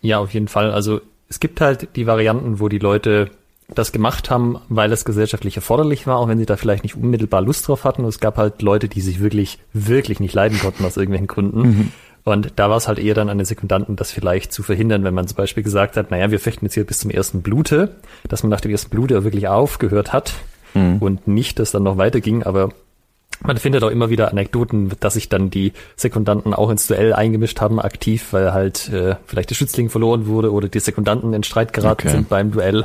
Ja, 0.00 0.18
auf 0.18 0.34
jeden 0.34 0.48
Fall. 0.48 0.72
Also 0.72 1.00
es 1.28 1.38
gibt 1.38 1.60
halt 1.60 1.94
die 1.94 2.06
Varianten, 2.08 2.58
wo 2.58 2.68
die 2.68 2.78
Leute 2.78 3.30
das 3.74 3.92
gemacht 3.92 4.30
haben, 4.30 4.58
weil 4.68 4.92
es 4.92 5.04
gesellschaftlich 5.04 5.56
erforderlich 5.56 6.06
war, 6.06 6.18
auch 6.18 6.28
wenn 6.28 6.38
sie 6.38 6.46
da 6.46 6.56
vielleicht 6.56 6.82
nicht 6.82 6.96
unmittelbar 6.96 7.42
Lust 7.42 7.68
drauf 7.68 7.84
hatten. 7.84 8.02
Und 8.02 8.08
es 8.08 8.20
gab 8.20 8.36
halt 8.36 8.62
Leute, 8.62 8.88
die 8.88 9.00
sich 9.00 9.20
wirklich, 9.20 9.58
wirklich 9.72 10.20
nicht 10.20 10.34
leiden 10.34 10.58
konnten 10.58 10.84
aus 10.84 10.96
irgendwelchen 10.96 11.28
Gründen. 11.28 11.60
Mhm. 11.60 11.92
Und 12.24 12.52
da 12.56 12.68
war 12.68 12.76
es 12.76 12.86
halt 12.86 12.98
eher 12.98 13.14
dann 13.14 13.28
an 13.28 13.38
den 13.38 13.46
Sekundanten, 13.46 13.96
das 13.96 14.10
vielleicht 14.10 14.52
zu 14.52 14.62
verhindern, 14.62 15.04
wenn 15.04 15.14
man 15.14 15.26
zum 15.26 15.36
Beispiel 15.36 15.62
gesagt 15.62 15.96
hat, 15.96 16.10
naja, 16.10 16.30
wir 16.30 16.40
fechten 16.40 16.66
jetzt 16.66 16.74
hier 16.74 16.84
bis 16.84 16.98
zum 16.98 17.10
ersten 17.10 17.42
Blute, 17.42 17.96
dass 18.28 18.42
man 18.42 18.50
nach 18.50 18.60
dem 18.60 18.70
ersten 18.70 18.90
Blute 18.90 19.24
wirklich 19.24 19.48
aufgehört 19.48 20.12
hat 20.12 20.34
mhm. 20.74 20.98
und 20.98 21.28
nicht, 21.28 21.58
dass 21.58 21.70
dann 21.70 21.82
noch 21.82 21.96
weiterging, 21.96 22.42
aber 22.42 22.70
man 23.42 23.56
findet 23.56 23.82
auch 23.84 23.90
immer 23.90 24.10
wieder 24.10 24.30
Anekdoten, 24.30 24.92
dass 25.00 25.14
sich 25.14 25.30
dann 25.30 25.48
die 25.48 25.72
Sekundanten 25.96 26.52
auch 26.52 26.68
ins 26.68 26.86
Duell 26.86 27.14
eingemischt 27.14 27.60
haben, 27.60 27.80
aktiv, 27.80 28.32
weil 28.32 28.52
halt 28.52 28.90
äh, 28.90 29.16
vielleicht 29.24 29.48
der 29.48 29.54
Schützling 29.54 29.88
verloren 29.88 30.26
wurde 30.26 30.52
oder 30.52 30.68
die 30.68 30.80
Sekundanten 30.80 31.32
in 31.32 31.42
Streit 31.42 31.72
geraten 31.72 32.08
okay. 32.08 32.16
sind 32.16 32.28
beim 32.28 32.50
Duell 32.50 32.84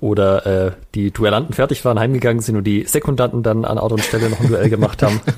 oder 0.00 0.46
äh, 0.46 0.72
die 0.94 1.10
Duellanten 1.10 1.54
fertig 1.54 1.84
waren, 1.84 1.98
heimgegangen 1.98 2.42
sind 2.42 2.56
und 2.56 2.64
die 2.64 2.84
Sekundanten 2.84 3.42
dann 3.42 3.64
an 3.64 3.78
Ort 3.78 3.92
und 3.92 4.02
Stelle 4.02 4.30
noch 4.30 4.40
ein 4.40 4.48
Duell 4.48 4.70
gemacht 4.70 5.02
haben. 5.02 5.20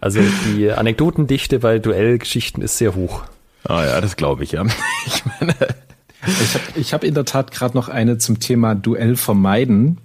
Also 0.00 0.20
die 0.46 0.70
Anekdotendichte 0.70 1.60
bei 1.60 1.78
Duellgeschichten 1.78 2.62
ist 2.62 2.76
sehr 2.76 2.94
hoch. 2.94 3.22
Ah 3.66 3.86
ja, 3.86 4.00
das 4.02 4.16
glaube 4.16 4.44
ich 4.44 4.52
ja. 4.52 4.62
Ich 5.06 5.24
meine, 5.24 5.54
ich 6.26 6.54
habe 6.54 6.64
ich 6.74 6.92
hab 6.92 7.04
in 7.04 7.14
der 7.14 7.24
Tat 7.24 7.50
gerade 7.52 7.74
noch 7.74 7.88
eine 7.88 8.18
zum 8.18 8.38
Thema 8.38 8.74
Duell 8.74 9.16
vermeiden. 9.16 9.98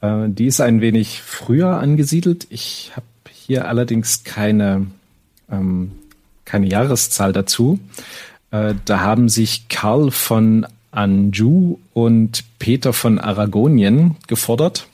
Äh, 0.00 0.28
die 0.28 0.46
ist 0.46 0.62
ein 0.62 0.80
wenig 0.80 1.20
früher 1.20 1.78
angesiedelt. 1.78 2.46
Ich 2.48 2.92
habe 2.96 3.04
hier 3.30 3.68
allerdings 3.68 4.24
keine, 4.24 4.86
ähm, 5.50 5.92
keine 6.46 6.66
Jahreszahl 6.66 7.34
dazu. 7.34 7.78
Äh, 8.52 8.74
da 8.84 9.00
haben 9.00 9.28
sich 9.28 9.68
Karl 9.68 10.10
von 10.10 10.66
Anjou 10.92 11.78
und 11.92 12.44
Peter 12.58 12.92
von 12.92 13.18
Aragonien 13.18 14.16
gefordert. 14.28 14.86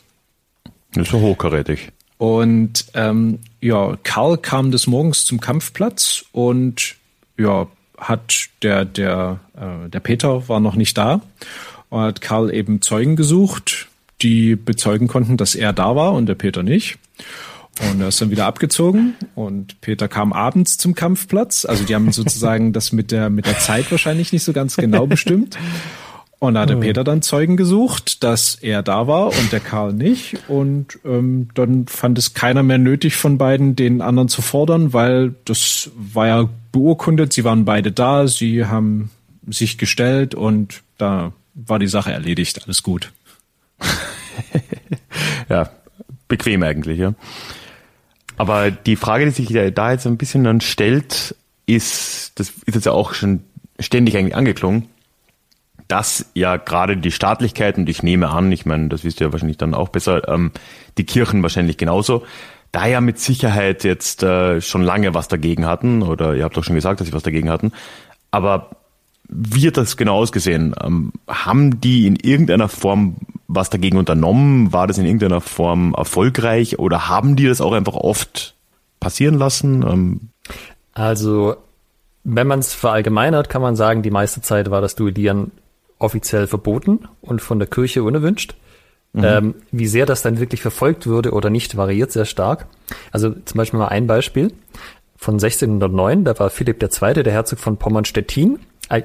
Das 0.95 1.09
ist 1.09 1.13
ja 1.13 1.21
hochkarätig. 1.21 1.91
Und 2.17 2.87
ähm, 2.95 3.41
ja, 3.61 3.97
Karl 4.03 4.39
kam 4.39 4.71
des 4.71 4.87
Morgens 4.87 5.25
zum 5.25 5.41
Kampfplatz 5.41 6.25
und 6.33 6.97
ja, 7.37 7.69
hat 7.97 8.49
der, 8.63 8.85
der, 8.85 9.41
äh, 9.57 9.89
der 9.89 10.01
Peter 10.01 10.49
war 10.49 10.61
noch 10.61 10.75
nicht 10.75 10.97
da 10.97 11.21
und 11.91 12.01
hat 12.01 12.21
Karl 12.21 12.53
eben 12.53 12.81
Zeugen 12.81 13.17
gesucht, 13.17 13.89
die 14.23 14.57
bezeugen 14.57 15.09
konnten, 15.09 15.37
dass 15.37 15.55
er 15.55 15.73
da 15.73 15.95
war 15.95 16.13
und 16.13 16.27
der 16.27 16.35
Peter 16.35 16.63
nicht. 16.63 16.99
Und 17.81 18.01
er 18.01 18.09
ist 18.09 18.21
dann 18.21 18.31
wieder 18.31 18.47
abgezogen 18.47 19.15
und 19.35 19.81
Peter 19.81 20.09
kam 20.09 20.33
abends 20.33 20.79
zum 20.79 20.95
Kampfplatz. 20.95 21.65
Also 21.65 21.85
die 21.85 21.95
haben 21.95 22.13
sozusagen 22.13 22.73
das 22.73 22.93
mit 22.93 23.11
der, 23.13 23.31
mit 23.31 23.47
der 23.47 23.59
Zeit 23.59 23.91
wahrscheinlich 23.91 24.33
nicht 24.33 24.45
so 24.45 24.53
ganz 24.53 24.77
genau 24.77 25.07
bestimmt. 25.07 25.59
Und 26.41 26.55
da 26.55 26.61
hat 26.61 26.69
der 26.69 26.77
hm. 26.77 26.83
Peter 26.83 27.03
dann 27.03 27.21
Zeugen 27.21 27.57
gesucht, 27.57 28.23
dass 28.23 28.55
er 28.55 28.83
da 28.83 29.09
war 29.09 29.27
und 29.27 29.51
der 29.51 29.59
Karl 29.59 29.93
nicht. 29.93 30.37
Und 30.47 30.99
ähm, 31.05 31.49
dann 31.55 31.87
fand 31.89 32.17
es 32.17 32.33
keiner 32.33 32.63
mehr 32.63 32.79
nötig 32.79 33.17
von 33.17 33.39
beiden, 33.39 33.75
den 33.75 34.01
anderen 34.01 34.29
zu 34.29 34.41
fordern, 34.41 34.93
weil 34.93 35.35
das 35.45 35.91
war 35.97 36.29
ja 36.29 36.49
beurkundet, 36.71 37.33
sie 37.33 37.43
waren 37.43 37.65
beide 37.65 37.91
da, 37.91 38.29
sie 38.29 38.67
haben 38.67 39.11
sich 39.49 39.79
gestellt 39.79 40.35
und 40.35 40.83
da 40.97 41.33
war 41.55 41.81
die 41.81 41.89
Sache 41.89 42.13
erledigt, 42.13 42.63
alles 42.65 42.85
gut. 42.85 43.11
ja, 45.49 45.71
bequem 46.29 46.63
eigentlich, 46.63 47.01
ja. 47.01 47.15
Aber 48.39 48.71
die 48.71 48.97
Frage, 48.97 49.25
die 49.25 49.31
sich 49.31 49.49
da 49.75 49.93
jetzt 49.93 50.07
ein 50.07 50.17
bisschen 50.17 50.45
dann 50.45 50.61
stellt, 50.61 51.35
ist, 51.67 52.33
das 52.37 52.51
ist 52.65 52.75
jetzt 52.75 52.87
ja 52.87 52.93
auch 52.93 53.13
schon 53.13 53.41
ständig 53.79 54.17
eigentlich 54.17 54.37
angeklungen, 54.37 54.89
dass 55.89 56.27
ja 56.35 56.57
gerade 56.57 56.97
die 56.97 57.11
Staatlichkeit, 57.11 57.79
und 57.79 57.89
ich 57.89 58.03
nehme 58.03 58.29
an, 58.31 58.53
ich 58.53 58.67
meine, 58.67 58.89
das 58.89 59.05
wisst 59.05 59.21
ihr 59.21 59.27
ja 59.27 59.33
wahrscheinlich 59.33 59.59
dann 59.59 59.75
auch 59.75 59.89
besser, 59.89 60.29
ähm, 60.29 60.53
die 60.99 61.05
Kirchen 61.05 61.43
wahrscheinlich 61.43 61.77
genauso, 61.77 62.25
da 62.73 62.87
ja 62.87 63.01
mit 63.01 63.19
Sicherheit 63.19 63.85
jetzt 63.85 64.23
äh, 64.23 64.61
schon 64.61 64.83
lange 64.83 65.15
was 65.15 65.29
dagegen 65.29 65.67
hatten, 65.67 66.03
oder 66.03 66.35
ihr 66.35 66.45
habt 66.45 66.57
doch 66.57 66.65
schon 66.65 66.75
gesagt, 66.75 67.01
dass 67.01 67.07
sie 67.07 67.15
was 67.15 67.23
dagegen 67.23 67.51
hatten, 67.51 67.73
aber 68.31 68.71
wie 69.31 69.67
hat 69.67 69.77
das 69.77 69.97
genau 69.97 70.17
ausgesehen? 70.17 70.75
Ähm, 70.83 71.13
haben 71.29 71.81
die 71.81 72.07
in 72.07 72.17
irgendeiner 72.17 72.69
Form 72.69 73.17
was 73.49 73.71
dagegen 73.71 73.99
unternommen? 73.99 74.73
War 74.73 74.87
das 74.87 74.99
in 74.99 75.07
irgendeiner 75.07 75.41
Form 75.41 75.95
erfolgreich 75.95 76.79
oder 76.79 77.09
haben 77.09 77.35
die 77.35 77.47
das 77.47 77.61
auch 77.61 77.73
einfach 77.73 77.95
oft 77.95 78.55
passieren 79.01 79.35
lassen? 79.35 79.83
Ähm 79.83 80.21
also, 80.93 81.57
wenn 82.25 82.47
man 82.47 82.59
es 82.59 82.75
verallgemeinert, 82.75 83.49
kann 83.49 83.63
man 83.63 83.75
sagen, 83.75 84.03
die 84.03 84.11
meiste 84.11 84.43
Zeit 84.43 84.71
war 84.71 84.81
das 84.81 84.95
Duellieren 84.95 85.51
offiziell 85.99 86.47
verboten 86.47 87.09
und 87.23 87.41
von 87.41 87.59
der 87.59 87.69
Kirche 87.69 88.03
unerwünscht. 88.03 88.55
Mhm. 89.15 89.25
Ähm, 89.25 89.55
wie 89.73 89.87
sehr 89.87 90.05
das 90.05 90.23
dann 90.23 90.39
wirklich 90.39 90.61
verfolgt 90.61 91.07
würde 91.07 91.33
oder 91.33 91.49
nicht, 91.49 91.77
variiert 91.77 92.13
sehr 92.13 92.27
stark. 92.27 92.67
Also 93.11 93.31
zum 93.31 93.57
Beispiel 93.57 93.79
mal 93.79 93.89
ein 93.89 94.07
Beispiel 94.07 94.53
von 95.17 95.35
1609, 95.35 96.25
da 96.25 96.39
war 96.39 96.51
Philipp 96.51 96.83
II., 96.83 97.23
der 97.23 97.33
Herzog 97.33 97.59
von 97.59 97.79
Pommern-Stettin, 97.79 98.61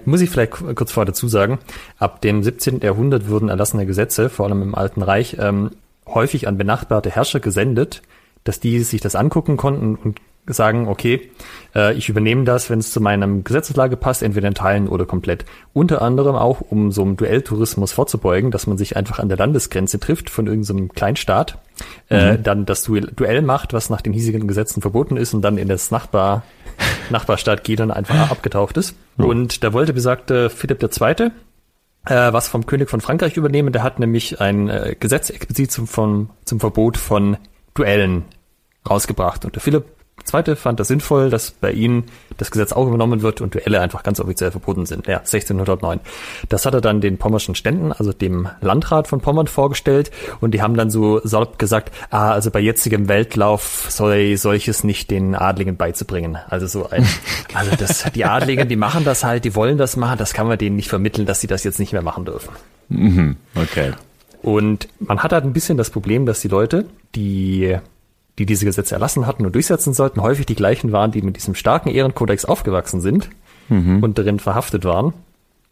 Muss 0.06 0.22
ich 0.22 0.30
vielleicht 0.30 0.52
ku- 0.54 0.74
kurz 0.74 0.92
vorher 0.92 1.08
dazu 1.08 1.28
sagen, 1.28 1.60
ab 2.00 2.22
dem 2.22 2.44
17. 2.44 2.80
Jahrhundert 2.82 3.30
wurden 3.30 3.50
erlassene 3.50 3.86
Gesetze, 3.86 4.30
vor 4.30 4.46
allem 4.46 4.62
im 4.62 4.76
Alten 4.76 5.02
Reich, 5.02 5.38
ähm, 5.40 5.72
häufig 6.08 6.48
an 6.48 6.58
benachbarte 6.58 7.10
Herrscher 7.10 7.40
gesendet, 7.40 8.02
dass 8.44 8.60
die 8.60 8.80
sich 8.84 9.02
das 9.02 9.16
angucken 9.16 9.58
konnten 9.58 9.96
und 9.96 10.20
sagen, 10.46 10.88
okay, 10.88 11.32
äh, 11.76 11.94
ich 11.94 12.10
übernehme 12.10 12.44
das, 12.44 12.70
wenn 12.70 12.80
es 12.80 12.92
zu 12.92 13.00
meinem 13.00 13.44
Gesetzeslage 13.44 13.98
passt, 13.98 14.24
entweder 14.24 14.48
in 14.48 14.54
Teilen 14.54 14.88
oder 14.88 15.06
komplett. 15.06 15.46
Unter 15.74 16.02
anderem 16.02 16.36
auch, 16.36 16.62
um 16.62 16.92
so 16.92 17.02
einem 17.02 17.16
Duelltourismus 17.16 17.94
vorzubeugen, 17.94 18.52
dass 18.52 18.68
man 18.68 18.78
sich 18.78 18.98
einfach 18.98 19.20
an 19.20 19.30
der 19.30 19.38
Landesgrenze 19.38 20.00
trifft 20.00 20.30
von 20.30 20.48
irgendeinem 20.48 20.90
Kleinstaat, 20.90 21.58
äh, 22.10 22.38
dann 22.38 22.66
das 22.66 22.84
Duell, 22.84 23.12
Duell 23.16 23.42
macht, 23.42 23.74
was 23.74 23.90
nach 23.90 24.02
den 24.02 24.14
hiesigen 24.14 24.48
Gesetzen 24.48 24.82
verboten 24.82 25.18
ist 25.18 25.34
und 25.34 25.42
dann 25.42 25.58
in 25.58 25.68
das 25.68 25.92
Nachbar, 25.92 26.44
Nachbarstaat 27.10 27.64
geht 27.64 27.80
und 27.80 27.92
einfach 27.92 28.32
abgetaucht 28.32 28.78
ist. 28.78 28.96
Und 29.18 29.64
da 29.64 29.74
wollte 29.74 29.94
besagte 29.94 30.50
Philipp 30.50 30.84
II., 30.84 31.32
äh, 32.06 32.34
was 32.34 32.50
vom 32.50 32.66
König 32.66 32.90
von 32.90 33.00
Frankreich 33.00 33.38
übernehmen. 33.38 33.72
Der 33.72 33.84
hat 33.84 34.00
nämlich 34.00 34.42
ein 34.42 34.70
äh, 34.70 34.96
Gesetz 35.00 35.30
explizit 35.30 35.72
zum, 35.72 35.88
vom, 35.88 36.30
zum 36.44 36.60
Verbot 36.60 36.98
von 36.98 37.38
Duellen 37.76 38.26
rausgebracht. 38.90 39.46
Und 39.46 39.56
der 39.56 39.62
Philipp 39.62 39.86
II. 40.32 40.56
fand 40.56 40.80
das 40.80 40.88
sinnvoll, 40.88 41.30
dass 41.30 41.52
bei 41.52 41.72
ihnen 41.72 42.06
das 42.38 42.52
Gesetz 42.52 42.74
auch 42.74 42.88
übernommen 42.88 43.22
wird 43.22 43.42
und 43.42 43.56
Duelle 43.56 43.80
einfach 43.80 44.04
ganz 44.04 44.20
offiziell 44.20 44.52
verboten 44.52 44.86
sind. 44.86 45.08
Ja, 45.08 45.18
1609. 45.20 46.00
Das 46.50 46.66
hat 46.66 46.74
er 46.74 46.82
dann 46.82 47.02
den 47.02 47.18
pommerschen 47.18 47.56
Ständen, 47.56 47.92
also 47.92 48.14
dem 48.14 48.48
Landrat 48.62 49.08
von 49.08 49.22
Pommern 49.22 49.48
vorgestellt 49.48 50.12
und 50.42 50.54
die 50.54 50.62
haben 50.62 50.76
dann 50.76 50.90
so 50.90 51.20
salopp 51.24 51.60
gesagt, 51.60 51.92
ah, 52.10 52.32
also 52.32 52.52
bei 52.52 52.60
jetzigem 52.60 53.08
Weltlauf 53.08 53.88
soll 53.90 54.38
solches 54.38 54.84
nicht 54.84 55.12
den 55.12 55.36
Adligen 55.36 55.78
beizubringen. 55.78 56.38
Also 56.50 56.68
so 56.68 56.90
ein, 56.90 57.06
also 57.54 57.72
das, 57.76 58.12
die 58.14 58.26
Adligen, 58.26 58.68
die 58.68 58.76
machen 58.76 59.04
das 59.04 59.24
halt, 59.24 59.46
die 59.46 59.56
wollen 59.56 59.78
das 59.78 59.98
machen, 59.98 60.18
das 60.18 60.34
kann 60.34 60.48
man 60.48 60.58
denen 60.58 60.76
nicht 60.76 60.90
vermitteln, 60.90 61.26
dass 61.26 61.42
sie 61.42 61.48
das 61.48 61.64
jetzt 61.64 61.80
nicht 61.80 61.94
mehr 61.94 62.02
machen 62.02 62.26
dürfen. 62.26 62.50
Okay. 63.56 63.94
Und 64.42 64.90
man 65.00 65.24
hat 65.24 65.32
halt 65.32 65.46
ein 65.46 65.54
bisschen 65.54 65.78
das 65.78 65.90
Problem, 65.90 66.26
dass 66.26 66.42
die 66.42 66.50
Leute, 66.50 66.86
die, 67.16 67.78
die 68.40 68.46
diese 68.46 68.66
Gesetze 68.66 68.96
erlassen 68.96 69.28
hatten 69.28 69.46
und 69.46 69.54
durchsetzen 69.54 69.94
sollten, 69.94 70.22
häufig 70.22 70.46
die 70.46 70.56
gleichen 70.56 70.92
waren, 70.92 71.12
die 71.12 71.22
mit 71.22 71.38
diesem 71.38 71.56
starken 71.56 71.90
Ehrenkodex 71.90 72.46
aufgewachsen 72.46 73.02
sind 73.02 73.30
und 74.02 74.18
darin 74.18 74.40
verhaftet 74.40 74.86
waren. 74.86 75.14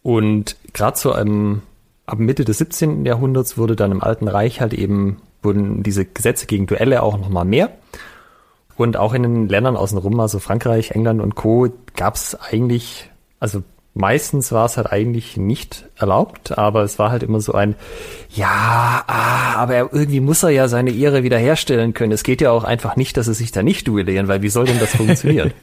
Und 0.03 0.55
gerade 0.73 0.97
so 0.97 1.11
einem, 1.11 1.61
ab 2.05 2.19
Mitte 2.19 2.45
des 2.45 2.57
17. 2.59 3.05
Jahrhunderts 3.05 3.57
wurde 3.57 3.75
dann 3.75 3.91
im 3.91 4.01
Alten 4.01 4.27
Reich 4.27 4.61
halt 4.61 4.73
eben, 4.73 5.17
wurden 5.43 5.83
diese 5.83 6.05
Gesetze 6.05 6.45
gegen 6.45 6.67
Duelle 6.67 7.03
auch 7.03 7.17
nochmal 7.17 7.45
mehr. 7.45 7.71
Und 8.77 8.97
auch 8.97 9.13
in 9.13 9.23
den 9.23 9.49
Ländern 9.49 9.75
außenrum, 9.75 10.19
also 10.19 10.39
Frankreich, 10.39 10.91
England 10.91 11.21
und 11.21 11.35
Co., 11.35 11.69
gab 11.95 12.15
es 12.15 12.35
eigentlich, 12.35 13.09
also 13.39 13.63
meistens 13.93 14.51
war 14.51 14.65
es 14.65 14.77
halt 14.77 14.91
eigentlich 14.91 15.37
nicht 15.37 15.85
erlaubt, 15.97 16.57
aber 16.57 16.83
es 16.83 16.97
war 16.99 17.11
halt 17.11 17.23
immer 17.23 17.41
so 17.41 17.53
ein, 17.53 17.75
ja, 18.29 19.03
ah, 19.07 19.55
aber 19.55 19.75
er, 19.75 19.89
irgendwie 19.91 20.21
muss 20.21 20.43
er 20.43 20.49
ja 20.49 20.67
seine 20.67 20.91
Ehre 20.91 21.23
wiederherstellen 21.23 21.93
können. 21.93 22.11
Es 22.11 22.23
geht 22.23 22.41
ja 22.41 22.51
auch 22.51 22.63
einfach 22.63 22.95
nicht, 22.95 23.17
dass 23.17 23.25
sie 23.25 23.33
sich 23.33 23.51
da 23.51 23.63
nicht 23.63 23.87
duellieren, 23.87 24.27
weil 24.27 24.41
wie 24.41 24.49
soll 24.49 24.65
denn 24.65 24.79
das 24.79 24.95
funktionieren? 24.95 25.53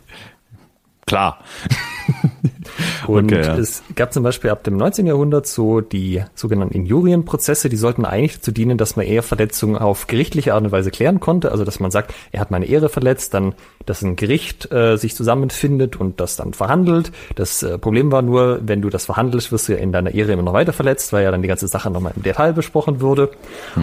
Klar. 1.07 1.39
Und 3.07 3.33
Okay, 3.33 3.43
ja. 3.45 3.57
es 3.57 3.83
gab 3.95 4.13
zum 4.13 4.23
Beispiel 4.23 4.51
ab 4.51 4.65
dem 4.65 4.77
19. 4.77 5.07
Jahrhundert 5.07 5.47
so 5.47 5.81
die 5.81 6.23
sogenannten 6.35 6.75
Injurienprozesse, 6.75 7.69
die 7.69 7.77
sollten 7.77 8.05
eigentlich 8.05 8.37
dazu 8.37 8.53
dienen, 8.53 8.79
dass 8.79 8.97
man 8.97 9.07
eher 9.07 9.23
Verletzungen 9.23 9.77
auf 9.77 10.07
gerichtliche 10.07 10.55
Art 10.55 10.65
und 10.65 10.73
Weise 10.73 10.91
klären 10.91 11.21
konnte. 11.21 11.53
Also 11.53 11.65
dass 11.65 11.81
man 11.81 11.91
sagt, 11.91 12.15
er 12.33 12.41
hat 12.41 12.51
meine 12.51 12.67
Ehre 12.67 12.89
verletzt, 12.89 13.35
dann, 13.35 13.55
dass 13.87 14.03
ein 14.03 14.17
Gericht 14.17 14.71
äh, 14.73 14.97
sich 14.97 15.15
zusammenfindet 15.15 15.97
und 15.97 16.21
das 16.21 16.37
dann 16.37 16.53
verhandelt. 16.53 17.13
Das 17.35 17.63
äh, 17.63 17.79
Problem 17.79 18.13
war 18.13 18.23
nur, 18.23 18.61
wenn 18.63 18.83
du 18.83 18.91
das 18.91 19.07
verhandelst, 19.07 19.53
wirst 19.53 19.69
du 19.69 19.73
ja 19.73 19.79
in 19.79 19.93
deiner 19.93 20.15
Ehre 20.15 20.33
immer 20.33 20.43
noch 20.43 20.53
weiter 20.53 20.73
verletzt, 20.73 21.13
weil 21.13 21.25
ja 21.25 21.31
dann 21.31 21.43
die 21.43 21.49
ganze 21.49 21.69
Sache 21.69 21.91
nochmal 21.91 22.13
im 22.17 22.23
Detail 22.23 22.53
besprochen 22.53 23.01
wurde. 23.01 23.31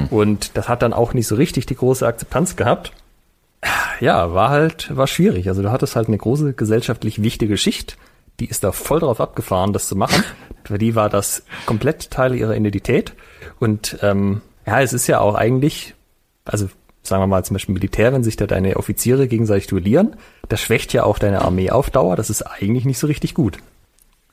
Und 0.09 0.57
das 0.57 0.69
hat 0.69 0.81
dann 0.81 0.93
auch 0.93 1.13
nicht 1.13 1.27
so 1.27 1.35
richtig 1.35 1.65
die 1.65 1.75
große 1.75 2.05
Akzeptanz 2.05 2.55
gehabt 2.55 2.91
ja, 3.99 4.33
war 4.33 4.49
halt, 4.49 4.95
war 4.95 5.07
schwierig. 5.07 5.47
Also 5.47 5.61
du 5.61 5.71
hattest 5.71 5.95
halt 5.95 6.07
eine 6.07 6.17
große 6.17 6.53
gesellschaftlich 6.53 7.21
wichtige 7.21 7.57
Schicht, 7.57 7.97
die 8.39 8.47
ist 8.47 8.63
da 8.63 8.71
voll 8.71 8.99
drauf 8.99 9.21
abgefahren, 9.21 9.73
das 9.73 9.88
zu 9.88 9.95
machen. 9.95 10.23
Für 10.63 10.77
die 10.77 10.95
war 10.95 11.09
das 11.09 11.43
komplett 11.65 12.11
Teil 12.11 12.36
ihrer 12.36 12.55
Identität. 12.55 13.13
Und 13.59 13.97
ähm, 14.01 14.41
ja, 14.65 14.81
es 14.81 14.93
ist 14.93 15.07
ja 15.07 15.19
auch 15.19 15.36
eigentlich, 15.36 15.93
also 16.43 16.69
sagen 17.03 17.21
wir 17.21 17.27
mal 17.27 17.45
zum 17.45 17.55
Beispiel 17.55 17.73
Militär, 17.73 18.13
wenn 18.13 18.23
sich 18.23 18.36
da 18.36 18.47
deine 18.47 18.77
Offiziere 18.77 19.27
gegenseitig 19.27 19.67
duellieren, 19.67 20.15
das 20.49 20.61
schwächt 20.61 20.91
ja 20.93 21.03
auch 21.03 21.19
deine 21.19 21.41
Armee 21.41 21.69
auf 21.69 21.91
Dauer. 21.91 22.15
Das 22.15 22.29
ist 22.29 22.41
eigentlich 22.41 22.86
nicht 22.86 22.97
so 22.97 23.07
richtig 23.07 23.36
gut. 23.36 23.59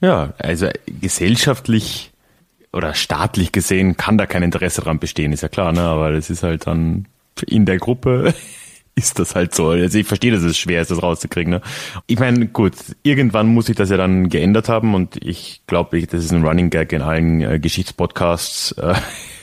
Ja, 0.00 0.32
also 0.38 0.68
gesellschaftlich 0.86 2.12
oder 2.72 2.94
staatlich 2.94 3.52
gesehen 3.52 3.96
kann 3.96 4.18
da 4.18 4.26
kein 4.26 4.42
Interesse 4.42 4.80
dran 4.80 4.98
bestehen, 4.98 5.32
ist 5.32 5.42
ja 5.42 5.48
klar, 5.48 5.72
ne? 5.72 5.82
Aber 5.82 6.10
das 6.10 6.30
ist 6.30 6.42
halt 6.42 6.66
dann 6.66 7.06
in 7.46 7.66
der 7.66 7.78
Gruppe 7.78 8.34
ist 8.94 9.18
das 9.18 9.34
halt 9.34 9.54
so. 9.54 9.68
Also 9.68 9.98
ich 9.98 10.06
verstehe, 10.06 10.32
dass 10.32 10.42
es 10.42 10.58
schwer 10.58 10.82
ist, 10.82 10.90
das 10.90 11.02
rauszukriegen. 11.02 11.50
Ne? 11.50 11.60
Ich 12.06 12.18
meine, 12.18 12.46
gut, 12.46 12.74
irgendwann 13.02 13.46
muss 13.46 13.66
sich 13.66 13.76
das 13.76 13.90
ja 13.90 13.96
dann 13.96 14.28
geändert 14.28 14.68
haben 14.68 14.94
und 14.94 15.16
ich 15.24 15.62
glaube, 15.66 16.00
das 16.06 16.24
ist 16.24 16.32
ein 16.32 16.44
Running 16.44 16.70
Gag 16.70 16.92
in 16.92 17.02
allen 17.02 17.40
äh, 17.40 17.58
Geschichtspodcasts. 17.58 18.74
Äh, 18.82 18.94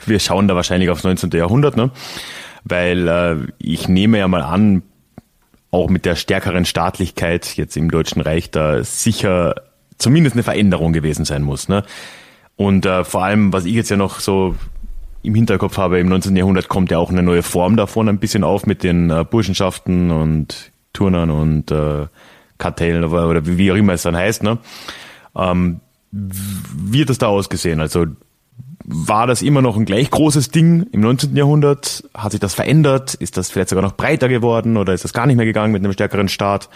wir 0.05 0.19
schauen 0.19 0.47
da 0.47 0.55
wahrscheinlich 0.55 0.89
aufs 0.89 1.03
19. 1.03 1.29
Jahrhundert, 1.31 1.77
ne? 1.77 1.91
Weil 2.63 3.07
äh, 3.07 3.35
ich 3.59 3.87
nehme 3.87 4.17
ja 4.17 4.27
mal 4.27 4.41
an, 4.41 4.81
auch 5.71 5.89
mit 5.89 6.05
der 6.05 6.15
stärkeren 6.15 6.65
Staatlichkeit 6.65 7.55
jetzt 7.57 7.77
im 7.77 7.91
Deutschen 7.91 8.21
Reich 8.21 8.49
da 8.49 8.83
sicher 8.83 9.55
zumindest 9.97 10.35
eine 10.35 10.43
Veränderung 10.43 10.93
gewesen 10.93 11.25
sein 11.25 11.43
muss. 11.43 11.69
Ne? 11.69 11.83
Und 12.55 12.85
äh, 12.85 13.03
vor 13.03 13.23
allem, 13.23 13.53
was 13.53 13.65
ich 13.65 13.73
jetzt 13.73 13.89
ja 13.89 13.97
noch 13.97 14.19
so 14.19 14.55
im 15.21 15.35
Hinterkopf 15.35 15.77
habe, 15.77 15.99
im 15.99 16.07
19. 16.07 16.35
Jahrhundert 16.35 16.69
kommt 16.69 16.91
ja 16.91 16.97
auch 16.97 17.09
eine 17.09 17.23
neue 17.23 17.43
Form 17.43 17.75
davon 17.75 18.07
ein 18.07 18.19
bisschen 18.19 18.43
auf 18.43 18.65
mit 18.65 18.83
den 18.83 19.09
äh, 19.09 19.25
Burschenschaften 19.29 20.11
und 20.11 20.71
Turnern 20.93 21.29
und 21.29 21.71
äh, 21.71 22.07
Kartellen 22.57 23.03
oder, 23.03 23.29
oder 23.29 23.45
wie 23.45 23.71
auch 23.71 23.75
immer 23.75 23.93
es 23.93 24.03
dann 24.03 24.15
heißt. 24.15 24.43
Ne? 24.43 24.57
Ähm, 25.35 25.81
wie 26.11 27.01
hat 27.01 27.09
das 27.09 27.17
da 27.17 27.27
ausgesehen? 27.27 27.79
Also 27.79 28.05
war 28.85 29.27
das 29.27 29.41
immer 29.41 29.61
noch 29.61 29.77
ein 29.77 29.85
gleich 29.85 30.09
großes 30.09 30.49
Ding 30.49 30.87
im 30.91 31.01
19. 31.01 31.35
Jahrhundert? 31.35 32.03
Hat 32.13 32.31
sich 32.31 32.39
das 32.39 32.55
verändert? 32.55 33.13
Ist 33.13 33.37
das 33.37 33.51
vielleicht 33.51 33.69
sogar 33.69 33.83
noch 33.83 33.95
breiter 33.95 34.29
geworden 34.29 34.77
oder 34.77 34.93
ist 34.93 35.03
das 35.03 35.13
gar 35.13 35.27
nicht 35.27 35.35
mehr 35.35 35.45
gegangen 35.45 35.71
mit 35.71 35.83
einem 35.83 35.93
stärkeren 35.93 36.27
Staat? 36.27 36.69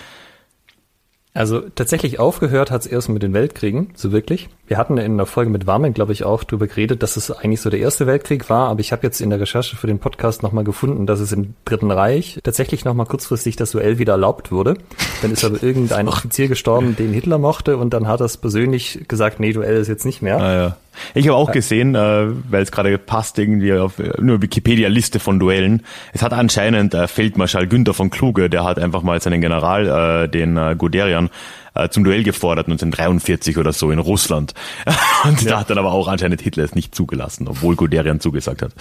Also 1.36 1.62
tatsächlich 1.62 2.20
aufgehört 2.20 2.70
hat 2.70 2.82
es 2.82 2.88
erst 2.88 3.10
mit 3.10 3.24
den 3.24 3.34
Weltkriegen, 3.34 3.90
so 3.96 4.12
wirklich. 4.12 4.50
Wir 4.68 4.78
hatten 4.78 5.00
in 5.00 5.18
der 5.18 5.26
Folge 5.26 5.50
mit 5.50 5.66
Warmen, 5.66 5.94
glaube 5.96 6.12
ich, 6.12 6.24
auch 6.24 6.44
drüber 6.44 6.68
geredet, 6.68 7.02
dass 7.02 7.18
es 7.18 7.32
eigentlich 7.32 7.60
so 7.60 7.72
der 7.72 7.80
erste 7.80 8.06
Weltkrieg 8.06 8.52
war, 8.52 8.70
aber 8.70 8.82
ich 8.82 8.92
habe 8.92 9.02
jetzt 9.02 9.20
in 9.20 9.32
der 9.32 9.40
Recherche 9.40 9.76
für 9.76 9.88
den 9.88 9.98
Podcast 9.98 10.44
nochmal 10.44 10.64
gefunden, 10.64 11.08
dass 11.08 11.20
es 11.20 11.32
im 11.32 11.56
Dritten 11.66 11.90
Reich 11.90 12.40
tatsächlich 12.44 12.86
nochmal 12.86 13.08
kurzfristig 13.08 13.56
das 13.56 13.72
Duell 13.72 13.98
wieder 13.98 14.14
erlaubt 14.14 14.52
wurde. 14.52 14.76
Dann 15.24 15.32
ist 15.32 15.44
aber 15.44 15.64
irgendein 15.64 16.08
Offizier 16.10 16.48
gestorben, 16.50 16.96
den 16.96 17.14
Hitler 17.14 17.40
mochte 17.40 17.78
und 17.78 17.96
dann 17.96 18.08
hat 18.08 18.22
er 18.22 18.28
es 18.28 18.38
persönlich 18.38 19.06
gesagt, 19.08 19.40
nee, 19.40 19.54
Duell 19.54 19.78
ist 19.78 19.88
jetzt 19.88 20.06
nicht 20.06 20.22
mehr. 20.22 20.40
Ah, 20.40 20.56
ja. 20.56 20.78
Ich 21.14 21.28
habe 21.28 21.38
auch 21.38 21.52
gesehen, 21.52 21.96
äh, 21.96 22.28
weil 22.50 22.64
es 22.64 22.72
gerade 22.72 22.98
passt, 22.98 23.38
irgendwie 23.40 23.74
auf 23.74 24.00
äh, 24.00 24.14
nur 24.20 24.42
Wikipedia-Liste 24.42 25.20
von 25.20 25.40
Duellen. 25.40 25.84
Es 26.14 26.22
hat 26.22 26.34
anscheinend 26.34 26.94
äh, 26.94 27.08
Feldmarschall 27.08 27.68
Günther 27.68 27.94
von 27.94 28.10
Kluge, 28.10 28.50
der 28.50 28.64
hat 28.64 28.80
einfach 28.80 29.04
mal 29.04 29.22
seinen 29.22 29.42
General, 29.42 30.26
äh, 30.26 30.30
den 30.30 30.58
äh, 30.58 30.76
Guderian, 30.78 31.30
äh, 31.76 31.90
zum 31.90 32.04
Duell 32.04 32.24
gefordert, 32.24 32.68
1943 32.68 33.58
oder 33.58 33.74
so 33.74 33.92
in 33.92 34.00
Russland. 34.00 34.54
Und 35.24 35.50
da 35.50 35.60
hat 35.60 35.70
dann 35.70 35.78
aber 35.78 35.92
auch 35.92 36.08
anscheinend 36.08 36.42
Hitler 36.42 36.64
es 36.64 36.76
nicht 36.76 36.96
zugelassen, 36.96 37.48
obwohl 37.48 37.76
Guderian 37.76 38.20
zugesagt 38.20 38.62
hat. 38.62 38.74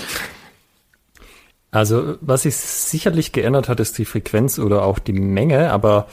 Also, 1.74 2.16
was 2.20 2.42
sich 2.42 2.54
sicherlich 2.54 3.32
geändert 3.32 3.70
hat, 3.70 3.80
ist 3.80 3.96
die 3.96 4.04
Frequenz 4.04 4.58
oder 4.58 4.84
auch 4.84 4.98
die 4.98 5.14
Menge, 5.14 5.72
aber 5.72 6.06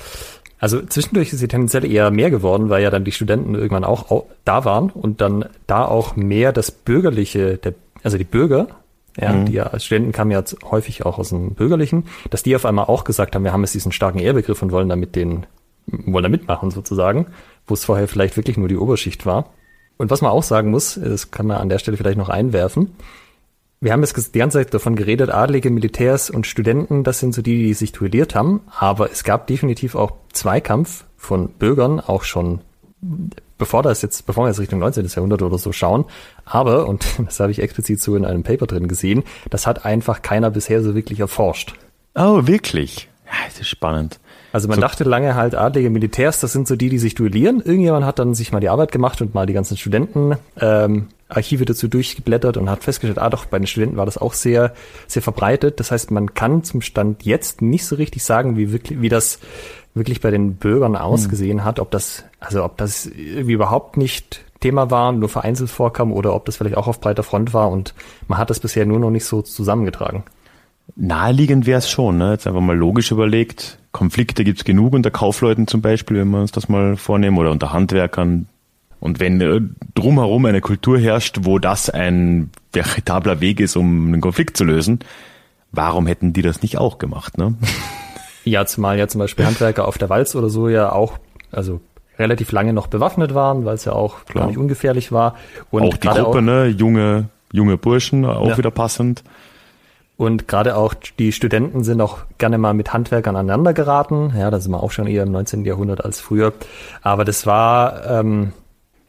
also 0.59 0.81
zwischendurch 0.85 1.33
ist 1.33 1.39
sie 1.39 1.47
tendenziell 1.47 1.89
eher 1.89 2.11
mehr 2.11 2.29
geworden, 2.29 2.69
weil 2.69 2.83
ja 2.83 2.89
dann 2.89 3.05
die 3.05 3.11
Studenten 3.11 3.55
irgendwann 3.55 3.83
auch 3.83 4.11
au- 4.11 4.27
da 4.45 4.65
waren 4.65 4.89
und 4.89 5.21
dann 5.21 5.45
da 5.67 5.85
auch 5.85 6.15
mehr 6.15 6.51
das 6.51 6.71
Bürgerliche, 6.71 7.57
der, 7.57 7.73
also 8.03 8.17
die 8.17 8.23
Bürger, 8.25 8.67
ja, 9.17 9.33
die 9.43 9.53
ja 9.53 9.63
als 9.63 9.85
Studenten 9.85 10.11
kamen 10.11 10.31
ja 10.31 10.43
häufig 10.69 11.05
auch 11.05 11.17
aus 11.17 11.29
dem 11.29 11.55
Bürgerlichen, 11.55 12.05
dass 12.29 12.43
die 12.43 12.55
auf 12.55 12.65
einmal 12.65 12.85
auch 12.85 13.03
gesagt 13.03 13.35
haben, 13.35 13.43
wir 13.43 13.51
haben 13.53 13.63
jetzt 13.63 13.73
diesen 13.73 13.91
starken 13.91 14.19
Ehrbegriff 14.19 14.61
und 14.61 14.71
wollen 14.71 14.87
damit 14.89 15.15
den, 15.15 15.45
wollen 15.87 16.23
da 16.23 16.29
mitmachen 16.29 16.71
sozusagen, 16.71 17.27
wo 17.67 17.73
es 17.73 17.85
vorher 17.85 18.07
vielleicht 18.07 18.37
wirklich 18.37 18.57
nur 18.57 18.67
die 18.67 18.77
Oberschicht 18.77 19.25
war. 19.25 19.49
Und 19.97 20.09
was 20.11 20.21
man 20.21 20.31
auch 20.31 20.43
sagen 20.43 20.71
muss, 20.71 20.97
das 21.01 21.31
kann 21.31 21.47
man 21.47 21.57
an 21.57 21.67
der 21.69 21.79
Stelle 21.79 21.97
vielleicht 21.97 22.17
noch 22.17 22.29
einwerfen, 22.29 22.95
wir 23.81 23.93
haben 23.93 24.01
jetzt 24.01 24.35
die 24.35 24.39
ganze 24.39 24.57
Zeit 24.59 24.73
davon 24.73 24.95
geredet, 24.95 25.29
Adlige, 25.29 25.69
Militärs 25.69 26.29
und 26.29 26.45
Studenten, 26.47 27.03
das 27.03 27.19
sind 27.19 27.33
so 27.33 27.41
die, 27.41 27.57
die 27.63 27.73
sich 27.73 27.91
duelliert 27.91 28.35
haben. 28.35 28.61
Aber 28.77 29.11
es 29.11 29.23
gab 29.23 29.47
definitiv 29.47 29.95
auch 29.95 30.11
Zweikampf 30.33 31.05
von 31.17 31.49
Bürgern, 31.49 31.99
auch 31.99 32.23
schon 32.23 32.61
bevor 33.57 33.83
das 33.83 34.01
jetzt, 34.01 34.25
bevor 34.25 34.43
wir 34.43 34.49
jetzt 34.49 34.59
Richtung 34.59 34.79
19. 34.79 35.05
Jahrhundert 35.07 35.41
oder 35.41 35.57
so 35.57 35.71
schauen. 35.71 36.05
Aber, 36.45 36.87
und 36.87 37.05
das 37.25 37.39
habe 37.39 37.51
ich 37.51 37.59
explizit 37.61 38.01
so 38.01 38.15
in 38.15 38.25
einem 38.25 38.43
Paper 38.43 38.67
drin 38.67 38.87
gesehen, 38.87 39.23
das 39.49 39.67
hat 39.67 39.85
einfach 39.85 40.21
keiner 40.21 40.51
bisher 40.51 40.81
so 40.81 40.95
wirklich 40.95 41.19
erforscht. 41.19 41.75
Oh, 42.15 42.47
wirklich? 42.47 43.07
Ja, 43.25 43.33
das 43.47 43.59
ist 43.59 43.67
spannend. 43.69 44.19
Also 44.51 44.67
man 44.67 44.75
So- 44.75 44.81
dachte 44.81 45.03
lange 45.03 45.35
halt, 45.35 45.53
adlige 45.55 45.89
Militärs, 45.91 46.39
das 46.39 46.51
sind 46.51 46.67
so 46.67 46.75
die, 46.75 46.89
die 46.89 46.97
sich 46.99 47.13
duellieren. 47.15 47.61
Irgendjemand 47.61 48.03
hat 48.05 48.17
dann 48.19 48.33
sich 48.33 48.51
mal 48.51 48.59
die 48.59 48.69
Arbeit 48.69 48.91
gemacht 48.91 49.21
und 49.21 49.33
mal 49.35 49.45
die 49.45 49.53
ganzen 49.53 49.77
Studenten 49.77 50.35
ähm, 50.59 51.07
Archive 51.29 51.63
dazu 51.63 51.87
durchgeblättert 51.87 52.57
und 52.57 52.69
hat 52.69 52.83
festgestellt, 52.83 53.19
ah 53.19 53.29
doch, 53.29 53.45
bei 53.45 53.59
den 53.59 53.67
Studenten 53.67 53.97
war 53.97 54.05
das 54.05 54.17
auch 54.17 54.33
sehr, 54.33 54.73
sehr 55.07 55.21
verbreitet. 55.21 55.79
Das 55.79 55.91
heißt, 55.91 56.11
man 56.11 56.33
kann 56.33 56.63
zum 56.63 56.81
Stand 56.81 57.23
jetzt 57.23 57.61
nicht 57.61 57.85
so 57.85 57.95
richtig 57.95 58.23
sagen, 58.23 58.57
wie 58.57 58.73
wirklich, 58.73 58.99
wie 59.01 59.09
das 59.09 59.39
wirklich 59.93 60.21
bei 60.21 60.31
den 60.31 60.55
Bürgern 60.55 60.95
ausgesehen 60.95 61.63
hat, 61.63 61.79
ob 61.79 61.91
das, 61.91 62.25
also 62.39 62.63
ob 62.63 62.77
das 62.77 63.05
irgendwie 63.05 63.53
überhaupt 63.53 63.95
nicht 63.95 64.43
Thema 64.59 64.91
war, 64.91 65.11
nur 65.11 65.29
vereinzelt 65.29 65.69
vorkam 65.69 66.11
oder 66.11 66.33
ob 66.35 66.45
das 66.45 66.57
vielleicht 66.57 66.77
auch 66.77 66.87
auf 66.87 66.99
breiter 66.99 67.23
Front 67.23 67.53
war 67.53 67.69
und 67.69 67.93
man 68.27 68.37
hat 68.37 68.49
das 68.49 68.59
bisher 68.59 68.85
nur 68.85 68.99
noch 68.99 69.11
nicht 69.11 69.25
so 69.25 69.41
zusammengetragen. 69.41 70.23
Naheliegend 70.95 71.65
wäre 71.65 71.79
es 71.79 71.89
schon, 71.89 72.17
ne? 72.17 72.31
jetzt 72.31 72.47
einfach 72.47 72.61
mal 72.61 72.75
logisch 72.75 73.11
überlegt. 73.11 73.77
Konflikte 73.91 74.43
gibt's 74.43 74.65
genug 74.65 74.93
unter 74.93 75.11
Kaufleuten 75.11 75.67
zum 75.67 75.81
Beispiel, 75.81 76.17
wenn 76.17 76.29
wir 76.29 76.41
uns 76.41 76.51
das 76.51 76.67
mal 76.67 76.97
vornehmen, 76.97 77.37
oder 77.37 77.51
unter 77.51 77.71
Handwerkern. 77.71 78.47
Und 78.99 79.19
wenn 79.19 79.39
äh, 79.41 79.61
drumherum 79.95 80.45
eine 80.45 80.61
Kultur 80.61 80.99
herrscht, 80.99 81.39
wo 81.43 81.57
das 81.59 81.89
ein 81.89 82.49
veritabler 82.73 83.39
Weg 83.41 83.59
ist, 83.59 83.75
um 83.77 84.07
einen 84.07 84.21
Konflikt 84.21 84.57
zu 84.57 84.63
lösen, 84.63 84.99
warum 85.71 86.05
hätten 86.07 86.33
die 86.33 86.41
das 86.41 86.61
nicht 86.61 86.77
auch 86.77 86.97
gemacht? 86.97 87.37
Ne? 87.37 87.55
Ja, 88.45 88.65
zumal 88.65 88.97
ja 88.97 89.07
zum 89.07 89.19
Beispiel 89.19 89.45
Handwerker 89.45 89.85
auf 89.87 89.97
der 89.97 90.09
Walz 90.09 90.33
oder 90.33 90.49
so 90.49 90.69
ja 90.69 90.91
auch, 90.93 91.19
also 91.51 91.81
relativ 92.17 92.51
lange 92.53 92.73
noch 92.73 92.87
bewaffnet 92.87 93.35
waren, 93.35 93.65
weil 93.65 93.75
es 93.75 93.85
ja 93.85 93.91
auch 93.91 94.25
Klar. 94.25 94.43
gar 94.43 94.47
nicht 94.47 94.57
ungefährlich 94.57 95.11
war. 95.11 95.35
Und 95.69 95.83
auch 95.83 95.97
die 95.97 96.07
Gruppe, 96.07 96.25
auch, 96.39 96.41
ne? 96.41 96.65
junge, 96.67 97.27
junge 97.51 97.77
Burschen, 97.77 98.25
auch 98.25 98.47
Ja. 98.47 98.57
wieder 98.57 98.71
passend. 98.71 99.23
Und 100.17 100.47
gerade 100.47 100.77
auch 100.77 100.93
die 101.19 101.31
Studenten 101.31 101.83
sind 101.83 102.01
auch 102.01 102.19
gerne 102.39 102.57
mal 102.57 102.73
mit 102.73 102.91
Handwerkern 102.91 103.35
aneinander 103.35 103.73
geraten. 103.73 104.33
Ja, 104.35 104.49
da 104.49 104.59
sind 104.59 104.71
wir 104.71 104.81
auch 104.81 104.91
schon 104.91 105.05
eher 105.05 105.23
im 105.23 105.31
19. 105.31 105.63
Jahrhundert 105.65 106.03
als 106.03 106.19
früher. 106.19 106.53
Aber 107.01 107.25
das 107.25 107.45
war, 107.45 108.05
ähm, 108.09 108.53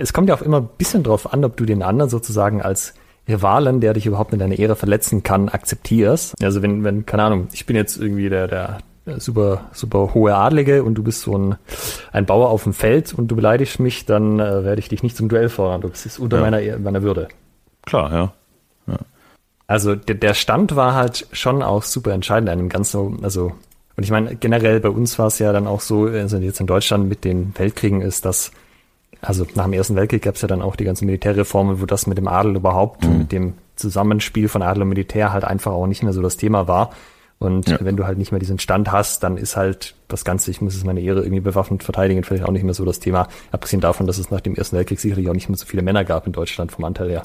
es 0.01 0.13
kommt 0.13 0.29
ja 0.29 0.35
auch 0.35 0.43
immer 0.43 0.59
ein 0.59 0.69
bisschen 0.79 1.03
drauf 1.03 1.33
an, 1.33 1.45
ob 1.45 1.57
du 1.57 1.65
den 1.65 1.83
anderen 1.83 2.11
sozusagen 2.11 2.63
als 2.63 2.95
Rivalen, 3.29 3.81
der 3.81 3.93
dich 3.93 4.07
überhaupt 4.07 4.33
mit 4.33 4.41
deiner 4.41 4.59
Ehre 4.59 4.75
verletzen 4.77 5.23
kann, 5.23 5.49
akzeptierst. 5.49 6.43
Also 6.43 6.63
wenn, 6.63 6.85
wenn, 6.85 7.07
keine 7.07 7.23
Ahnung, 7.25 7.49
ich 7.53 7.67
bin 7.67 7.77
jetzt 7.77 7.97
irgendwie 7.99 8.29
der, 8.29 8.49
der 8.49 8.79
super, 9.19 9.67
super 9.73 10.15
hohe 10.15 10.35
Adlige 10.35 10.83
und 10.83 10.95
du 10.95 11.03
bist 11.03 11.23
so 11.23 11.37
ein, 11.37 11.57
ein 12.13 12.27
Bauer 12.27 12.49
auf 12.49 12.65
dem 12.65 12.73
Feld 12.73 13.15
und 13.15 13.29
du 13.29 13.37
beleidigst 13.37 13.79
mich, 13.79 14.07
dann 14.07 14.41
äh, 14.41 14.65
werde 14.65 14.81
ich 14.81 14.89
dich 14.89 15.03
nicht 15.03 15.17
zum 15.17 15.29
Duell 15.29 15.49
fordern. 15.49 15.83
Das 15.91 16.07
ist 16.07 16.19
unter 16.19 16.39
Ja. 16.39 16.43
meiner, 16.51 16.79
meiner 16.79 17.03
Würde. 17.03 17.29
Klar, 17.87 18.13
ja. 18.13 18.33
Also 19.67 19.95
der, 19.95 20.17
der 20.17 20.35
Stand 20.35 20.75
war 20.75 20.95
halt 20.95 21.29
schon 21.31 21.63
auch 21.63 21.85
super 21.85 22.13
entscheidend 22.13 22.51
an 22.51 22.59
dem 22.59 22.69
Ganzen. 22.69 23.23
Also 23.23 23.53
und 23.97 24.03
ich 24.03 24.11
meine 24.11 24.35
generell 24.35 24.81
bei 24.81 24.89
uns 24.89 25.19
war 25.19 25.27
es 25.29 25.39
ja 25.39 25.53
dann 25.53 25.67
auch 25.69 25.81
so, 25.81 26.07
also 26.07 26.39
jetzt 26.39 26.59
in 26.61 26.67
Deutschland 26.67 27.09
mit 27.09 27.23
den 27.25 27.53
Weltkriegen 27.57 28.01
ist, 28.01 28.25
dass 28.25 28.51
also 29.23 29.47
nach 29.55 29.65
dem 29.65 29.73
Ersten 29.75 29.97
Weltkrieg 29.97 30.23
gab 30.23 30.35
es 30.37 30.43
ja 30.43 30.49
dann 30.49 30.63
auch 30.63 30.77
die 30.77 30.85
ganzen 30.85 31.07
Militärreformen, 31.07 31.81
wo 31.81 31.87
das 31.87 32.07
mit 32.07 32.19
dem 32.19 32.29
Adel 32.29 32.57
überhaupt 32.57 33.05
und 33.05 33.19
mit 33.19 33.33
dem 33.33 33.55
Zusammenspiel 33.77 34.49
von 34.49 34.63
Adel 34.63 34.83
und 34.83 34.89
Militär 34.89 35.33
halt 35.33 35.45
einfach 35.45 35.73
auch 35.73 35.87
nicht 35.87 36.03
mehr 36.03 36.13
so 36.13 36.23
das 36.23 36.37
Thema 36.37 36.69
war. 36.69 36.91
Und 37.39 37.69
Ja. 37.71 37.79
wenn 37.81 37.97
du 37.97 38.07
halt 38.07 38.19
nicht 38.19 38.33
mehr 38.33 38.39
diesen 38.39 38.59
Stand 38.59 38.93
hast, 38.93 39.23
dann 39.23 39.39
ist 39.39 39.57
halt 39.57 39.95
das 40.09 40.25
Ganze, 40.25 40.51
ich 40.51 40.61
muss 40.61 40.75
es 40.75 40.85
meine 40.85 41.01
Ehre 41.01 41.21
irgendwie 41.23 41.41
bewaffnet 41.41 41.83
verteidigen, 41.83 42.23
vielleicht 42.23 42.45
auch 42.45 42.53
nicht 42.53 42.65
mehr 42.65 42.75
so 42.75 42.85
das 42.85 43.01
Thema. 43.01 43.29
Abgesehen 43.51 43.81
davon, 43.81 44.07
dass 44.07 44.19
es 44.19 44.31
nach 44.31 44.41
dem 44.43 44.55
Ersten 44.55 44.77
Weltkrieg 44.77 45.01
sicherlich 45.01 45.29
auch 45.31 45.33
nicht 45.35 45.49
mehr 45.49 45.57
so 45.57 45.65
viele 45.65 45.81
Männer 45.83 46.05
gab 46.05 46.27
in 46.27 46.33
Deutschland 46.35 46.71
vom 46.73 46.85
Anteil 46.85 47.09
her. 47.11 47.23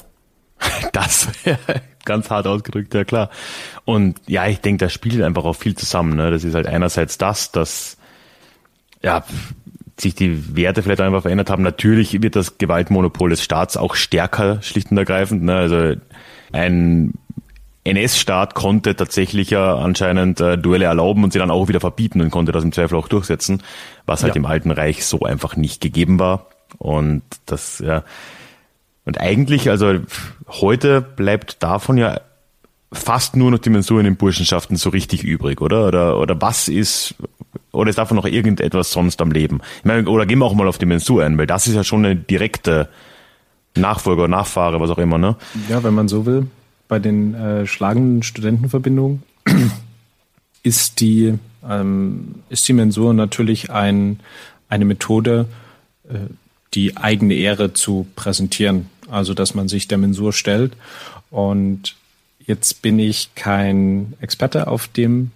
Das 0.92 1.28
wäre 1.44 1.58
ganz 2.06 2.30
hart 2.30 2.46
ausgedrückt, 2.46 2.94
ja 2.94 3.04
klar. 3.04 3.28
Und 3.84 4.18
ja, 4.26 4.46
ich 4.46 4.60
denke, 4.62 4.86
da 4.86 4.88
spielt 4.88 5.20
einfach 5.20 5.44
auch 5.44 5.52
viel 5.56 5.74
zusammen. 5.76 6.16
Ne? 6.16 6.30
Das 6.30 6.44
ist 6.44 6.54
halt 6.54 6.66
einerseits 6.66 7.18
das, 7.18 7.52
dass 7.52 7.98
ja, 9.02 9.22
sich 9.98 10.14
die 10.14 10.56
Werte 10.56 10.82
vielleicht 10.82 11.00
einfach 11.00 11.22
verändert 11.22 11.50
haben. 11.50 11.62
Natürlich 11.62 12.22
wird 12.22 12.36
das 12.36 12.58
Gewaltmonopol 12.58 13.30
des 13.30 13.42
Staats 13.42 13.76
auch 13.76 13.94
stärker, 13.94 14.60
schlicht 14.62 14.90
und 14.90 14.98
ergreifend. 14.98 15.42
Ne? 15.42 15.54
Also 15.54 15.94
ein 16.52 17.14
NS-Staat 17.84 18.54
konnte 18.54 18.96
tatsächlich 18.96 19.50
ja 19.50 19.76
anscheinend 19.76 20.40
äh, 20.40 20.58
Duelle 20.58 20.86
erlauben 20.86 21.24
und 21.24 21.32
sie 21.32 21.38
dann 21.38 21.50
auch 21.50 21.68
wieder 21.68 21.80
verbieten 21.80 22.20
und 22.20 22.30
konnte 22.30 22.52
das 22.52 22.64
im 22.64 22.72
Zweifel 22.72 22.96
auch 22.96 23.08
durchsetzen, 23.08 23.62
was 24.06 24.22
halt 24.22 24.34
Ja. 24.34 24.40
im 24.40 24.46
Alten 24.46 24.70
Reich 24.70 25.06
so 25.06 25.20
einfach 25.20 25.56
nicht 25.56 25.80
gegeben 25.80 26.18
war. 26.18 26.46
Und 26.78 27.22
das, 27.46 27.78
ja, 27.78 28.02
und 29.04 29.20
eigentlich, 29.20 29.70
also 29.70 29.94
heute 30.48 31.00
bleibt 31.00 31.62
davon 31.62 31.96
ja 31.96 32.20
fast 32.96 33.36
nur 33.36 33.50
noch 33.50 33.58
die 33.58 33.70
Mensur 33.70 33.98
in 34.00 34.04
den 34.04 34.16
Burschenschaften 34.16 34.76
so 34.76 34.90
richtig 34.90 35.22
übrig, 35.22 35.60
oder? 35.60 35.86
Oder, 35.86 36.18
oder 36.18 36.40
was 36.40 36.68
ist, 36.68 37.14
oder 37.72 37.90
ist 37.90 37.98
davon 37.98 38.16
noch 38.16 38.26
irgendetwas 38.26 38.92
sonst 38.92 39.20
am 39.20 39.30
Leben? 39.30 39.60
Ich 39.78 39.84
meine, 39.84 40.08
oder 40.08 40.26
gehen 40.26 40.38
wir 40.38 40.46
auch 40.46 40.54
mal 40.54 40.68
auf 40.68 40.78
die 40.78 40.86
Mensur 40.86 41.24
ein, 41.24 41.38
weil 41.38 41.46
das 41.46 41.66
ist 41.66 41.74
ja 41.74 41.84
schon 41.84 42.04
eine 42.04 42.16
direkte 42.16 42.88
Nachfolger, 43.74 44.28
Nachfahre, 44.28 44.80
was 44.80 44.90
auch 44.90 44.98
immer, 44.98 45.18
ne? 45.18 45.36
Ja, 45.68 45.82
wenn 45.82 45.94
man 45.94 46.08
so 46.08 46.26
will, 46.26 46.46
bei 46.88 46.98
den 46.98 47.34
äh, 47.34 47.66
schlagenden 47.66 48.22
Studentenverbindungen 48.22 49.22
ist 50.62 51.00
die, 51.00 51.34
ähm, 51.68 52.36
ist 52.48 52.66
die 52.68 52.72
Mensur 52.72 53.12
natürlich 53.14 53.70
ein, 53.70 54.20
eine 54.68 54.84
Methode, 54.84 55.46
äh, 56.08 56.14
die 56.74 56.96
eigene 56.96 57.34
Ehre 57.34 57.72
zu 57.72 58.06
präsentieren. 58.16 58.88
Also, 59.08 59.34
dass 59.34 59.54
man 59.54 59.68
sich 59.68 59.88
der 59.88 59.98
Mensur 59.98 60.32
stellt. 60.32 60.72
Und 61.30 61.94
jetzt 62.46 62.82
bin 62.82 62.98
ich 62.98 63.34
kein 63.34 64.14
Experte 64.20 64.66
auf 64.68 64.88
dem 64.88 65.30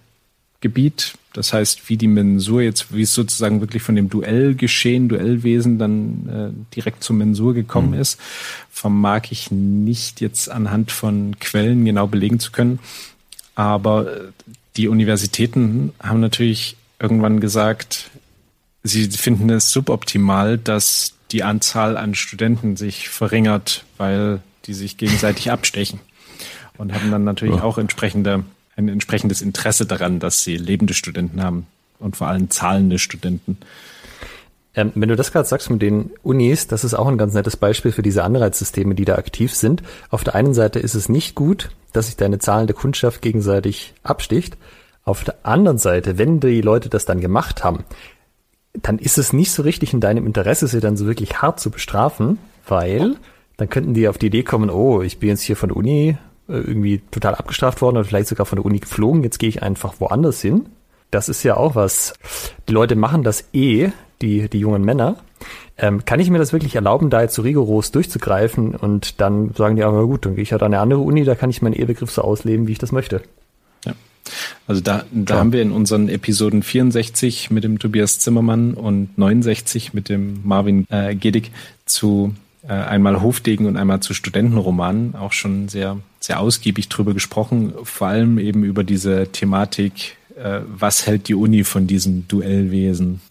Gebiet. 0.61 1.13
Das 1.33 1.53
heißt, 1.53 1.89
wie 1.89 1.97
die 1.97 2.07
Mensur 2.07 2.61
jetzt, 2.61 2.93
wie 2.93 3.03
es 3.03 3.13
sozusagen 3.13 3.61
wirklich 3.61 3.81
von 3.83 3.95
dem 3.95 4.09
Duellgeschehen, 4.09 5.09
Duellwesen 5.09 5.79
dann 5.79 6.29
äh, 6.29 6.75
direkt 6.75 7.03
zur 7.03 7.15
Mensur 7.15 7.53
gekommen 7.53 7.93
ist, 7.93 8.19
vermag 8.69 9.23
ich 9.31 9.49
nicht 9.49 10.21
jetzt 10.21 10.49
anhand 10.49 10.91
von 10.91 11.39
Quellen 11.39 11.85
genau 11.85 12.07
belegen 12.07 12.39
zu 12.39 12.51
können. 12.51 12.79
Aber 13.55 14.07
äh, 14.13 14.19
die 14.77 14.87
Universitäten 14.87 15.93
haben 16.01 16.19
natürlich 16.19 16.77
irgendwann 16.99 17.39
gesagt, 17.39 18.11
sie 18.83 19.09
finden 19.09 19.49
es 19.49 19.71
suboptimal, 19.71 20.57
dass 20.57 21.13
die 21.31 21.43
Anzahl 21.43 21.97
an 21.97 22.13
Studenten 22.13 22.75
sich 22.75 23.09
verringert, 23.09 23.85
weil 23.97 24.41
die 24.65 24.73
sich 24.73 24.97
gegenseitig 24.97 25.49
abstechen. 25.49 25.99
Und 26.81 26.95
haben 26.95 27.11
dann 27.11 27.23
natürlich 27.23 27.61
auch 27.61 27.77
entsprechende, 27.77 28.43
ein 28.75 28.89
entsprechendes 28.89 29.43
Interesse 29.43 29.85
daran, 29.85 30.17
dass 30.17 30.43
sie 30.43 30.57
lebende 30.57 30.95
Studenten 30.95 31.43
haben 31.43 31.67
und 31.99 32.15
vor 32.15 32.25
allem 32.27 32.49
zahlende 32.49 32.97
Studenten. 32.97 33.57
Ähm, 34.73 34.91
wenn 34.95 35.07
du 35.07 35.15
das 35.15 35.31
gerade 35.31 35.47
sagst 35.47 35.69
mit 35.69 35.83
den 35.83 36.09
Unis, 36.23 36.65
das 36.65 36.83
ist 36.83 36.95
auch 36.95 37.07
ein 37.07 37.19
ganz 37.19 37.35
nettes 37.35 37.55
Beispiel 37.55 37.91
für 37.91 38.01
diese 38.01 38.23
Anreizsysteme, 38.23 38.95
die 38.95 39.05
da 39.05 39.13
aktiv 39.13 39.53
sind. 39.53 39.83
Auf 40.09 40.23
der 40.23 40.33
einen 40.33 40.55
Seite 40.55 40.79
ist 40.79 40.95
es 40.95 41.07
nicht 41.07 41.35
gut, 41.35 41.69
dass 41.93 42.07
sich 42.07 42.17
deine 42.17 42.39
zahlende 42.39 42.73
Kundschaft 42.73 43.21
gegenseitig 43.21 43.93
absticht. 44.01 44.57
Auf 45.03 45.23
der 45.23 45.35
anderen 45.43 45.77
Seite, 45.77 46.17
wenn 46.17 46.39
die 46.39 46.61
Leute 46.61 46.89
das 46.89 47.05
dann 47.05 47.21
gemacht 47.21 47.63
haben, 47.63 47.83
dann 48.73 48.97
ist 48.97 49.19
es 49.19 49.33
nicht 49.33 49.51
so 49.51 49.61
richtig 49.61 49.93
in 49.93 49.99
deinem 49.99 50.25
Interesse, 50.25 50.67
sie 50.67 50.79
dann 50.79 50.97
so 50.97 51.05
wirklich 51.05 51.43
hart 51.43 51.59
zu 51.59 51.69
bestrafen, 51.69 52.39
weil 52.67 53.17
dann 53.57 53.69
könnten 53.69 53.93
die 53.93 54.07
auf 54.07 54.17
die 54.17 54.25
Idee 54.25 54.41
kommen, 54.41 54.71
oh, 54.71 55.03
ich 55.03 55.19
bin 55.19 55.29
jetzt 55.29 55.43
hier 55.43 55.55
von 55.55 55.69
der 55.69 55.77
Uni 55.77 56.17
irgendwie 56.51 57.01
total 57.11 57.35
abgestraft 57.35 57.81
worden 57.81 57.97
oder 57.97 58.05
vielleicht 58.05 58.27
sogar 58.27 58.45
von 58.45 58.57
der 58.57 58.65
Uni 58.65 58.79
geflogen, 58.79 59.23
jetzt 59.23 59.39
gehe 59.39 59.49
ich 59.49 59.63
einfach 59.63 59.95
woanders 59.99 60.41
hin. 60.41 60.67
Das 61.09 61.29
ist 61.29 61.43
ja 61.43 61.57
auch 61.57 61.75
was. 61.75 62.13
Die 62.69 62.73
Leute 62.73 62.95
machen 62.95 63.23
das 63.23 63.45
eh, 63.53 63.89
die, 64.21 64.49
die 64.49 64.59
jungen 64.59 64.83
Männer. 64.83 65.17
Ähm, 65.77 66.05
kann 66.05 66.19
ich 66.19 66.29
mir 66.29 66.37
das 66.37 66.53
wirklich 66.53 66.75
erlauben, 66.75 67.09
da 67.09 67.21
jetzt 67.21 67.33
so 67.33 67.41
rigoros 67.41 67.91
durchzugreifen 67.91 68.75
und 68.75 69.19
dann 69.19 69.53
sagen 69.55 69.75
die, 69.75 69.83
aber 69.83 70.05
gut, 70.05 70.25
dann 70.25 70.35
gehe 70.35 70.43
ich 70.43 70.51
halt 70.51 70.61
an 70.61 70.73
eine 70.73 70.81
andere 70.81 70.99
Uni, 71.01 71.23
da 71.23 71.35
kann 71.35 71.49
ich 71.49 71.61
meinen 71.61 71.73
Ehebegriff 71.73 72.11
so 72.11 72.21
ausleben, 72.21 72.67
wie 72.67 72.73
ich 72.73 72.77
das 72.77 72.91
möchte. 72.91 73.21
Ja. 73.85 73.93
Also 74.67 74.81
da, 74.81 75.05
da 75.11 75.39
haben 75.39 75.51
wir 75.51 75.61
in 75.61 75.71
unseren 75.71 76.07
Episoden 76.07 76.61
64 76.61 77.49
mit 77.49 77.63
dem 77.63 77.79
Tobias 77.79 78.19
Zimmermann 78.19 78.75
und 78.75 79.17
69 79.17 79.93
mit 79.93 80.07
dem 80.07 80.41
Marvin 80.43 80.85
äh, 80.91 81.15
Gedig 81.15 81.51
zu 81.85 82.35
äh, 82.63 82.73
einmal 82.73 83.21
Hofdegen 83.21 83.65
und 83.65 83.75
einmal 83.75 84.01
zu 84.01 84.13
Studentenromanen 84.13 85.15
auch 85.15 85.31
schon 85.31 85.67
sehr, 85.67 85.97
sehr 86.21 86.39
ausgiebig 86.39 86.87
drüber 86.87 87.13
gesprochen, 87.13 87.73
vor 87.83 88.07
allem 88.07 88.37
eben 88.37 88.63
über 88.63 88.83
diese 88.83 89.27
Thematik, 89.27 90.17
äh, 90.37 90.61
was 90.67 91.07
hält 91.07 91.27
die 91.27 91.35
Uni 91.35 91.63
von 91.63 91.87
diesem 91.87 92.27
Duellwesen? 92.27 93.21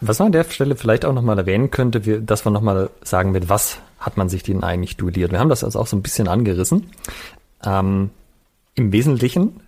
Was 0.00 0.18
man 0.18 0.26
an 0.26 0.32
der 0.32 0.44
Stelle 0.44 0.76
vielleicht 0.76 1.04
auch 1.04 1.12
nochmal 1.12 1.38
erwähnen 1.38 1.70
könnte, 1.70 2.06
wir, 2.06 2.20
dass 2.20 2.46
wir 2.46 2.50
nochmal 2.50 2.90
sagen, 3.02 3.32
mit 3.32 3.48
was 3.48 3.78
hat 3.98 4.16
man 4.16 4.28
sich 4.28 4.42
denn 4.42 4.62
eigentlich 4.62 4.96
duelliert. 4.96 5.32
Wir 5.32 5.40
haben 5.40 5.48
das 5.48 5.64
also 5.64 5.80
auch 5.80 5.86
so 5.86 5.96
ein 5.96 6.02
bisschen 6.02 6.28
angerissen. 6.28 6.90
Ähm, 7.64 8.10
Im 8.74 8.92
Wesentlichen, 8.92 9.60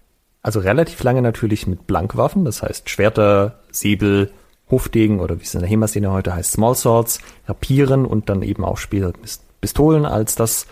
also 0.43 0.61
relativ 0.61 1.03
lange 1.03 1.23
natürlich 1.23 1.67
mit 1.67 1.87
Blankwaffen, 1.87 2.45
das 2.45 2.63
heißt 2.63 2.89
Schwerter, 2.89 3.59
Säbel, 3.73 4.31
Hofdegen 4.71 5.21
oder 5.21 5.39
wie 5.39 5.45
es 5.45 5.55
in 5.55 5.61
der 5.61 5.69
HEMA-Szene 5.69 6.11
heute 6.11 6.35
heißt, 6.35 6.53
Small 6.53 6.75
Swords, 6.75 7.21
Rapieren 7.49 8.05
und 8.05 8.29
dann 8.29 8.43
eben 8.43 8.65
auch 8.65 8.79
später 8.79 9.13
Pist- 9.13 9.43
Pistolen, 9.61 10.05
als 10.05 10.35
das 10.35 10.67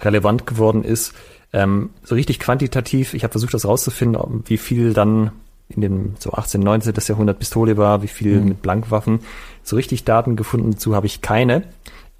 relevant 0.00 0.46
geworden 0.46 0.84
ist. 0.84 1.14
Ähm, 1.52 1.90
so 2.02 2.14
richtig 2.14 2.40
quantitativ, 2.40 3.14
ich 3.14 3.22
habe 3.22 3.32
versucht, 3.32 3.54
das 3.54 3.66
rauszufinden, 3.66 4.44
wie 4.46 4.58
viel 4.58 4.92
dann 4.92 5.30
in 5.68 5.80
dem 5.80 6.14
so 6.18 6.32
18, 6.32 6.60
19. 6.60 6.94
Jahrhundert 7.08 7.38
Pistole 7.38 7.76
war, 7.76 8.02
wie 8.02 8.08
viel 8.08 8.40
mhm. 8.40 8.48
mit 8.48 8.62
Blankwaffen. 8.62 9.20
So 9.62 9.76
richtig 9.76 10.04
Daten 10.04 10.36
gefunden 10.36 10.72
dazu 10.72 10.94
habe 10.94 11.06
ich 11.06 11.22
keine. 11.22 11.64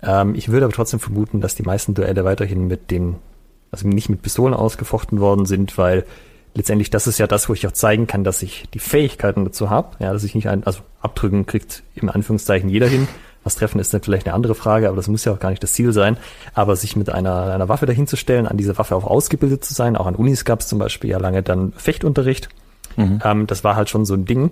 Ähm, 0.03 0.35
ich 0.35 0.49
würde 0.49 0.65
aber 0.65 0.75
trotzdem 0.75 1.01
vermuten, 1.01 1.41
dass 1.41 1.55
die 1.55 1.63
meisten 1.63 1.95
Duelle 1.95 2.25
weiterhin 2.25 2.67
mit 2.67 2.91
den, 2.91 3.17
also 3.71 3.87
nicht 3.87 4.09
mit 4.09 4.23
Pistolen 4.23 4.55
ausgefochten 4.55 5.21
worden 5.21 5.47
sind, 5.47 5.79
weil 5.79 6.05
letztendlich 6.55 6.91
das 6.91 7.07
ist 7.07 7.19
ja 7.19 7.27
das, 7.27 7.49
wo 7.49 7.53
ich 7.53 7.67
auch 7.67 7.73
zeigen 7.73 8.07
kann, 8.07 8.25
dass 8.25 8.43
ich 8.43 8.65
die 8.75 8.79
Fähigkeiten 8.79 9.45
dazu 9.45 9.71
habe. 9.71 9.97
Ja, 10.01 10.13
dass 10.13 10.25
ich 10.25 10.35
nicht 10.35 10.49
ein, 10.49 10.65
also 10.65 10.81
abdrücken 11.01 11.47
kriegt 11.47 11.83
im 11.95 12.09
Anführungszeichen 12.09 12.69
jeder 12.69 12.89
hin. 12.89 13.07
Was 13.47 13.55
treffen 13.55 13.79
ist 13.79 13.95
dann 13.95 14.03
vielleicht 14.03 14.27
eine 14.27 14.35
andere 14.35 14.57
Frage, 14.57 14.89
aber 14.89 14.97
das 14.97 15.07
muss 15.07 15.25
ja 15.25 15.33
auch 15.33 15.39
gar 15.39 15.51
nicht 15.51 15.63
das 15.63 15.73
Ziel 15.73 15.93
sein. 15.93 16.17
Aber 16.53 16.75
sich 16.75 16.97
mit 16.97 17.11
einer, 17.11 17.45
einer 17.53 17.69
Waffe 17.69 17.87
dahinzustellen, 17.87 18.49
an 18.49 18.57
dieser 18.57 18.77
Waffe 18.77 18.97
auch 18.97 19.05
ausgebildet 19.05 19.65
zu 19.65 19.73
sein, 19.73 19.97
auch 19.97 20.07
an 20.07 20.17
Unis 20.17 20.45
gab 20.45 20.59
es 20.59 20.67
zum 20.67 20.81
Beispiel 20.81 21.11
ja 21.11 21.19
lange 21.19 21.45
dann 21.45 21.73
Fechtunterricht. 21.77 22.49
Mhm. 22.97 23.21
Ähm, 23.25 23.47
das 23.47 23.63
war 23.63 23.77
halt 23.77 23.89
schon 23.89 24.05
so 24.05 24.15
ein 24.15 24.25
Ding. 24.25 24.51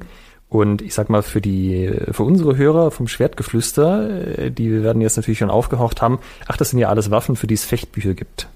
Und 0.49 0.81
ich 0.81 0.95
sag 0.95 1.11
mal, 1.11 1.25
für 1.25 1.41
die, 1.41 1.93
für 2.13 2.23
unsere 2.23 2.57
Hörer 2.57 2.93
vom 2.93 3.09
Schwertgeflüster, 3.09 4.39
äh, 4.39 4.51
die 4.53 4.85
werden 4.85 5.03
jetzt 5.03 5.17
natürlich 5.17 5.41
schon 5.41 5.51
aufgehorcht 5.51 6.01
haben, 6.01 6.21
ach, 6.47 6.57
das 6.57 6.71
sind 6.71 6.79
ja 6.79 6.89
alles 6.89 7.11
Waffen, 7.11 7.35
für 7.35 7.49
die 7.49 7.55
es 7.55 7.65
Fechtbücher 7.65 8.15
gibt. 8.15 8.47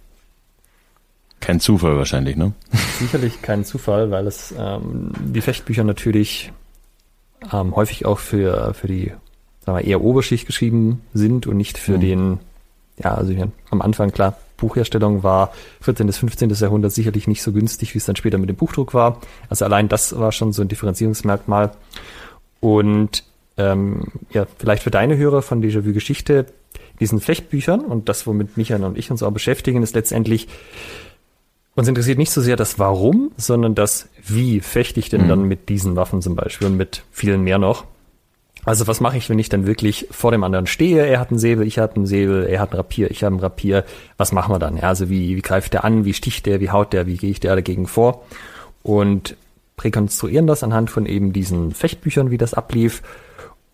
Kein 1.40 1.58
Zufall 1.58 1.96
wahrscheinlich, 1.96 2.36
ne? 2.36 2.52
Sicherlich 3.00 3.42
kein 3.42 3.64
Zufall, 3.64 4.12
weil 4.12 4.28
es 4.28 4.54
ähm, 4.56 5.10
die 5.18 5.40
Fechtbücher 5.40 5.82
natürlich 5.82 6.52
ähm, 7.52 7.74
häufig 7.74 8.06
auch 8.06 8.20
für, 8.20 8.72
für 8.74 8.86
die 8.86 9.12
sagen 9.68 9.78
wir, 9.78 9.90
eher 9.90 10.02
Oberschicht 10.02 10.46
geschrieben 10.46 11.02
sind 11.12 11.46
und 11.46 11.56
nicht 11.56 11.78
für 11.78 11.96
mhm. 11.96 12.00
den, 12.00 12.38
ja, 13.02 13.14
also 13.14 13.32
am 13.70 13.82
Anfang 13.82 14.10
klar, 14.10 14.36
Buchherstellung 14.56 15.22
war 15.22 15.52
14. 15.82 16.06
bis 16.06 16.18
15. 16.18 16.50
Jahrhundert 16.50 16.92
sicherlich 16.92 17.28
nicht 17.28 17.42
so 17.42 17.52
günstig, 17.52 17.94
wie 17.94 17.98
es 17.98 18.06
dann 18.06 18.16
später 18.16 18.38
mit 18.38 18.48
dem 18.48 18.56
Buchdruck 18.56 18.92
war. 18.92 19.20
Also 19.48 19.64
allein 19.64 19.88
das 19.88 20.18
war 20.18 20.32
schon 20.32 20.52
so 20.52 20.62
ein 20.62 20.68
Differenzierungsmerkmal. 20.68 21.70
Und 22.60 23.24
ähm, 23.56 24.04
ja, 24.30 24.46
vielleicht 24.58 24.82
für 24.82 24.90
deine 24.90 25.16
Hörer 25.16 25.42
von 25.42 25.62
Déjà-vu 25.62 25.92
Geschichte, 25.92 26.46
diesen 26.98 27.20
Fechtbüchern 27.20 27.80
und 27.80 28.08
das, 28.08 28.26
womit 28.26 28.56
Michael 28.56 28.84
und 28.84 28.98
ich 28.98 29.10
uns 29.10 29.22
auch 29.22 29.30
beschäftigen, 29.30 29.82
ist 29.82 29.94
letztendlich, 29.94 30.48
uns 31.76 31.86
interessiert 31.86 32.18
nicht 32.18 32.32
so 32.32 32.40
sehr 32.40 32.56
das 32.56 32.80
Warum, 32.80 33.30
sondern 33.36 33.76
das 33.76 34.08
Wie 34.26 34.60
fechte 34.60 34.98
ich 34.98 35.08
denn 35.08 35.24
mhm. 35.24 35.28
dann 35.28 35.44
mit 35.44 35.68
diesen 35.68 35.94
Waffen 35.94 36.20
zum 36.20 36.34
Beispiel 36.34 36.66
und 36.66 36.76
mit 36.76 37.04
vielen 37.12 37.42
mehr 37.42 37.58
noch. 37.58 37.84
Also 38.68 38.86
was 38.86 39.00
mache 39.00 39.16
ich, 39.16 39.30
wenn 39.30 39.38
ich 39.38 39.48
dann 39.48 39.66
wirklich 39.66 40.08
vor 40.10 40.30
dem 40.30 40.44
anderen 40.44 40.66
stehe? 40.66 41.06
Er 41.06 41.20
hat 41.20 41.30
einen 41.30 41.38
Säbel, 41.38 41.66
ich 41.66 41.78
habe 41.78 41.96
einen 41.96 42.04
Säbel, 42.04 42.44
er 42.44 42.60
hat 42.60 42.72
einen 42.72 42.76
Rapier, 42.76 43.10
ich 43.10 43.24
habe 43.24 43.32
einen 43.32 43.40
Rapier. 43.40 43.82
Was 44.18 44.30
machen 44.30 44.52
wir 44.52 44.58
dann? 44.58 44.76
Ja, 44.76 44.82
also 44.82 45.08
wie, 45.08 45.36
wie 45.36 45.40
greift 45.40 45.72
der 45.72 45.84
an? 45.84 46.04
Wie 46.04 46.12
sticht 46.12 46.44
der? 46.44 46.60
Wie 46.60 46.68
haut 46.68 46.92
der? 46.92 47.06
Wie 47.06 47.16
gehe 47.16 47.30
ich 47.30 47.40
der 47.40 47.54
dagegen 47.54 47.86
vor? 47.86 48.26
Und 48.82 49.36
rekonstruieren 49.80 50.46
das 50.46 50.62
anhand 50.62 50.90
von 50.90 51.06
eben 51.06 51.32
diesen 51.32 51.72
Fechtbüchern, 51.72 52.30
wie 52.30 52.36
das 52.36 52.52
ablief. 52.52 53.02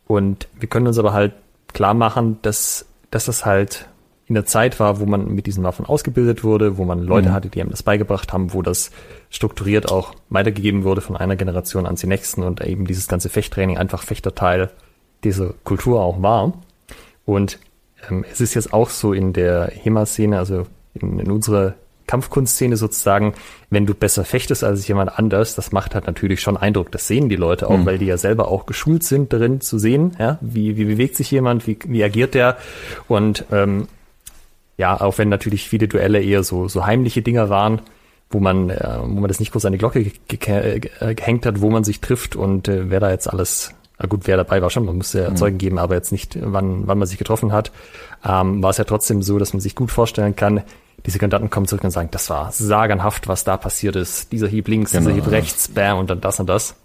Und 0.06 0.46
wir 0.60 0.68
können 0.68 0.86
uns 0.86 0.98
aber 0.98 1.12
halt 1.12 1.32
klar 1.72 1.94
machen, 1.94 2.38
dass, 2.42 2.86
dass 3.10 3.24
das 3.24 3.44
halt 3.44 3.88
in 4.26 4.36
der 4.36 4.46
Zeit 4.46 4.78
war, 4.78 5.00
wo 5.00 5.06
man 5.06 5.26
mit 5.34 5.46
diesen 5.46 5.64
Waffen 5.64 5.86
ausgebildet 5.86 6.44
wurde, 6.44 6.78
wo 6.78 6.84
man 6.84 7.00
Leute 7.00 7.30
mhm. 7.30 7.32
hatte, 7.32 7.48
die 7.48 7.60
einem 7.60 7.70
das 7.70 7.82
beigebracht 7.82 8.32
haben, 8.32 8.54
wo 8.54 8.62
das 8.62 8.92
strukturiert 9.28 9.90
auch 9.90 10.14
weitergegeben 10.30 10.84
wurde 10.84 11.00
von 11.00 11.16
einer 11.16 11.34
Generation 11.34 11.84
an 11.84 11.96
die 11.96 12.06
nächsten 12.06 12.44
und 12.44 12.64
eben 12.64 12.86
dieses 12.86 13.08
ganze 13.08 13.28
Fechttraining 13.28 13.76
einfach 13.76 14.04
Fechterteil 14.04 14.70
diese 15.24 15.54
Kultur 15.64 16.00
auch 16.00 16.22
war. 16.22 16.52
Und 17.24 17.58
ähm, 18.10 18.24
es 18.30 18.40
ist 18.40 18.54
jetzt 18.54 18.72
auch 18.72 18.90
so 18.90 19.12
in 19.12 19.32
der 19.32 19.70
HEMA-Szene, 19.72 20.38
also 20.38 20.66
in, 20.94 21.18
in 21.18 21.30
unserer 21.30 21.74
Kampfkunstszene 22.06 22.76
sozusagen, 22.76 23.34
wenn 23.70 23.86
du 23.86 23.94
besser 23.94 24.24
fechtest 24.24 24.62
als 24.62 24.86
jemand 24.86 25.18
anders, 25.18 25.54
das 25.54 25.72
macht 25.72 25.94
halt 25.94 26.06
natürlich 26.06 26.40
schon 26.40 26.56
Eindruck. 26.56 26.90
Das 26.92 27.06
sehen 27.08 27.28
die 27.28 27.36
Leute 27.36 27.68
auch, 27.68 27.78
mhm. 27.78 27.86
weil 27.86 27.98
die 27.98 28.06
ja 28.06 28.18
selber 28.18 28.48
auch 28.48 28.66
geschult 28.66 29.04
sind, 29.04 29.32
darin 29.32 29.60
zu 29.60 29.78
sehen, 29.78 30.14
ja, 30.18 30.38
wie, 30.40 30.76
wie 30.76 30.84
bewegt 30.84 31.16
sich 31.16 31.30
jemand, 31.30 31.66
wie, 31.66 31.78
wie 31.86 32.04
agiert 32.04 32.34
der. 32.34 32.58
Und 33.08 33.46
ähm, 33.50 33.88
ja, 34.76 35.00
auch 35.00 35.18
wenn 35.18 35.28
natürlich 35.28 35.68
viele 35.68 35.88
Duelle 35.88 36.22
eher 36.22 36.42
so, 36.42 36.68
so 36.68 36.84
heimliche 36.84 37.22
Dinger 37.22 37.48
waren, 37.48 37.80
wo 38.30 38.40
man, 38.40 38.70
äh, 38.70 38.98
wo 39.00 39.20
man 39.20 39.28
das 39.28 39.40
nicht 39.40 39.52
groß 39.52 39.64
an 39.64 39.72
die 39.72 39.78
Glocke 39.78 40.02
ge 40.02 40.12
ge 40.28 40.80
äh, 41.00 41.14
gehängt 41.14 41.46
hat, 41.46 41.60
wo 41.60 41.70
man 41.70 41.84
sich 41.84 42.00
trifft 42.00 42.36
und 42.36 42.68
äh, 42.68 42.90
wer 42.90 43.00
da 43.00 43.10
jetzt 43.10 43.28
alles 43.28 43.74
na 43.98 44.06
gut, 44.06 44.26
wer 44.26 44.36
dabei 44.36 44.60
war 44.60 44.70
schon, 44.70 44.84
man 44.84 44.96
musste 44.96 45.22
ja 45.22 45.30
mhm. 45.30 45.36
Zeugen 45.36 45.58
geben, 45.58 45.78
aber 45.78 45.94
jetzt 45.94 46.12
nicht, 46.12 46.36
wann, 46.40 46.86
wann 46.86 46.98
man 46.98 47.06
sich 47.06 47.18
getroffen 47.18 47.52
hat, 47.52 47.70
ähm, 48.24 48.62
war 48.62 48.70
es 48.70 48.78
ja 48.78 48.84
trotzdem 48.84 49.22
so, 49.22 49.38
dass 49.38 49.52
man 49.52 49.60
sich 49.60 49.74
gut 49.74 49.90
vorstellen 49.90 50.34
kann, 50.34 50.62
diese 51.06 51.18
Kandidaten 51.18 51.50
kommen 51.50 51.66
zurück 51.66 51.84
und 51.84 51.90
sagen, 51.90 52.08
das 52.10 52.30
war 52.30 52.50
sagenhaft, 52.50 53.28
was 53.28 53.44
da 53.44 53.56
passiert 53.56 53.94
ist. 53.94 54.32
Dieser 54.32 54.48
Hieb 54.48 54.68
links, 54.68 54.92
genau. 54.92 55.10
dieser 55.10 55.14
Hieb 55.14 55.30
rechts, 55.30 55.68
bam, 55.68 55.98
und 55.98 56.08
dann 56.08 56.20
das 56.20 56.40
und 56.40 56.46
das. 56.46 56.76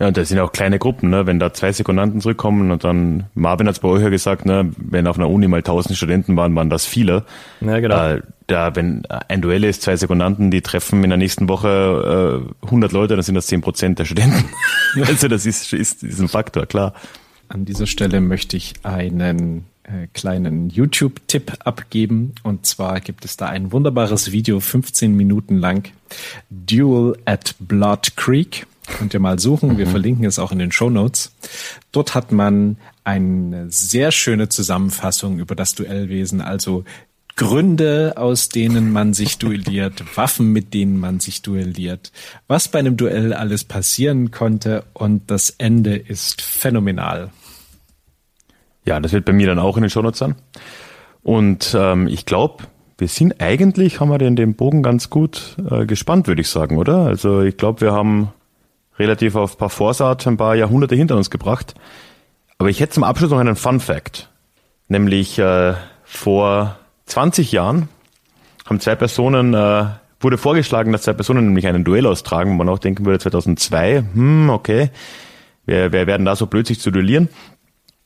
Ja, 0.00 0.06
und 0.06 0.16
das 0.16 0.28
sind 0.28 0.38
auch 0.38 0.52
kleine 0.52 0.78
Gruppen, 0.78 1.10
ne? 1.10 1.26
Wenn 1.26 1.40
da 1.40 1.52
zwei 1.52 1.72
Sekundanten 1.72 2.20
zurückkommen 2.20 2.70
und 2.70 2.84
dann, 2.84 3.24
Marvin 3.34 3.66
hat 3.66 3.74
es 3.74 3.80
bei 3.80 3.88
euch 3.88 4.02
ja 4.02 4.10
gesagt, 4.10 4.46
ne, 4.46 4.70
wenn 4.76 5.08
auf 5.08 5.18
einer 5.18 5.28
Uni 5.28 5.48
mal 5.48 5.62
tausend 5.62 5.96
Studenten 5.96 6.36
waren, 6.36 6.54
waren 6.54 6.70
das 6.70 6.86
viele. 6.86 7.24
Ja, 7.60 7.80
genau. 7.80 8.14
Äh, 8.14 8.22
da, 8.46 8.76
wenn 8.76 9.04
ein 9.06 9.42
Duell 9.42 9.64
ist, 9.64 9.82
zwei 9.82 9.96
Sekundanten, 9.96 10.52
die 10.52 10.62
treffen 10.62 11.02
in 11.02 11.10
der 11.10 11.16
nächsten 11.16 11.48
Woche 11.48 12.46
äh, 12.62 12.66
100 12.66 12.92
Leute, 12.92 13.16
dann 13.16 13.22
sind 13.22 13.34
das 13.34 13.48
10 13.48 13.60
Prozent 13.60 13.98
der 13.98 14.04
Studenten. 14.04 14.44
also 15.02 15.26
das 15.26 15.44
ist, 15.46 15.72
ist, 15.72 16.04
ist 16.04 16.20
ein 16.20 16.28
Faktor, 16.28 16.66
klar. 16.66 16.94
An 17.48 17.64
dieser 17.64 17.86
Stelle 17.86 18.20
möchte 18.20 18.56
ich 18.56 18.74
einen 18.84 19.64
äh, 19.82 20.06
kleinen 20.12 20.70
YouTube-Tipp 20.70 21.54
abgeben. 21.64 22.34
Und 22.42 22.66
zwar 22.66 23.00
gibt 23.00 23.24
es 23.24 23.36
da 23.36 23.46
ein 23.46 23.72
wunderbares 23.72 24.32
Video, 24.32 24.60
15 24.60 25.14
Minuten 25.16 25.56
lang, 25.58 25.90
Duel 26.50 27.18
at 27.24 27.56
Blood 27.58 28.16
Creek. 28.16 28.66
Könnt 28.96 29.14
ihr 29.14 29.20
mal 29.20 29.38
suchen. 29.38 29.78
Wir 29.78 29.86
mhm. 29.86 29.90
verlinken 29.90 30.24
es 30.24 30.38
auch 30.38 30.52
in 30.52 30.58
den 30.58 30.72
Show 30.72 30.90
Notes. 30.90 31.32
Dort 31.92 32.14
hat 32.14 32.32
man 32.32 32.76
eine 33.04 33.66
sehr 33.70 34.12
schöne 34.12 34.48
Zusammenfassung 34.48 35.38
über 35.38 35.54
das 35.54 35.74
Duellwesen, 35.74 36.40
also 36.40 36.84
Gründe, 37.36 38.14
aus 38.16 38.48
denen 38.48 38.92
man 38.92 39.14
sich 39.14 39.38
duelliert, 39.38 40.04
Waffen, 40.16 40.52
mit 40.52 40.74
denen 40.74 40.98
man 40.98 41.20
sich 41.20 41.40
duelliert, 41.40 42.12
was 42.48 42.68
bei 42.68 42.80
einem 42.80 42.96
Duell 42.96 43.32
alles 43.32 43.64
passieren 43.64 44.32
konnte 44.32 44.84
und 44.92 45.30
das 45.30 45.50
Ende 45.50 45.96
ist 45.96 46.42
phänomenal. 46.42 47.30
Ja, 48.84 48.98
das 48.98 49.12
wird 49.12 49.24
bei 49.24 49.32
mir 49.32 49.46
dann 49.46 49.58
auch 49.58 49.76
in 49.76 49.82
den 49.82 49.90
Shownotes 49.90 50.18
sein. 50.18 50.34
Und 51.22 51.76
ähm, 51.78 52.08
ich 52.08 52.26
glaube, 52.26 52.64
wir 52.96 53.08
sind 53.08 53.40
eigentlich, 53.40 54.00
haben 54.00 54.08
wir 54.08 54.18
den, 54.18 54.34
den 54.34 54.54
Bogen 54.54 54.82
ganz 54.82 55.08
gut 55.08 55.56
äh, 55.70 55.86
gespannt, 55.86 56.26
würde 56.26 56.40
ich 56.40 56.48
sagen, 56.48 56.76
oder? 56.76 57.06
Also 57.06 57.42
ich 57.42 57.56
glaube, 57.56 57.82
wir 57.82 57.92
haben 57.92 58.32
relativ 58.98 59.36
auf 59.36 59.56
Vorsaat 59.72 60.26
ein 60.26 60.36
paar 60.36 60.54
Jahrhunderte 60.54 60.94
hinter 60.94 61.16
uns 61.16 61.30
gebracht. 61.30 61.74
Aber 62.58 62.68
ich 62.68 62.80
hätte 62.80 62.92
zum 62.92 63.04
Abschluss 63.04 63.30
noch 63.30 63.38
einen 63.38 63.56
Fun 63.56 63.80
Fact. 63.80 64.30
Nämlich 64.88 65.38
äh, 65.38 65.74
vor 66.04 66.78
20 67.06 67.52
Jahren 67.52 67.88
haben 68.66 68.80
zwei 68.80 68.96
Personen, 68.96 69.54
äh, 69.54 69.84
wurde 70.20 70.38
vorgeschlagen, 70.38 70.92
dass 70.92 71.02
zwei 71.02 71.12
Personen 71.12 71.46
nämlich 71.46 71.66
einen 71.66 71.84
Duell 71.84 72.06
austragen, 72.06 72.50
wo 72.50 72.54
man 72.56 72.68
auch 72.68 72.78
denken 72.78 73.04
würde, 73.04 73.18
2002, 73.20 74.04
hm, 74.12 74.50
okay, 74.50 74.90
wer, 75.66 75.92
wer 75.92 76.06
werden 76.06 76.26
da 76.26 76.34
so 76.34 76.46
blöd, 76.46 76.66
sich 76.66 76.80
zu 76.80 76.90
duellieren? 76.90 77.28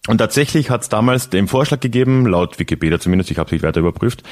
Und 0.09 0.19
tatsächlich 0.19 0.69
hat 0.69 0.83
es 0.83 0.89
damals 0.89 1.31
den 1.31 1.47
Vorschlag 1.47 1.79
gegeben, 1.79 2.27
laut 2.27 2.59
Wikipedia 2.59 2.99
zumindest, 2.99 3.31
ich 3.31 3.39
habe 3.39 3.47
es 3.47 3.53
nicht 3.53 3.63
weiter 3.63 3.79
überprüft, 3.79 4.25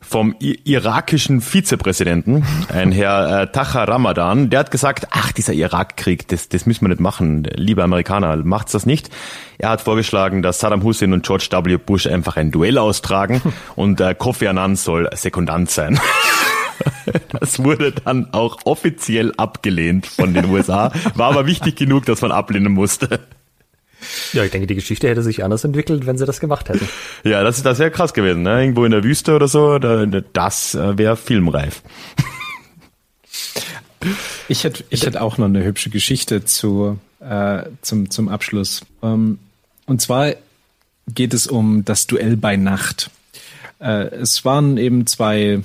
vom 0.00 0.36
irakischen 0.38 1.40
Vizepräsidenten, 1.40 2.44
ein 2.72 2.92
Herr 2.92 3.42
äh, 3.42 3.46
Taha 3.50 3.84
Ramadan, 3.84 4.50
der 4.50 4.60
hat 4.60 4.70
gesagt, 4.70 5.08
ach, 5.10 5.32
dieser 5.32 5.52
Irakkrieg, 5.52 6.28
das, 6.28 6.48
das 6.48 6.64
müssen 6.66 6.84
wir 6.84 6.90
nicht 6.90 7.00
machen. 7.00 7.42
Liebe 7.54 7.82
Amerikaner, 7.82 8.36
macht's 8.36 8.70
das 8.70 8.86
nicht. 8.86 9.10
Er 9.58 9.70
hat 9.70 9.80
vorgeschlagen, 9.80 10.42
dass 10.42 10.60
Saddam 10.60 10.84
Hussein 10.84 11.12
und 11.12 11.26
George 11.26 11.48
W. 11.50 11.76
Bush 11.76 12.06
einfach 12.06 12.36
ein 12.36 12.52
Duell 12.52 12.78
austragen 12.78 13.42
und 13.74 14.00
äh, 14.00 14.14
Kofi 14.14 14.46
Annan 14.46 14.76
soll 14.76 15.08
Sekundant 15.14 15.70
sein. 15.70 15.98
Das 17.40 17.62
wurde 17.62 17.92
dann 17.92 18.32
auch 18.32 18.58
offiziell 18.64 19.32
abgelehnt 19.36 20.06
von 20.06 20.34
den 20.34 20.44
USA, 20.46 20.92
war 21.14 21.30
aber 21.30 21.46
wichtig 21.46 21.76
genug, 21.76 22.04
dass 22.04 22.20
man 22.20 22.32
ablehnen 22.32 22.72
musste. 22.72 23.20
Ja, 24.32 24.44
ich 24.44 24.50
denke, 24.50 24.66
die 24.66 24.74
Geschichte 24.74 25.08
hätte 25.08 25.22
sich 25.22 25.42
anders 25.42 25.64
entwickelt, 25.64 26.06
wenn 26.06 26.18
sie 26.18 26.26
das 26.26 26.40
gemacht 26.40 26.68
hätten. 26.68 26.88
Ja, 27.24 27.42
das, 27.42 27.62
das 27.62 27.78
wäre 27.78 27.90
krass 27.90 28.14
gewesen. 28.14 28.42
Ne? 28.42 28.60
Irgendwo 28.60 28.84
in 28.84 28.92
der 28.92 29.02
Wüste 29.02 29.34
oder 29.34 29.48
so, 29.48 29.78
das 29.78 30.74
äh, 30.74 30.98
wäre 30.98 31.16
filmreif. 31.16 31.82
Ich 34.48 34.62
hätte, 34.62 34.84
ich 34.90 35.04
hätte 35.04 35.20
auch 35.20 35.36
noch 35.38 35.46
eine 35.46 35.64
hübsche 35.64 35.90
Geschichte 35.90 36.44
zu, 36.44 36.98
äh, 37.18 37.64
zum, 37.82 38.08
zum 38.08 38.28
Abschluss. 38.28 38.82
Ähm, 39.02 39.38
und 39.86 40.00
zwar 40.00 40.34
geht 41.12 41.34
es 41.34 41.48
um 41.48 41.84
das 41.84 42.06
Duell 42.06 42.36
bei 42.36 42.56
Nacht. 42.56 43.10
Äh, 43.80 44.06
es 44.08 44.44
waren 44.44 44.76
eben 44.76 45.06
zwei, 45.06 45.62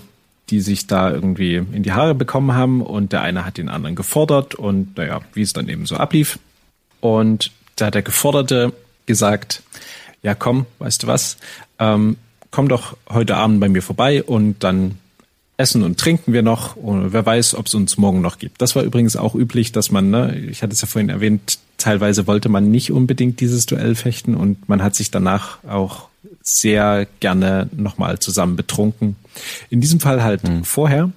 die 0.50 0.62
sich 0.62 0.88
da 0.88 1.12
irgendwie 1.12 1.56
in 1.56 1.84
die 1.84 1.92
Haare 1.92 2.16
bekommen 2.16 2.54
haben 2.54 2.82
und 2.82 3.14
der 3.14 3.22
eine 3.22 3.46
hat 3.46 3.58
den 3.58 3.70
anderen 3.70 3.96
gefordert 3.96 4.56
und 4.56 4.98
naja, 4.98 5.22
wie 5.34 5.42
es 5.42 5.54
dann 5.54 5.70
eben 5.70 5.86
so 5.86 5.98
ablief. 5.98 6.40
Und 7.00 7.52
da 7.82 7.88
hat 7.88 7.96
der 7.96 8.02
Geforderte 8.02 8.74
gesagt, 9.06 9.64
ja 10.22 10.36
komm, 10.36 10.66
weißt 10.80 11.04
du 11.04 11.08
was, 11.08 11.38
ähm, 11.80 12.18
komm 12.52 12.68
doch 12.68 12.96
heute 13.10 13.36
Abend 13.36 13.60
bei 13.60 13.70
mir 13.70 13.82
vorbei 13.82 14.24
und 14.24 14.64
dann 14.64 14.98
essen 15.58 15.84
und 15.84 16.00
trinken 16.00 16.34
wir 16.34 16.42
noch. 16.42 16.76
Und 16.76 17.14
wer 17.14 17.26
weiß, 17.26 17.56
ob 17.56 17.68
es 17.68 17.74
uns 17.74 17.98
morgen 17.98 18.22
noch 18.22 18.40
gibt. 18.40 18.62
Das 18.62 18.76
war 18.76 18.84
übrigens 18.84 19.16
auch 19.16 19.36
üblich, 19.36 19.72
dass 19.72 19.92
man, 19.92 20.10
ne, 20.10 20.36
ich 20.50 20.64
hatte 20.64 20.74
es 20.74 20.82
ja 20.82 20.88
vorhin 20.88 21.10
erwähnt, 21.10 21.60
teilweise 21.78 22.28
wollte 22.28 22.50
man 22.50 22.72
nicht 22.72 22.92
unbedingt 22.92 23.40
dieses 23.40 23.66
Duell 23.66 23.96
fechten 23.96 24.36
und 24.36 24.68
man 24.68 24.84
hat 24.84 24.96
sich 24.96 25.12
danach 25.12 25.64
auch 25.64 26.10
sehr 26.42 27.08
gerne 27.20 27.70
nochmal 27.76 28.20
zusammen 28.20 28.56
betrunken. 28.56 29.16
In 29.70 29.82
diesem 29.82 30.00
Fall 30.00 30.24
halt 30.24 30.44
mhm. 30.44 30.64
vorher. 30.64 31.12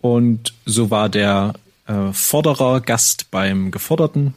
Und 0.00 0.54
so 0.64 0.90
war 0.90 1.08
der 1.08 1.54
äh, 1.86 2.12
Forderer 2.12 2.80
Gast 2.80 3.30
beim 3.30 3.70
Geforderten. 3.70 4.34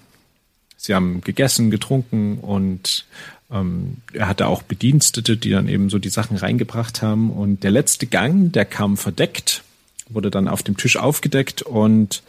Sie 0.85 0.93
haben 0.93 1.21
gegessen, 1.21 1.71
getrunken 1.71 2.39
und 2.39 3.05
ähm, 3.49 3.97
er 4.11 4.27
hatte 4.27 4.47
auch 4.47 4.63
Bedienstete, 4.63 5.37
die 5.37 5.49
dann 5.49 5.69
eben 5.69 5.89
so 5.89 5.97
die 5.97 6.09
Sachen 6.09 6.35
reingebracht 6.35 7.01
haben. 7.01 7.31
Und 7.31 7.63
der 7.63 7.71
letzte 7.71 8.05
Gang, 8.05 8.51
der 8.51 8.65
kam 8.65 8.97
verdeckt, 8.97 9.63
wurde 10.09 10.29
dann 10.29 10.49
auf 10.49 10.61
dem 10.61 10.75
Tisch 10.75 10.97
aufgedeckt 10.97 11.61
und 11.61 12.21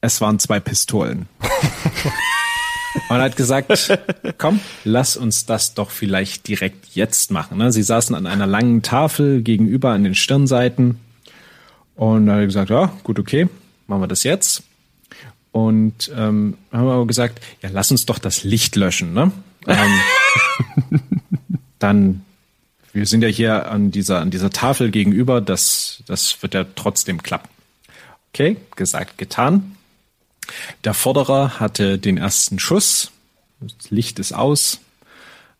es 0.00 0.20
waren 0.20 0.40
zwei 0.40 0.58
Pistolen. 0.58 1.28
Man 3.08 3.20
hat 3.20 3.36
gesagt, 3.36 3.96
komm, 4.36 4.58
lass 4.82 5.16
uns 5.16 5.46
das 5.46 5.74
doch 5.74 5.90
vielleicht 5.90 6.48
direkt 6.48 6.96
jetzt 6.96 7.30
machen. 7.30 7.58
Ne? 7.58 7.70
Sie 7.70 7.84
saßen 7.84 8.16
an 8.16 8.26
einer 8.26 8.48
langen 8.48 8.82
Tafel 8.82 9.42
gegenüber 9.42 9.90
an 9.90 10.02
den 10.02 10.16
Stirnseiten 10.16 10.98
und 11.94 12.26
dann 12.26 12.34
hat 12.34 12.40
er 12.40 12.46
gesagt, 12.46 12.70
ja, 12.70 12.92
gut, 13.04 13.20
okay, 13.20 13.48
machen 13.86 14.02
wir 14.02 14.08
das 14.08 14.24
jetzt. 14.24 14.64
Und 15.52 16.10
ähm, 16.14 16.58
haben 16.72 16.86
wir 16.86 16.92
aber 16.92 17.06
gesagt, 17.06 17.40
ja, 17.62 17.70
lass 17.72 17.90
uns 17.90 18.06
doch 18.06 18.18
das 18.18 18.44
Licht 18.44 18.76
löschen. 18.76 19.12
Ne? 19.12 19.32
Ähm, 19.66 21.00
dann, 21.78 22.24
wir 22.92 23.06
sind 23.06 23.22
ja 23.22 23.28
hier 23.28 23.70
an 23.70 23.90
dieser, 23.90 24.20
an 24.20 24.30
dieser 24.30 24.50
Tafel 24.50 24.90
gegenüber, 24.90 25.40
das, 25.40 26.02
das 26.06 26.40
wird 26.42 26.54
ja 26.54 26.64
trotzdem 26.76 27.22
klappen. 27.22 27.48
Okay, 28.32 28.56
gesagt, 28.76 29.18
getan. 29.18 29.76
Der 30.84 30.94
Vorderer 30.94 31.58
hatte 31.58 31.98
den 31.98 32.16
ersten 32.16 32.58
Schuss, 32.58 33.10
das 33.60 33.90
Licht 33.90 34.18
ist 34.20 34.32
aus, 34.32 34.80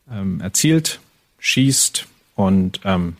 ähm, 0.09 0.39
erzielt, 0.39 0.99
schießt 1.39 2.07
und 2.35 2.79
ähm, 2.85 3.17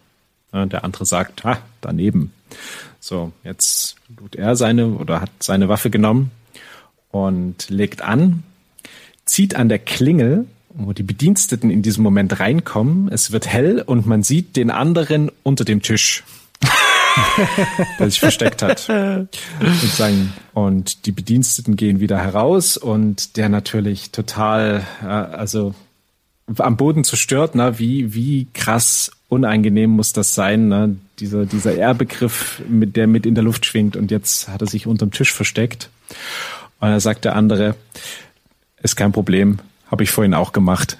der 0.54 0.84
andere 0.84 1.06
sagt, 1.06 1.46
ah, 1.46 1.62
daneben. 1.80 2.34
So, 3.00 3.32
jetzt 3.44 3.96
tut 4.18 4.36
er 4.36 4.56
seine 4.56 4.88
oder 4.88 5.22
hat 5.22 5.32
seine 5.40 5.70
Waffe 5.70 5.90
genommen 5.90 6.32
und 7.12 7.70
legt 7.70 8.02
an, 8.02 8.44
zieht 9.26 9.56
an 9.56 9.70
der 9.70 9.80
Klingel, 9.80 10.46
wo 10.74 10.94
die 10.94 11.04
Bediensteten 11.04 11.70
in 11.70 11.82
diesem 11.82 12.04
Moment 12.04 12.40
reinkommen. 12.40 13.10
Es 13.12 13.32
wird 13.32 13.48
hell 13.48 13.82
und 13.86 14.06
man 14.06 14.24
sieht 14.24 14.56
den 14.56 14.72
anderen 14.72 15.32
unter 15.44 15.66
dem 15.66 15.82
Tisch. 15.82 16.24
der 18.00 18.10
sich 18.10 18.20
versteckt 18.20 18.62
hat. 18.62 18.80
Sozusagen. 19.60 20.34
Und 20.54 21.06
die 21.06 21.12
Bediensteten 21.12 21.76
gehen 21.76 22.00
wieder 22.00 22.20
heraus 22.20 22.78
und 22.78 23.36
der 23.38 23.50
natürlich 23.50 24.12
total, 24.12 24.86
also 25.02 25.74
am 26.58 26.78
Boden 26.78 27.04
zerstört, 27.04 27.56
ne? 27.56 27.80
wie, 27.80 28.14
wie 28.14 28.48
krass 28.54 29.12
unangenehm 29.30 29.92
muss 29.92 30.14
das 30.14 30.36
sein, 30.36 30.68
ne? 30.68 30.96
dieser, 31.20 31.46
dieser 31.46 31.76
R-Begriff, 31.76 32.62
mit 32.68 32.96
der 32.96 33.08
mit 33.08 33.26
in 33.26 33.36
der 33.36 33.44
Luft 33.44 33.66
schwingt 33.66 33.96
und 33.96 34.12
jetzt 34.12 34.48
hat 34.50 34.62
er 34.62 34.68
sich 34.68 34.88
unterm 34.88 35.12
Tisch 35.12 35.32
versteckt. 35.32 35.90
Und 36.82 36.90
da 36.90 37.00
sagt 37.00 37.26
der 37.26 37.36
andere, 37.36 37.76
ist 38.82 38.96
kein 38.96 39.12
Problem, 39.12 39.60
habe 39.90 40.04
ich 40.04 40.12
vorhin 40.12 40.34
auch 40.34 40.52
gemacht. 40.52 40.98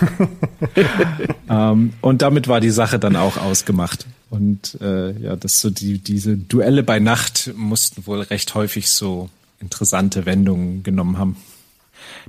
ähm, 1.50 1.92
und 2.00 2.22
damit 2.22 2.48
war 2.48 2.60
die 2.60 2.70
Sache 2.70 2.98
dann 2.98 3.16
auch 3.16 3.36
ausgemacht. 3.36 4.06
Und 4.30 4.78
äh, 4.80 5.10
ja, 5.18 5.36
das 5.36 5.60
so 5.60 5.70
die 5.70 5.98
diese 5.98 6.36
Duelle 6.36 6.82
bei 6.82 7.00
Nacht 7.00 7.52
mussten 7.56 8.06
wohl 8.06 8.20
recht 8.20 8.54
häufig 8.54 8.90
so 8.90 9.30
interessante 9.60 10.26
Wendungen 10.26 10.82
genommen 10.82 11.18
haben. 11.18 11.36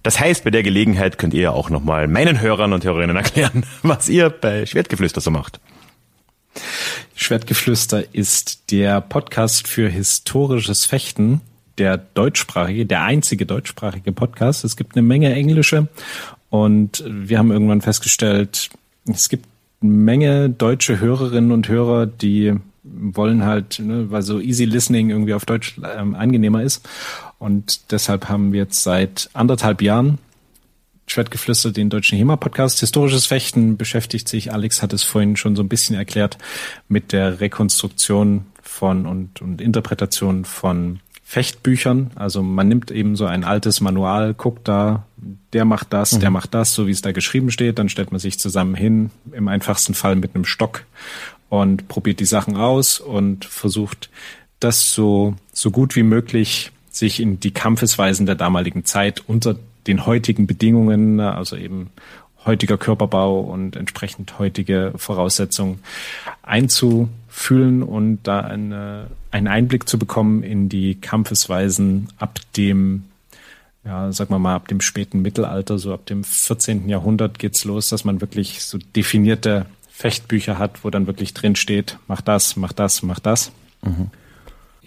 Das 0.01 0.19
heißt, 0.19 0.43
bei 0.43 0.49
der 0.49 0.63
Gelegenheit 0.63 1.17
könnt 1.17 1.33
ihr 1.33 1.53
auch 1.53 1.69
nochmal 1.69 2.07
meinen 2.07 2.41
Hörern 2.41 2.73
und 2.73 2.83
Hörerinnen 2.83 3.15
erklären, 3.15 3.65
was 3.83 4.09
ihr 4.09 4.29
bei 4.29 4.65
Schwertgeflüster 4.65 5.21
so 5.21 5.29
macht. 5.29 5.59
Schwertgeflüster 7.15 8.03
ist 8.13 8.71
der 8.71 9.01
Podcast 9.01 9.67
für 9.67 9.87
historisches 9.87 10.85
Fechten, 10.85 11.41
der 11.79 11.97
deutschsprachige, 11.97 12.85
der 12.85 13.03
einzige 13.03 13.45
deutschsprachige 13.45 14.11
Podcast. 14.11 14.63
Es 14.63 14.75
gibt 14.75 14.95
eine 14.95 15.01
Menge 15.01 15.33
englische 15.33 15.87
und 16.49 17.03
wir 17.07 17.39
haben 17.39 17.51
irgendwann 17.51 17.81
festgestellt, 17.81 18.69
es 19.07 19.29
gibt 19.29 19.45
eine 19.81 19.91
Menge 19.91 20.49
deutsche 20.49 20.99
Hörerinnen 20.99 21.51
und 21.51 21.67
Hörer, 21.67 22.05
die 22.05 22.53
wollen 22.83 23.45
halt, 23.45 23.79
ne, 23.79 24.11
weil 24.11 24.21
so 24.21 24.39
easy 24.39 24.65
listening 24.65 25.09
irgendwie 25.09 25.33
auf 25.33 25.45
Deutsch 25.45 25.79
ähm, 25.95 26.15
angenehmer 26.15 26.63
ist. 26.63 26.87
Und 27.37 27.91
deshalb 27.91 28.29
haben 28.29 28.51
wir 28.51 28.61
jetzt 28.61 28.83
seit 28.83 29.29
anderthalb 29.33 29.81
Jahren 29.81 30.17
Schwertgeflüster, 31.07 31.71
den 31.71 31.89
deutschen 31.89 32.17
HEMA-Podcast. 32.17 32.79
Historisches 32.79 33.25
Fechten 33.25 33.77
beschäftigt 33.77 34.27
sich, 34.27 34.53
Alex 34.53 34.81
hat 34.81 34.93
es 34.93 35.03
vorhin 35.03 35.35
schon 35.37 35.55
so 35.55 35.63
ein 35.63 35.69
bisschen 35.69 35.95
erklärt, 35.95 36.37
mit 36.87 37.11
der 37.11 37.39
Rekonstruktion 37.39 38.45
von 38.61 39.05
und, 39.05 39.41
und 39.41 39.61
Interpretation 39.61 40.45
von 40.45 40.99
Fechtbüchern. 41.29 42.09
Also 42.15 42.41
man 42.41 42.67
nimmt 42.67 42.89
eben 42.89 43.15
so 43.15 43.27
ein 43.27 43.43
altes 43.43 43.81
Manual, 43.81 44.33
guckt 44.33 44.67
da, 44.67 45.05
der 45.53 45.63
macht 45.63 45.93
das, 45.93 46.13
mhm. 46.13 46.21
der 46.21 46.31
macht 46.31 46.55
das, 46.55 46.73
so 46.73 46.87
wie 46.87 46.91
es 46.91 47.03
da 47.03 47.11
geschrieben 47.11 47.51
steht. 47.51 47.77
Dann 47.77 47.87
stellt 47.87 48.09
man 48.09 48.19
sich 48.19 48.39
zusammen 48.39 48.73
hin, 48.73 49.11
im 49.31 49.47
einfachsten 49.47 49.93
Fall 49.93 50.15
mit 50.15 50.33
einem 50.33 50.43
Stock 50.43 50.85
und 51.49 51.87
probiert 51.87 52.19
die 52.19 52.25
Sachen 52.25 52.57
aus 52.57 52.99
und 52.99 53.45
versucht 53.45 54.09
das 54.59 54.91
so, 54.91 55.35
so 55.53 55.69
gut 55.69 55.95
wie 55.95 56.01
möglich 56.01 56.71
sich 56.89 57.19
in 57.19 57.39
die 57.39 57.51
Kampfesweisen 57.51 58.25
der 58.25 58.33
damaligen 58.33 58.83
Zeit 58.83 59.21
unter 59.27 59.55
den 59.85 60.07
heutigen 60.07 60.47
Bedingungen, 60.47 61.19
also 61.19 61.55
eben 61.55 61.91
heutiger 62.43 62.79
Körperbau 62.79 63.41
und 63.41 63.75
entsprechend 63.75 64.39
heutige 64.39 64.93
Voraussetzungen 64.95 65.83
einzufühlen 67.29 67.83
und 67.83 68.19
da 68.23 68.41
eine, 68.41 69.07
einen 69.31 69.47
Einblick 69.47 69.87
zu 69.87 69.97
bekommen 69.97 70.43
in 70.43 70.69
die 70.69 70.95
Kampfesweisen 70.95 72.09
ab 72.17 72.39
dem, 72.57 73.05
ja, 73.85 74.11
sag 74.11 74.29
mal 74.29 74.39
mal, 74.39 74.55
ab 74.55 74.67
dem 74.67 74.81
späten 74.81 75.21
Mittelalter, 75.21 75.77
so 75.77 75.93
ab 75.93 76.05
dem 76.05 76.23
14. 76.23 76.89
Jahrhundert 76.89 77.39
geht's 77.39 77.63
los, 77.65 77.89
dass 77.89 78.03
man 78.05 78.21
wirklich 78.21 78.63
so 78.63 78.77
definierte 78.95 79.65
Fechtbücher 79.91 80.57
hat, 80.57 80.83
wo 80.83 80.89
dann 80.89 81.07
wirklich 81.07 81.33
drin 81.33 81.55
steht, 81.55 81.97
mach 82.07 82.21
das, 82.21 82.55
mach 82.55 82.73
das, 82.73 83.03
mach 83.03 83.19
das. 83.19 83.51
Mhm. 83.81 84.07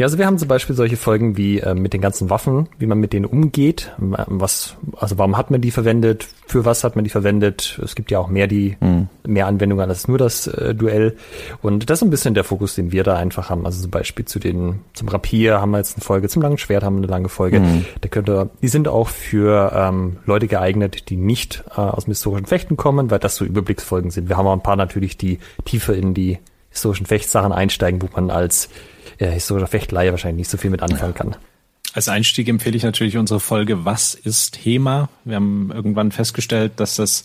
Ja, 0.03 0.07
also 0.07 0.18
wir 0.18 0.26
haben 0.26 0.36
zum 0.36 0.48
Beispiel 0.48 0.74
solche 0.74 0.96
Folgen 0.96 1.36
wie 1.36 1.61
äh, 1.61 1.76
mit 1.76 1.92
den 1.92 2.00
ganzen 2.00 2.28
Waffen, 2.28 2.68
wie 2.76 2.86
man 2.86 2.98
mit 2.98 3.12
denen 3.12 3.24
umgeht, 3.24 3.92
was, 3.98 4.74
also 4.96 5.16
warum 5.16 5.36
hat 5.36 5.53
man 5.53 5.61
die 5.61 5.70
verwendet, 5.70 6.26
für 6.44 6.64
was 6.64 6.82
hat 6.82 6.96
man 6.96 7.05
die 7.05 7.11
verwendet. 7.11 7.78
Es 7.80 7.94
gibt 7.94 8.11
ja 8.11 8.18
auch 8.18 8.26
mehr 8.26 8.48
die, 8.48 8.76
mhm. 8.80 9.07
mehr 9.24 9.46
Anwendungen 9.46 9.88
als 9.88 10.09
nur 10.09 10.18
das 10.18 10.48
äh, 10.48 10.74
Duell. 10.74 11.16
Und 11.61 11.88
das 11.88 12.00
ist 12.00 12.03
ein 12.03 12.11
bisschen 12.11 12.34
der 12.34 12.42
Fokus, 12.42 12.74
den 12.74 12.90
wir 12.90 13.05
da 13.05 13.14
einfach 13.14 13.48
haben. 13.48 13.64
Also 13.64 13.80
zum 13.80 13.92
Beispiel 13.92 14.24
zu 14.24 14.40
den, 14.40 14.80
zum 14.92 15.07
Rapier 15.07 15.61
haben 15.61 15.70
wir 15.70 15.78
jetzt 15.78 15.96
eine 15.96 16.03
Folge, 16.03 16.28
zum 16.28 16.42
langen 16.42 16.59
Schwert 16.59 16.82
haben 16.82 16.96
wir 16.96 17.03
eine 17.05 17.07
lange 17.07 17.28
Folge. 17.28 17.61
Mhm. 17.61 17.84
Da 18.00 18.09
könnte, 18.09 18.50
die 18.61 18.66
sind 18.66 18.88
auch 18.88 19.07
für 19.07 19.70
ähm, 19.72 20.16
Leute 20.26 20.48
geeignet, 20.48 21.11
die 21.11 21.16
nicht 21.16 21.62
äh, 21.76 21.80
aus 21.80 22.07
dem 22.07 22.11
historischen 22.11 22.46
Fechten 22.46 22.76
kommen, 22.76 23.12
weil 23.12 23.20
das 23.20 23.36
so 23.36 23.44
Überblicksfolgen 23.44 24.11
sind. 24.11 24.28
Wir 24.28 24.36
haben 24.36 24.48
auch 24.48 24.53
ein 24.53 24.64
paar 24.64 24.74
natürlich, 24.74 25.16
die 25.16 25.38
tiefer 25.64 25.94
in 25.94 26.12
die 26.12 26.40
historischen 26.70 27.07
Fechtsachen 27.07 27.53
einsteigen, 27.53 28.03
wo 28.03 28.09
man 28.12 28.30
als 28.30 28.68
äh, 29.23 29.31
historischer 29.31 29.66
Fechtleihe 29.66 30.11
wahrscheinlich 30.11 30.39
nicht 30.39 30.51
so 30.51 30.59
viel 30.59 30.70
mit 30.70 30.83
anfangen 30.83 31.14
kann. 31.14 31.37
Als 31.95 32.09
Einstieg 32.09 32.49
empfehle 32.49 32.77
ich 32.77 32.85
natürlich 32.85 33.18
unsere 33.18 33.39
Folge 33.39 33.85
Was 33.85 34.14
ist 34.14 34.57
HEMA? 34.64 35.11
Wir 35.25 35.37
haben 35.37 35.70
irgendwann 35.75 36.11
festgestellt, 36.11 36.73
dass 36.77 36.99
es 36.99 37.25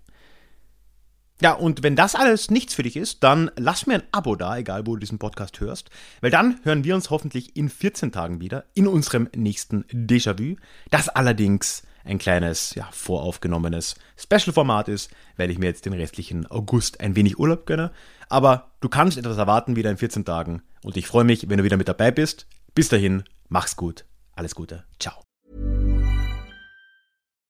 Ja, 1.40 1.52
und 1.52 1.82
wenn 1.84 1.94
das 1.94 2.16
alles 2.16 2.50
nichts 2.50 2.74
für 2.74 2.82
dich 2.82 2.96
ist, 2.96 3.22
dann 3.22 3.50
lass 3.56 3.86
mir 3.86 3.94
ein 3.94 4.02
Abo 4.10 4.34
da, 4.34 4.56
egal 4.56 4.86
wo 4.86 4.94
du 4.94 5.00
diesen 5.00 5.18
Podcast 5.18 5.60
hörst, 5.60 5.88
weil 6.20 6.32
dann 6.32 6.58
hören 6.64 6.82
wir 6.82 6.96
uns 6.96 7.10
hoffentlich 7.10 7.56
in 7.56 7.68
14 7.68 8.10
Tagen 8.10 8.40
wieder 8.40 8.64
in 8.74 8.88
unserem 8.88 9.28
nächsten 9.34 9.84
Déjà-vu, 9.84 10.56
das 10.90 11.08
allerdings 11.08 11.82
ein 12.04 12.18
kleines, 12.18 12.74
ja, 12.74 12.88
voraufgenommenes 12.90 13.96
Special-Format 14.16 14.88
ist, 14.88 15.10
weil 15.36 15.50
ich 15.50 15.58
mir 15.58 15.66
jetzt 15.66 15.86
den 15.86 15.92
restlichen 15.92 16.46
August 16.46 17.00
ein 17.00 17.14
wenig 17.14 17.38
Urlaub 17.38 17.66
gönne. 17.66 17.92
Aber 18.28 18.70
du 18.80 18.88
kannst 18.88 19.18
etwas 19.18 19.36
erwarten 19.36 19.76
wieder 19.76 19.90
in 19.90 19.98
14 19.98 20.24
Tagen 20.24 20.62
und 20.82 20.96
ich 20.96 21.06
freue 21.06 21.24
mich, 21.24 21.48
wenn 21.48 21.58
du 21.58 21.64
wieder 21.64 21.76
mit 21.76 21.88
dabei 21.88 22.10
bist. 22.10 22.46
Bis 22.74 22.88
dahin, 22.88 23.24
mach's 23.48 23.76
gut, 23.76 24.04
alles 24.34 24.54
Gute, 24.54 24.84
ciao. 24.98 25.27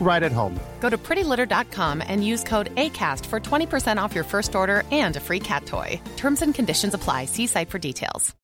right 0.00 0.22
at 0.22 0.32
home. 0.32 0.58
Go 0.80 0.90
to 0.90 0.98
prettylitter.com 0.98 2.02
and 2.06 2.24
use 2.24 2.44
code 2.44 2.74
ACAST 2.76 3.26
for 3.26 3.40
20% 3.40 3.96
off 3.96 4.14
your 4.14 4.24
first 4.24 4.54
order 4.54 4.84
and 4.92 5.16
a 5.16 5.20
free 5.20 5.40
cat 5.40 5.66
toy. 5.66 6.00
Terms 6.16 6.42
and 6.42 6.54
conditions 6.54 6.94
apply. 6.94 7.26
See 7.26 7.46
site 7.46 7.70
for 7.70 7.78
details. 7.78 8.34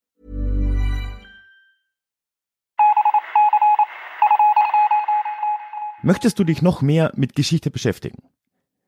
Möchtest 6.02 6.38
du 6.38 6.44
dich 6.44 6.62
noch 6.62 6.80
mehr 6.80 7.12
mit 7.14 7.34
Geschichte 7.34 7.70
beschäftigen? 7.70 8.22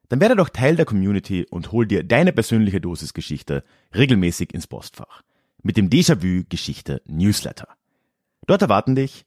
Dann 0.08 0.20
werde 0.20 0.34
doch 0.34 0.48
Teil 0.48 0.76
der 0.76 0.86
Community 0.86 1.46
und 1.50 1.70
hol 1.70 1.86
dir 1.86 2.04
deine 2.04 2.32
persönliche 2.32 2.80
Dosis 2.80 3.12
Geschichte 3.12 3.64
regelmäßig 3.94 4.54
ins 4.54 4.66
Postfach. 4.66 5.22
Mit 5.62 5.76
dem 5.76 5.90
Déjà-vu 5.90 6.44
Geschichte 6.48 7.02
Newsletter. 7.06 7.68
Dort 8.46 8.62
erwarten 8.62 8.94
dich 8.94 9.26